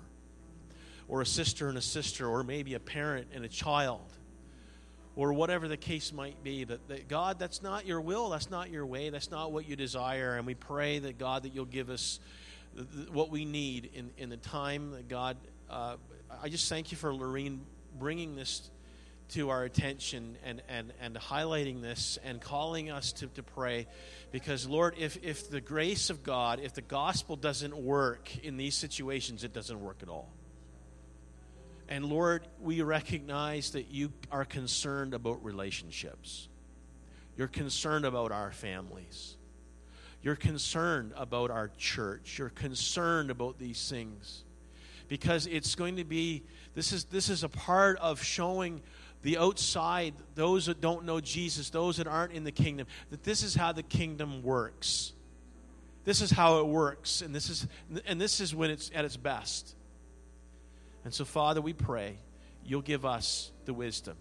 or 1.08 1.22
a 1.22 1.26
sister 1.26 1.70
and 1.70 1.78
a 1.78 1.82
sister, 1.82 2.28
or 2.28 2.44
maybe 2.44 2.74
a 2.74 2.80
parent 2.80 3.28
and 3.34 3.46
a 3.46 3.48
child, 3.48 4.12
or 5.16 5.34
whatever 5.34 5.68
the 5.68 5.78
case 5.78 6.12
might 6.14 6.44
be. 6.44 6.64
That, 6.64 6.88
that 6.90 7.08
God, 7.08 7.40
that's 7.40 7.62
not 7.62 7.86
your 7.86 8.02
will, 8.02 8.30
that's 8.30 8.50
not 8.50 8.70
your 8.70 8.86
way, 8.86 9.10
that's 9.10 9.32
not 9.32 9.52
what 9.52 9.68
you 9.68 9.76
desire. 9.76 10.36
And 10.36 10.46
we 10.46 10.56
pray 10.56 11.00
that 11.00 11.18
God, 11.18 11.44
that 11.44 11.56
you'll 11.56 11.66
give 11.66 11.90
us 11.90 12.20
what 13.12 13.32
we 13.32 13.46
need 13.46 13.90
in, 13.94 14.12
in 14.18 14.30
the 14.30 14.38
time 14.38 14.92
that 14.92 15.08
God. 15.08 15.38
Uh, 15.70 15.96
I 16.44 16.50
just 16.50 16.70
thank 16.70 16.92
you 16.92 16.98
for 16.98 17.14
Lorene 17.14 17.62
bringing 17.98 18.36
this 18.36 18.70
to 19.30 19.50
our 19.50 19.64
attention 19.64 20.38
and, 20.46 20.62
and, 20.70 20.94
and 21.02 21.16
highlighting 21.16 21.82
this 21.82 22.18
and 22.24 22.40
calling 22.40 22.90
us 22.90 23.12
to, 23.14 23.28
to 23.28 23.44
pray. 23.44 23.88
Because, 24.32 24.68
Lord, 24.68 24.96
if, 24.98 25.18
if 25.24 25.50
the 25.50 25.60
grace 25.60 26.10
of 26.10 26.24
God, 26.24 26.60
if 26.62 26.74
the 26.74 26.82
gospel 26.82 27.36
doesn't 27.36 27.76
work 27.76 28.30
in 28.44 28.58
these 28.58 28.76
situations, 28.76 29.44
it 29.44 29.54
doesn't 29.54 29.82
work 29.82 29.98
at 30.02 30.10
all. 30.10 30.30
And, 31.90 32.06
Lord, 32.06 32.48
we 32.62 32.82
recognize 32.82 33.72
that 33.72 33.90
you 33.90 34.12
are 34.32 34.46
concerned 34.46 35.14
about 35.14 35.44
relationships. 35.44 36.48
You're 37.38 37.48
concerned 37.48 38.06
about 38.06 38.32
our 38.32 38.52
families. 38.52 39.36
You're 40.22 40.36
concerned 40.36 41.14
about 41.16 41.52
our 41.52 41.70
church. 41.78 42.38
You're 42.38 42.50
concerned 42.50 43.32
about 43.32 43.60
these 43.60 43.90
things. 43.90 44.44
Because 45.08 45.48
it's 45.48 45.76
going 45.76 45.96
to 45.96 46.04
be, 46.04 46.44
this 46.76 46.92
is, 46.92 47.06
this 47.06 47.30
is 47.30 47.44
a 47.44 47.50
part 47.50 47.98
of 48.00 48.22
showing 48.22 48.82
the 49.22 49.38
outside, 49.38 50.14
those 50.36 50.66
that 50.66 50.82
don't 50.82 51.06
know 51.06 51.22
Jesus, 51.22 51.70
those 51.70 51.98
that 51.98 52.08
aren't 52.08 52.34
in 52.34 52.44
the 52.44 52.52
kingdom, 52.52 52.88
that 53.12 53.24
this 53.24 53.44
is 53.44 53.56
how 53.56 53.72
the 53.72 53.84
kingdom 53.84 54.44
works. 54.44 55.14
This 56.08 56.22
is 56.22 56.32
how 56.32 56.60
it 56.60 56.68
works, 56.68 57.22
and 57.22 57.36
this 57.36 57.50
is 57.50 57.68
and 58.06 58.22
this 58.22 58.40
is 58.40 58.56
when 58.56 58.70
it's 58.70 58.90
at 58.96 59.04
its 59.04 59.18
best. 59.18 59.76
And 61.08 61.14
so, 61.14 61.24
Father, 61.24 61.62
we 61.62 61.72
pray 61.72 62.18
you'll 62.66 62.82
give 62.82 63.06
us 63.06 63.54
the 63.64 63.74
wisdom, 63.74 64.18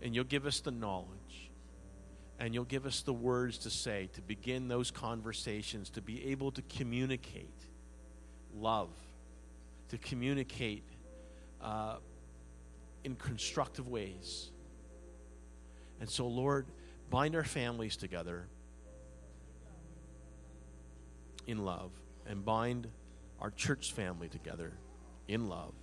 and 0.00 0.14
you'll 0.14 0.22
give 0.22 0.46
us 0.46 0.60
the 0.60 0.70
knowledge, 0.70 1.50
and 2.38 2.54
you'll 2.54 2.62
give 2.62 2.86
us 2.86 3.02
the 3.02 3.12
words 3.12 3.58
to 3.58 3.70
say 3.70 4.08
to 4.12 4.22
begin 4.22 4.68
those 4.68 4.92
conversations, 4.92 5.90
to 5.90 6.00
be 6.00 6.26
able 6.30 6.52
to 6.52 6.62
communicate 6.62 7.58
love, 8.56 8.90
to 9.88 9.98
communicate. 9.98 10.84
Uh, 11.60 11.96
in 13.02 13.16
constructive 13.16 13.88
ways. 13.88 14.50
And 16.00 16.08
so, 16.08 16.28
Lord, 16.28 16.66
bind 17.10 17.34
our 17.34 17.44
families 17.44 17.96
together 17.96 18.46
in 21.48 21.64
love 21.64 21.90
and 22.26 22.44
bind 22.44 22.86
our 23.40 23.50
church 23.50 23.92
family 23.92 24.28
together 24.28 24.72
in 25.28 25.48
love. 25.48 25.74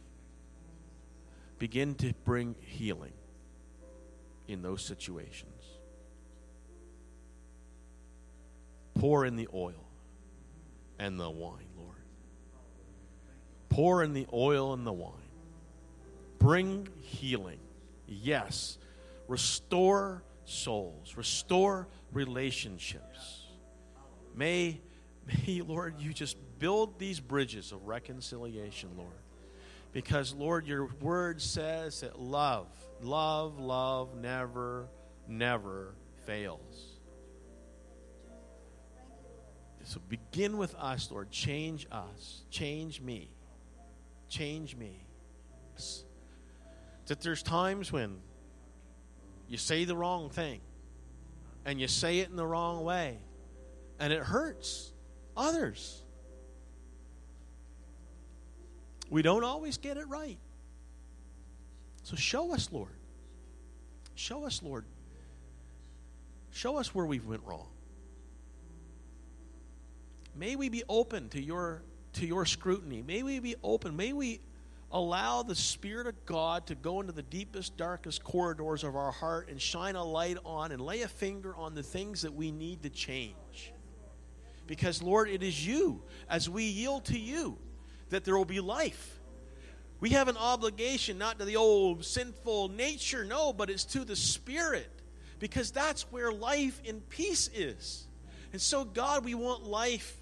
Begin 1.60 1.96
to 1.96 2.14
bring 2.26 2.56
healing 2.60 3.14
in 4.48 4.62
those 4.62 4.84
situations. 4.84 5.64
Pour 8.96 9.26
in 9.26 9.36
the 9.36 9.48
oil 9.54 9.88
and 11.00 11.20
the 11.20 11.30
wine, 11.30 11.70
Lord. 11.78 11.96
Pour 13.70 14.04
in 14.04 14.14
the 14.14 14.28
oil 14.34 14.74
and 14.74 14.86
the 14.86 14.92
wine 14.92 15.14
bring 16.40 16.88
healing. 17.02 17.60
Yes. 18.08 18.80
Restore 19.28 20.24
souls, 20.44 21.16
restore 21.16 21.88
relationships. 22.12 23.46
May 24.36 24.82
May, 25.28 25.62
Lord, 25.62 25.96
you 26.00 26.14
just 26.14 26.36
build 26.60 26.98
these 27.00 27.20
bridges 27.20 27.72
of 27.72 27.88
reconciliation, 27.88 28.90
Lord. 28.98 29.12
Because, 29.92 30.34
Lord, 30.34 30.66
your 30.68 30.86
word 31.02 31.42
says 31.42 32.02
that 32.02 32.20
love, 32.20 32.68
love, 33.02 33.60
love 33.60 34.16
never, 34.16 34.88
never 35.28 35.96
fails. 36.26 37.00
So 39.84 40.00
begin 40.08 40.58
with 40.58 40.74
us, 40.76 41.12
Lord. 41.12 41.32
Change 41.32 41.88
us. 41.92 42.44
Change 42.50 43.02
me. 43.02 43.30
Change 44.30 44.76
me. 44.76 45.06
That 47.08 47.20
there's 47.20 47.44
times 47.44 47.92
when 47.92 48.20
you 49.50 49.58
say 49.58 49.84
the 49.84 49.96
wrong 49.96 50.30
thing 50.30 50.62
and 51.66 51.82
you 51.82 51.90
say 51.90 52.20
it 52.20 52.30
in 52.30 52.38
the 52.38 52.46
wrong 52.46 52.86
way 52.86 53.18
and 54.00 54.14
it 54.14 54.24
hurts 54.24 54.94
others. 55.36 56.01
We 59.12 59.22
don't 59.22 59.44
always 59.44 59.78
get 59.78 59.98
it 59.98 60.08
right. 60.08 60.40
So 62.04 62.16
show 62.16 62.54
us, 62.54 62.70
Lord. 62.72 62.96
Show 64.16 64.46
us, 64.46 64.64
Lord. 64.64 64.86
Show 66.52 66.78
us 66.78 66.96
where 66.96 67.06
we've 67.06 67.26
went 67.26 67.42
wrong. 67.46 67.68
May 70.34 70.56
we 70.56 70.70
be 70.70 70.84
open 70.88 71.28
to 71.30 71.42
your 71.42 71.84
to 72.14 72.26
your 72.26 72.46
scrutiny. 72.46 73.02
May 73.02 73.22
we 73.22 73.40
be 73.40 73.56
open. 73.64 73.96
May 73.96 74.14
we 74.14 74.40
allow 74.92 75.44
the 75.44 75.56
Spirit 75.56 76.08
of 76.08 76.26
God 76.26 76.68
to 76.68 76.76
go 76.76 77.02
into 77.02 77.14
the 77.14 77.22
deepest, 77.22 77.76
darkest 77.76 78.24
corridors 78.24 78.84
of 78.84 78.96
our 78.96 79.12
heart 79.12 79.50
and 79.50 79.62
shine 79.62 79.96
a 79.96 80.04
light 80.04 80.38
on 80.46 80.72
and 80.72 80.82
lay 80.82 81.02
a 81.02 81.08
finger 81.08 81.56
on 81.56 81.76
the 81.76 81.84
things 81.84 82.22
that 82.22 82.34
we 82.34 82.52
need 82.52 82.84
to 82.84 82.90
change. 82.90 83.74
Because, 84.68 85.02
Lord, 85.02 85.30
it 85.30 85.44
is 85.44 85.66
you, 85.66 86.02
as 86.30 86.50
we 86.50 86.64
yield 86.64 87.06
to 87.06 87.20
you, 87.20 87.58
that 88.12 88.24
there 88.24 88.38
will 88.38 88.46
be 88.46 88.60
life. 88.60 89.20
We 90.00 90.12
have 90.12 90.28
an 90.28 90.38
obligation 90.38 91.18
not 91.18 91.40
to 91.40 91.46
the 91.46 91.58
old 91.58 92.06
sinful 92.06 92.70
nature, 92.70 93.26
no, 93.26 93.52
but 93.54 93.70
it's 93.70 93.84
to 93.86 94.06
the 94.06 94.16
Spirit, 94.16 94.90
because 95.40 95.72
that's 95.72 96.04
where 96.12 96.32
life 96.32 96.80
in 96.84 97.02
peace 97.02 97.50
is. 97.54 98.08
And 98.54 98.62
so, 98.62 98.84
God, 98.84 99.26
we 99.26 99.34
want 99.34 99.64
life. 99.64 100.18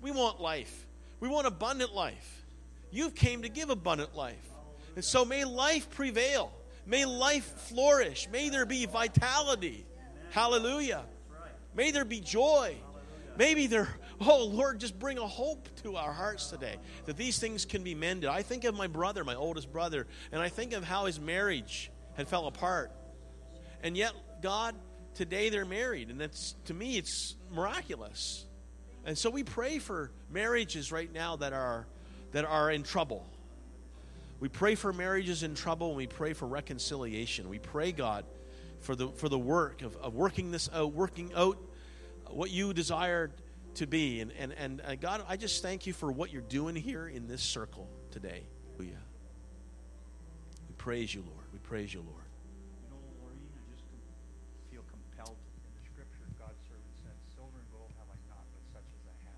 We 0.00 0.10
want 0.10 0.40
life. 0.40 0.86
We 1.20 1.28
want 1.28 1.46
abundant 1.46 1.94
life. 1.94 2.44
You've 2.90 3.14
came 3.14 3.42
to 3.42 3.48
give 3.48 3.70
abundant 3.70 4.14
life. 4.14 4.50
And 4.96 5.04
so 5.04 5.24
may 5.24 5.44
life 5.44 5.90
prevail. 5.90 6.52
May 6.86 7.04
life 7.04 7.44
flourish. 7.44 8.28
May 8.30 8.48
there 8.50 8.66
be 8.66 8.86
vitality. 8.86 9.84
Hallelujah. 10.30 11.04
May 11.74 11.90
there 11.90 12.04
be 12.04 12.20
joy. 12.20 12.76
Maybe 13.36 13.66
there, 13.66 13.88
oh 14.26 14.44
Lord, 14.44 14.80
just 14.80 14.98
bring 14.98 15.18
a 15.18 15.26
hope 15.26 15.68
to 15.82 15.96
our 15.96 16.12
hearts 16.12 16.48
today 16.48 16.76
that 17.06 17.16
these 17.16 17.38
things 17.38 17.64
can 17.64 17.82
be 17.82 17.94
mended. 17.94 18.30
I 18.30 18.42
think 18.42 18.64
of 18.64 18.74
my 18.74 18.86
brother, 18.86 19.24
my 19.24 19.34
oldest 19.34 19.72
brother, 19.72 20.06
and 20.32 20.40
I 20.40 20.48
think 20.48 20.72
of 20.72 20.84
how 20.84 21.06
his 21.06 21.20
marriage 21.20 21.90
had 22.14 22.28
fell 22.28 22.46
apart. 22.46 22.90
And 23.82 23.96
yet, 23.96 24.12
God, 24.42 24.74
today 25.14 25.48
they're 25.48 25.64
married, 25.64 26.10
and 26.10 26.20
that's 26.20 26.54
to 26.66 26.74
me 26.74 26.96
it's 26.96 27.36
miraculous. 27.52 28.44
And 29.06 29.16
so 29.16 29.28
we 29.30 29.42
pray 29.42 29.78
for 29.78 30.10
marriages 30.30 30.90
right 30.90 31.12
now 31.12 31.36
that 31.36 31.52
are 31.52 31.86
that 32.32 32.44
are 32.44 32.70
in 32.70 32.82
trouble. 32.82 33.24
We 34.40 34.48
pray 34.48 34.74
for 34.74 34.92
marriages 34.92 35.42
in 35.42 35.54
trouble 35.54 35.88
and 35.88 35.96
we 35.96 36.06
pray 36.06 36.32
for 36.32 36.46
reconciliation. 36.46 37.48
We 37.48 37.60
pray, 37.60 37.92
God, 37.92 38.24
for 38.80 38.94
the, 38.96 39.08
for 39.08 39.28
the 39.28 39.38
work 39.38 39.82
of, 39.82 39.96
of 39.96 40.14
working 40.14 40.50
this 40.50 40.68
out, 40.74 40.92
working 40.92 41.32
out 41.34 41.56
what 42.28 42.50
you 42.50 42.74
desire 42.74 43.30
to 43.76 43.86
be. 43.86 44.20
And, 44.20 44.32
and, 44.32 44.52
and 44.52 44.82
uh, 44.84 44.94
God, 44.94 45.24
I 45.28 45.36
just 45.36 45.62
thank 45.62 45.86
you 45.86 45.92
for 45.92 46.10
what 46.10 46.32
you're 46.32 46.42
doing 46.42 46.76
here 46.76 47.06
in 47.06 47.26
this 47.26 47.42
circle 47.42 47.88
today. 48.10 48.44
We 48.78 48.92
praise 50.78 51.14
you, 51.14 51.22
Lord. 51.22 51.46
We 51.52 51.58
praise 51.60 51.94
you, 51.94 52.00
Lord. 52.00 52.28
You 52.84 52.90
know, 52.92 53.00
Maureen, 53.22 53.48
I 53.56 53.62
just 53.72 53.88
com- 53.88 54.04
feel 54.68 54.84
compelled 54.84 55.38
in 55.64 55.72
the 55.80 55.84
scripture. 55.88 56.28
God's 56.36 56.60
servant 56.68 56.92
said, 57.00 57.16
Silver 57.32 57.56
and 57.56 57.70
gold 57.72 57.88
have 57.96 58.10
I 58.12 58.18
not, 58.28 58.44
but 58.52 58.84
such 58.84 58.88
as 58.92 59.02
I 59.08 59.16
have. 59.24 59.34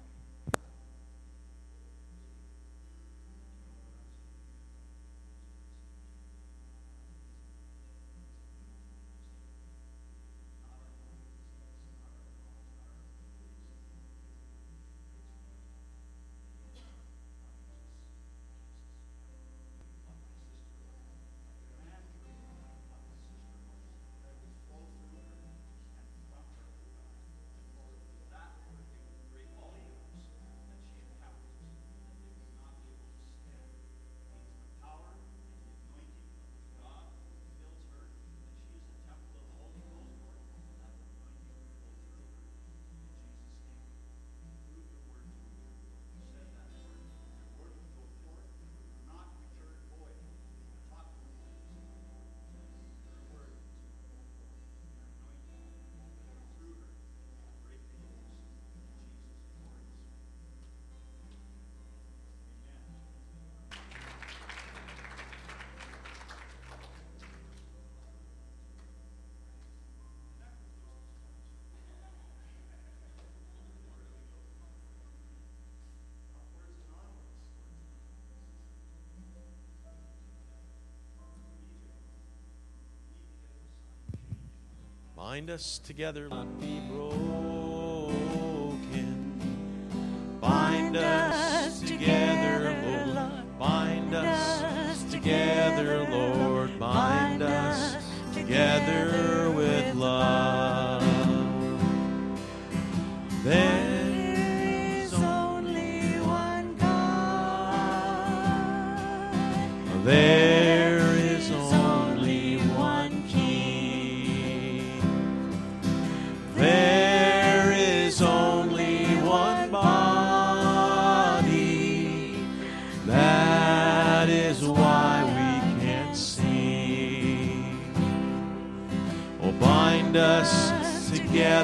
Bind 85.26 85.50
us 85.50 85.80
together, 85.82 86.28
not 86.28 86.60
be 86.60 86.78
broken. 86.88 87.35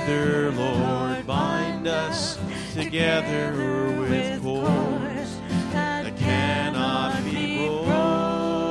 Together, 0.02 0.50
Lord. 0.52 1.26
Bind 1.26 1.86
us 1.86 2.38
together 2.74 3.96
with 4.00 4.42
cords 4.42 5.36
that 5.72 6.16
cannot 6.16 7.24
be 7.24 7.68
broken. 7.68 8.66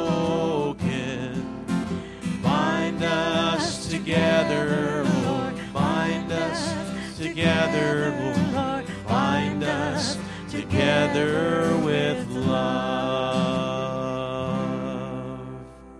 Bind 2.43 3.03
us 3.03 3.89
together, 3.89 5.05
Lord. 5.25 5.53
Bind 5.73 6.31
us 6.31 7.17
together, 7.17 8.13
Lord. 8.53 8.85
Bind 9.07 9.63
us 9.63 10.17
together 10.49 11.77
with 11.77 12.27
love. 12.29 13.71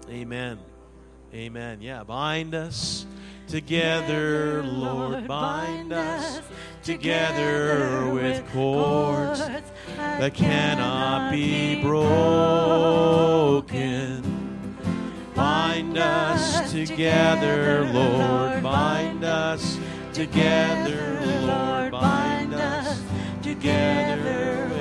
Amen. 0.09 0.59
Amen. 1.33 1.81
Yeah, 1.81 2.03
bind 2.03 2.53
us 2.53 3.05
Together, 3.51 4.63
Lord, 4.63 5.27
bind 5.27 5.91
us 5.91 6.39
together 6.83 8.09
with 8.13 8.49
cords 8.53 9.41
that 9.97 10.33
cannot 10.33 11.33
be 11.33 11.81
broken. 11.81 13.03
Bind 15.35 15.97
us 15.97 16.71
together, 16.71 17.89
Lord, 17.91 18.63
bind 18.63 19.25
us 19.25 19.77
together, 20.13 21.19
Lord, 21.45 21.91
bind 21.91 22.53
us 22.53 23.03
together 23.43 24.80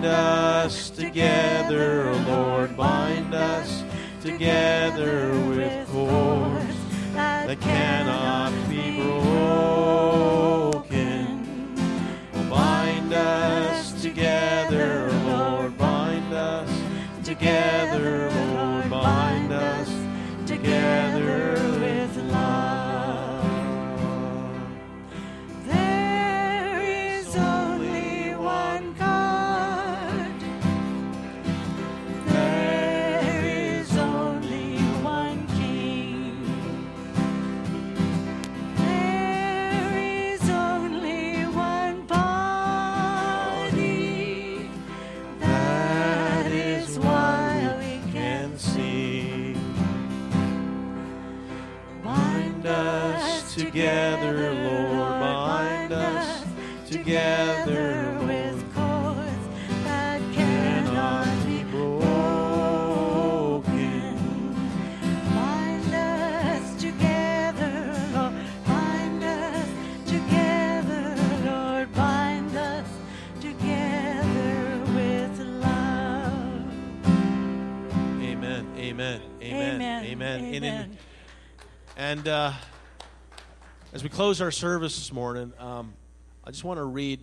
bind 0.00 0.14
us 0.14 0.88
together, 0.88 2.14
Lord, 2.26 2.74
bind 2.74 3.34
us 3.34 3.84
together 4.22 5.30
with 5.50 5.88
cords 5.88 6.74
that 7.12 7.60
cannot 7.60 8.50
be 8.70 9.02
broken. 10.72 11.74
Bind 12.48 13.12
us 13.12 14.00
together, 14.00 15.12
Lord, 15.26 15.76
bind 15.76 16.32
us 16.32 16.70
together, 17.22 18.29
and 82.10 82.26
uh, 82.26 82.52
as 83.92 84.02
we 84.02 84.08
close 84.08 84.40
our 84.40 84.50
service 84.50 84.96
this 84.96 85.12
morning, 85.12 85.52
um, 85.60 85.94
I 86.42 86.50
just 86.50 86.64
want 86.64 86.78
to 86.78 86.84
read 86.84 87.20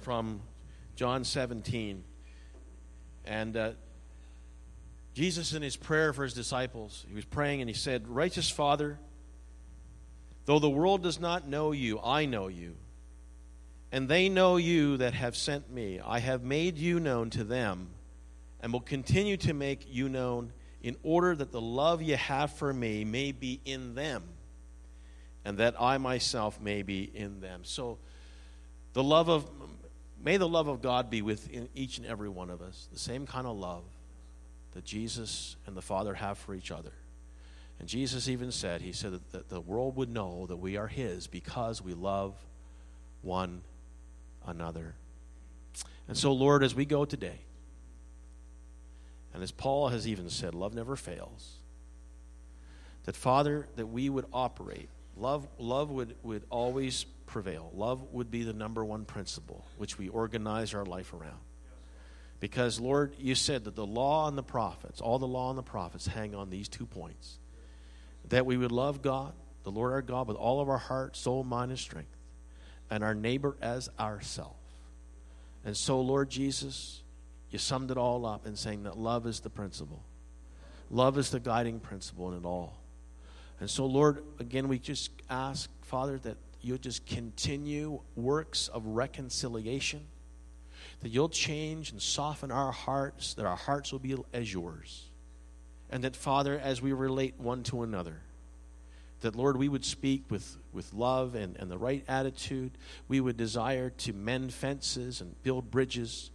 from 0.00 0.40
John 0.96 1.24
17. 1.24 2.02
And 3.26 3.56
uh, 3.58 3.72
Jesus, 5.12 5.52
in 5.52 5.60
his 5.60 5.76
prayer 5.76 6.14
for 6.14 6.22
his 6.22 6.32
disciples, 6.32 7.04
he 7.10 7.14
was 7.14 7.26
praying 7.26 7.60
and 7.60 7.68
he 7.68 7.74
said, 7.74 8.08
Righteous 8.08 8.48
Father, 8.48 8.98
though 10.46 10.58
the 10.58 10.70
world 10.70 11.02
does 11.02 11.20
not 11.20 11.46
know 11.46 11.72
you, 11.72 12.00
I 12.02 12.24
know 12.24 12.48
you. 12.48 12.76
And 13.92 14.08
they 14.08 14.30
know 14.30 14.56
you 14.56 14.96
that 14.96 15.12
have 15.12 15.36
sent 15.36 15.70
me. 15.70 16.00
I 16.02 16.20
have 16.20 16.42
made 16.42 16.78
you 16.78 17.00
known 17.00 17.28
to 17.30 17.44
them 17.44 17.90
and 18.62 18.72
will 18.72 18.80
continue 18.80 19.36
to 19.36 19.52
make 19.52 19.84
you 19.90 20.08
known 20.08 20.54
in 20.82 20.96
order 21.02 21.34
that 21.34 21.52
the 21.52 21.60
love 21.60 22.02
you 22.02 22.16
have 22.16 22.52
for 22.52 22.72
me 22.72 23.04
may 23.04 23.32
be 23.32 23.60
in 23.64 23.94
them 23.94 24.22
and 25.44 25.58
that 25.58 25.80
I 25.80 25.98
myself 25.98 26.60
may 26.60 26.82
be 26.82 27.02
in 27.02 27.40
them. 27.40 27.60
So 27.64 27.98
the 28.92 29.02
love 29.02 29.28
of 29.28 29.48
may 30.22 30.36
the 30.36 30.48
love 30.48 30.68
of 30.68 30.82
God 30.82 31.10
be 31.10 31.22
within 31.22 31.68
each 31.74 31.98
and 31.98 32.06
every 32.06 32.28
one 32.28 32.50
of 32.50 32.62
us. 32.62 32.88
The 32.92 32.98
same 32.98 33.26
kind 33.26 33.46
of 33.46 33.56
love 33.56 33.84
that 34.72 34.84
Jesus 34.84 35.56
and 35.66 35.76
the 35.76 35.82
Father 35.82 36.14
have 36.14 36.38
for 36.38 36.54
each 36.54 36.70
other. 36.70 36.92
And 37.78 37.88
Jesus 37.88 38.28
even 38.28 38.52
said, 38.52 38.80
He 38.80 38.92
said 38.92 39.18
that 39.32 39.48
the 39.48 39.60
world 39.60 39.96
would 39.96 40.08
know 40.08 40.46
that 40.46 40.56
we 40.56 40.76
are 40.76 40.86
His 40.86 41.26
because 41.26 41.82
we 41.82 41.94
love 41.94 42.34
one 43.22 43.62
another. 44.46 44.94
And 46.08 46.16
so, 46.16 46.32
Lord, 46.32 46.62
as 46.62 46.74
we 46.74 46.84
go 46.84 47.04
today, 47.04 47.40
and 49.34 49.42
as 49.42 49.50
Paul 49.50 49.88
has 49.88 50.06
even 50.06 50.28
said, 50.28 50.54
love 50.54 50.74
never 50.74 50.96
fails. 50.96 51.56
That, 53.04 53.16
Father, 53.16 53.66
that 53.76 53.86
we 53.86 54.08
would 54.08 54.26
operate. 54.32 54.88
Love, 55.16 55.46
love 55.58 55.90
would, 55.90 56.14
would 56.22 56.44
always 56.50 57.04
prevail. 57.26 57.70
Love 57.74 58.02
would 58.12 58.30
be 58.30 58.42
the 58.42 58.52
number 58.52 58.84
one 58.84 59.04
principle 59.04 59.64
which 59.76 59.98
we 59.98 60.08
organize 60.08 60.74
our 60.74 60.84
life 60.84 61.12
around. 61.12 61.40
Because, 62.40 62.80
Lord, 62.80 63.14
you 63.18 63.34
said 63.34 63.64
that 63.64 63.76
the 63.76 63.86
law 63.86 64.28
and 64.28 64.36
the 64.36 64.42
prophets, 64.42 65.00
all 65.00 65.18
the 65.18 65.26
law 65.26 65.50
and 65.50 65.58
the 65.58 65.62
prophets, 65.62 66.06
hang 66.06 66.34
on 66.34 66.50
these 66.50 66.68
two 66.68 66.86
points 66.86 67.38
that 68.28 68.46
we 68.46 68.56
would 68.56 68.72
love 68.72 69.02
God, 69.02 69.32
the 69.62 69.70
Lord 69.70 69.92
our 69.92 70.02
God, 70.02 70.28
with 70.28 70.36
all 70.36 70.60
of 70.60 70.68
our 70.68 70.78
heart, 70.78 71.16
soul, 71.16 71.44
mind, 71.44 71.70
and 71.70 71.78
strength, 71.78 72.16
and 72.90 73.04
our 73.04 73.14
neighbor 73.14 73.56
as 73.60 73.88
ourself. 73.98 74.56
And 75.64 75.76
so, 75.76 76.00
Lord 76.00 76.30
Jesus, 76.30 77.01
you 77.52 77.58
summed 77.58 77.90
it 77.90 77.98
all 77.98 78.26
up 78.26 78.46
in 78.46 78.56
saying 78.56 78.84
that 78.84 78.96
love 78.98 79.26
is 79.26 79.40
the 79.40 79.50
principle. 79.50 80.02
Love 80.90 81.18
is 81.18 81.30
the 81.30 81.40
guiding 81.40 81.80
principle 81.80 82.32
in 82.32 82.38
it 82.38 82.44
all. 82.44 82.78
And 83.60 83.70
so, 83.70 83.86
Lord, 83.86 84.24
again, 84.40 84.68
we 84.68 84.78
just 84.78 85.10
ask, 85.30 85.70
Father, 85.82 86.18
that 86.18 86.36
you'll 86.62 86.78
just 86.78 87.06
continue 87.06 88.00
works 88.16 88.68
of 88.68 88.86
reconciliation, 88.86 90.00
that 91.00 91.10
you'll 91.10 91.28
change 91.28 91.92
and 91.92 92.00
soften 92.00 92.50
our 92.50 92.72
hearts, 92.72 93.34
that 93.34 93.46
our 93.46 93.56
hearts 93.56 93.92
will 93.92 93.98
be 93.98 94.16
as 94.32 94.52
yours. 94.52 95.10
And 95.90 96.04
that, 96.04 96.16
Father, 96.16 96.58
as 96.58 96.80
we 96.80 96.92
relate 96.92 97.34
one 97.38 97.62
to 97.64 97.82
another, 97.82 98.20
that, 99.20 99.36
Lord, 99.36 99.56
we 99.56 99.68
would 99.68 99.84
speak 99.84 100.24
with, 100.30 100.56
with 100.72 100.92
love 100.92 101.34
and, 101.34 101.56
and 101.58 101.70
the 101.70 101.78
right 101.78 102.04
attitude. 102.08 102.72
We 103.08 103.20
would 103.20 103.36
desire 103.36 103.90
to 103.90 104.12
mend 104.12 104.52
fences 104.52 105.20
and 105.20 105.40
build 105.42 105.70
bridges. 105.70 106.30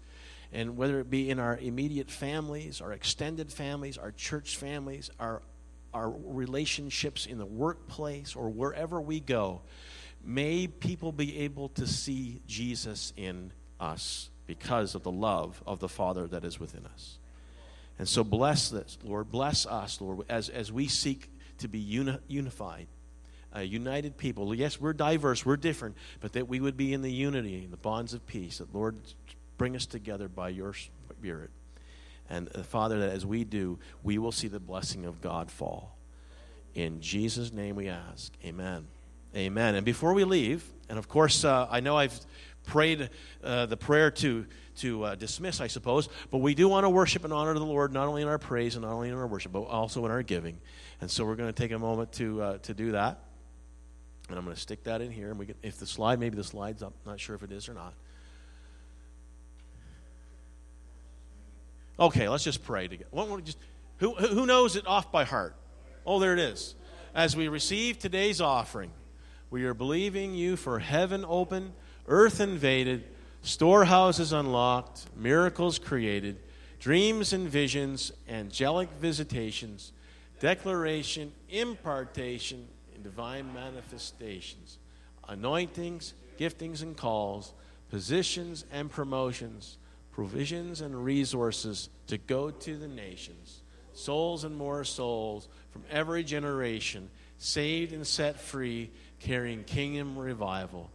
And 0.54 0.78
whether 0.78 1.00
it 1.00 1.10
be 1.10 1.30
in 1.30 1.40
our 1.40 1.58
immediate 1.58 2.10
families, 2.10 2.82
our 2.82 2.94
extended 2.94 3.52
families, 3.52 3.98
our 3.98 4.12
church 4.12 4.58
families, 4.58 5.10
our, 5.20 5.42
our 5.94 6.10
relationships 6.10 7.26
in 7.26 7.38
the 7.38 7.46
workplace, 7.46 8.36
or 8.36 8.50
wherever 8.50 9.02
we 9.02 9.20
go, 9.20 9.62
may 10.24 10.68
people 10.68 11.12
be 11.12 11.40
able 11.40 11.70
to 11.70 11.86
see 11.86 12.42
Jesus 12.48 13.14
in 13.18 13.52
us 13.80 14.30
because 14.46 14.96
of 14.96 15.04
the 15.04 15.12
love 15.12 15.62
of 15.68 15.80
the 15.80 15.90
Father 15.90 16.28
that 16.28 16.46
is 16.46 16.60
within 16.60 16.86
us. 16.86 17.18
And 18.00 18.08
so 18.08 18.24
bless 18.24 18.70
this, 18.70 18.98
Lord. 19.04 19.32
Bless 19.32 19.66
us, 19.66 20.00
Lord, 20.00 20.26
as, 20.30 20.50
as 20.50 20.72
we 20.72 20.88
seek 20.88 21.30
to 21.60 21.68
be 21.68 21.80
uni- 21.80 22.20
unified, 22.28 22.88
a 23.52 23.64
united 23.64 24.18
people. 24.18 24.54
Yes, 24.54 24.80
we're 24.80 24.94
diverse, 24.94 25.46
we're 25.46 25.58
different, 25.58 25.98
but 26.22 26.34
that 26.34 26.48
we 26.48 26.60
would 26.60 26.78
be 26.78 26.94
in 26.94 27.02
the 27.02 27.12
unity, 27.12 27.64
in 27.64 27.72
the 27.72 27.78
bonds 27.78 28.14
of 28.14 28.26
peace. 28.28 28.60
That, 28.60 28.74
Lord, 28.74 28.98
bring 29.58 29.76
us 29.76 29.86
together 29.86 30.28
by 30.28 30.50
your 30.50 30.74
Spirit. 30.74 31.50
And, 32.30 32.50
uh, 32.54 32.64
Father, 32.64 33.00
that 33.00 33.12
as 33.12 33.26
we 33.26 33.44
do, 33.44 33.80
we 34.04 34.18
will 34.18 34.32
see 34.32 34.48
the 34.48 34.60
blessing 34.60 35.06
of 35.06 35.22
God 35.22 35.50
fall. 35.50 35.98
In 36.76 37.02
Jesus' 37.02 37.52
name 37.52 37.76
we 37.76 37.88
ask. 37.88 38.34
Amen. 38.46 38.88
Amen. 39.36 39.76
And 39.76 39.86
before 39.86 40.14
we 40.14 40.24
leave, 40.24 40.64
and 40.90 41.00
of 41.00 41.08
course, 41.08 41.44
uh, 41.44 41.68
I 41.70 41.80
know 41.80 41.98
I've 41.98 42.20
prayed 42.66 43.10
uh, 43.44 43.66
the 43.66 43.78
prayer 43.78 44.12
to 44.12 44.46
to 44.78 45.04
uh, 45.04 45.16
dismiss, 45.16 45.60
I 45.60 45.66
suppose. 45.68 46.08
But 46.30 46.38
we 46.38 46.54
do 46.54 46.68
want 46.70 46.84
to 46.84 46.90
worship 46.90 47.24
and 47.24 47.34
honor 47.34 47.56
the 47.56 47.66
Lord 47.66 47.92
not 47.92 48.08
only 48.08 48.22
in 48.22 48.28
our 48.28 48.38
praise 48.38 48.76
and 48.76 48.86
not 48.86 48.94
only 48.94 49.10
in 49.10 49.16
our 49.16 49.26
worship, 49.26 49.52
but 49.52 49.62
also 49.62 50.06
in 50.06 50.12
our 50.12 50.22
giving. 50.22 50.60
And 51.02 51.10
so 51.10 51.26
we're 51.26 51.36
going 51.36 51.52
to 51.52 51.62
take 51.62 51.72
a 51.72 51.80
moment 51.80 52.12
to 52.14 52.42
uh, 52.42 52.58
to 52.60 52.74
do 52.76 52.92
that. 52.92 53.20
And 54.30 54.38
I'm 54.38 54.44
going 54.44 54.56
to 54.56 54.62
stick 54.62 54.84
that 54.84 55.02
in 55.02 55.10
here. 55.10 55.30
And 55.30 55.40
we 55.40 55.48
get, 55.48 55.58
if 55.64 55.78
the 55.78 55.88
slide, 55.88 56.20
maybe 56.20 56.36
the 56.36 56.44
slide's 56.44 56.84
up, 56.84 56.94
not 57.06 57.20
sure 57.20 57.36
if 57.36 57.44
it 57.44 57.52
is 57.52 57.70
or 57.70 57.74
not. 57.74 57.94
Okay, 62.00 62.30
let's 62.30 62.44
just 62.44 62.64
pray 62.64 62.88
together. 62.88 63.10
Who, 63.98 64.14
who 64.14 64.46
knows 64.46 64.76
it 64.76 64.86
off 64.86 65.12
by 65.12 65.24
heart? 65.24 65.56
Oh, 66.06 66.20
there 66.20 66.34
it 66.34 66.40
is. 66.40 66.76
As 67.16 67.36
we 67.36 67.48
receive 67.48 67.98
today's 67.98 68.40
offering, 68.40 68.92
we 69.50 69.66
are 69.66 69.74
believing 69.74 70.36
you 70.36 70.56
for 70.56 70.80
heaven 70.80 71.26
open, 71.28 71.74
earth 72.08 72.40
invaded, 72.40 73.04
storehouses 73.42 74.34
unlocked, 74.34 75.06
miracles 75.16 75.80
created, 75.80 76.38
dreams 76.80 77.34
and 77.34 77.50
visions, 77.50 78.12
angelic 78.30 78.90
visitations, 79.02 79.94
declaration, 80.40 81.32
impartation, 81.50 82.68
and 82.94 83.04
divine 83.04 83.52
manifestations, 83.54 84.78
anointings, 85.28 86.14
giftings 86.38 86.84
and 86.84 86.96
calls, 86.96 87.54
positions 87.90 88.66
and 88.72 88.92
promotions, 88.92 89.78
provisions 90.18 90.82
and 90.82 91.06
resources 91.06 91.90
to 92.08 92.18
go 92.18 92.50
to 92.50 92.76
the 92.76 92.88
nations, 92.88 93.62
souls 93.94 94.46
and 94.46 94.58
more 94.58 94.84
souls 94.84 95.48
from 95.70 95.84
every 95.92 96.24
generation, 96.24 97.08
saved 97.38 97.94
and 97.94 98.06
set 98.06 98.42
free, 98.42 98.90
carrying 99.20 99.64
kingdom 99.64 100.18
revival. 100.18 100.90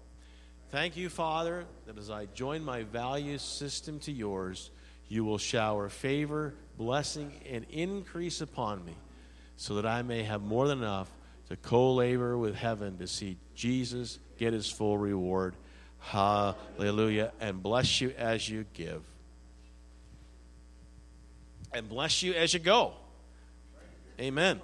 Thank 0.70 0.96
you, 0.96 1.08
Father, 1.08 1.66
that 1.86 1.98
as 1.98 2.10
I 2.10 2.26
join 2.34 2.64
my 2.64 2.82
value 2.82 3.38
system 3.38 4.00
to 4.00 4.10
yours, 4.10 4.70
you 5.08 5.24
will 5.24 5.38
shower 5.38 5.88
favor, 5.88 6.54
blessing, 6.76 7.30
and 7.48 7.64
increase 7.70 8.40
upon 8.40 8.84
me, 8.84 8.96
so 9.56 9.76
that 9.76 9.86
I 9.86 10.02
may 10.02 10.24
have 10.24 10.42
more 10.42 10.66
than 10.66 10.78
enough 10.78 11.12
to 11.48 11.54
co 11.54 11.94
labor 11.94 12.36
with 12.36 12.56
heaven 12.56 12.98
to 12.98 13.06
see 13.06 13.36
Jesus 13.54 14.18
get 14.36 14.52
his 14.52 14.68
full 14.68 14.98
reward. 14.98 15.54
Hallelujah. 16.00 17.30
And 17.38 17.62
bless 17.62 18.00
you 18.00 18.12
as 18.18 18.48
you 18.48 18.64
give. 18.74 19.04
And 21.74 21.88
bless 21.88 22.22
you 22.22 22.34
as 22.34 22.52
you 22.52 22.60
go. 22.60 22.92
Amen. 24.20 24.60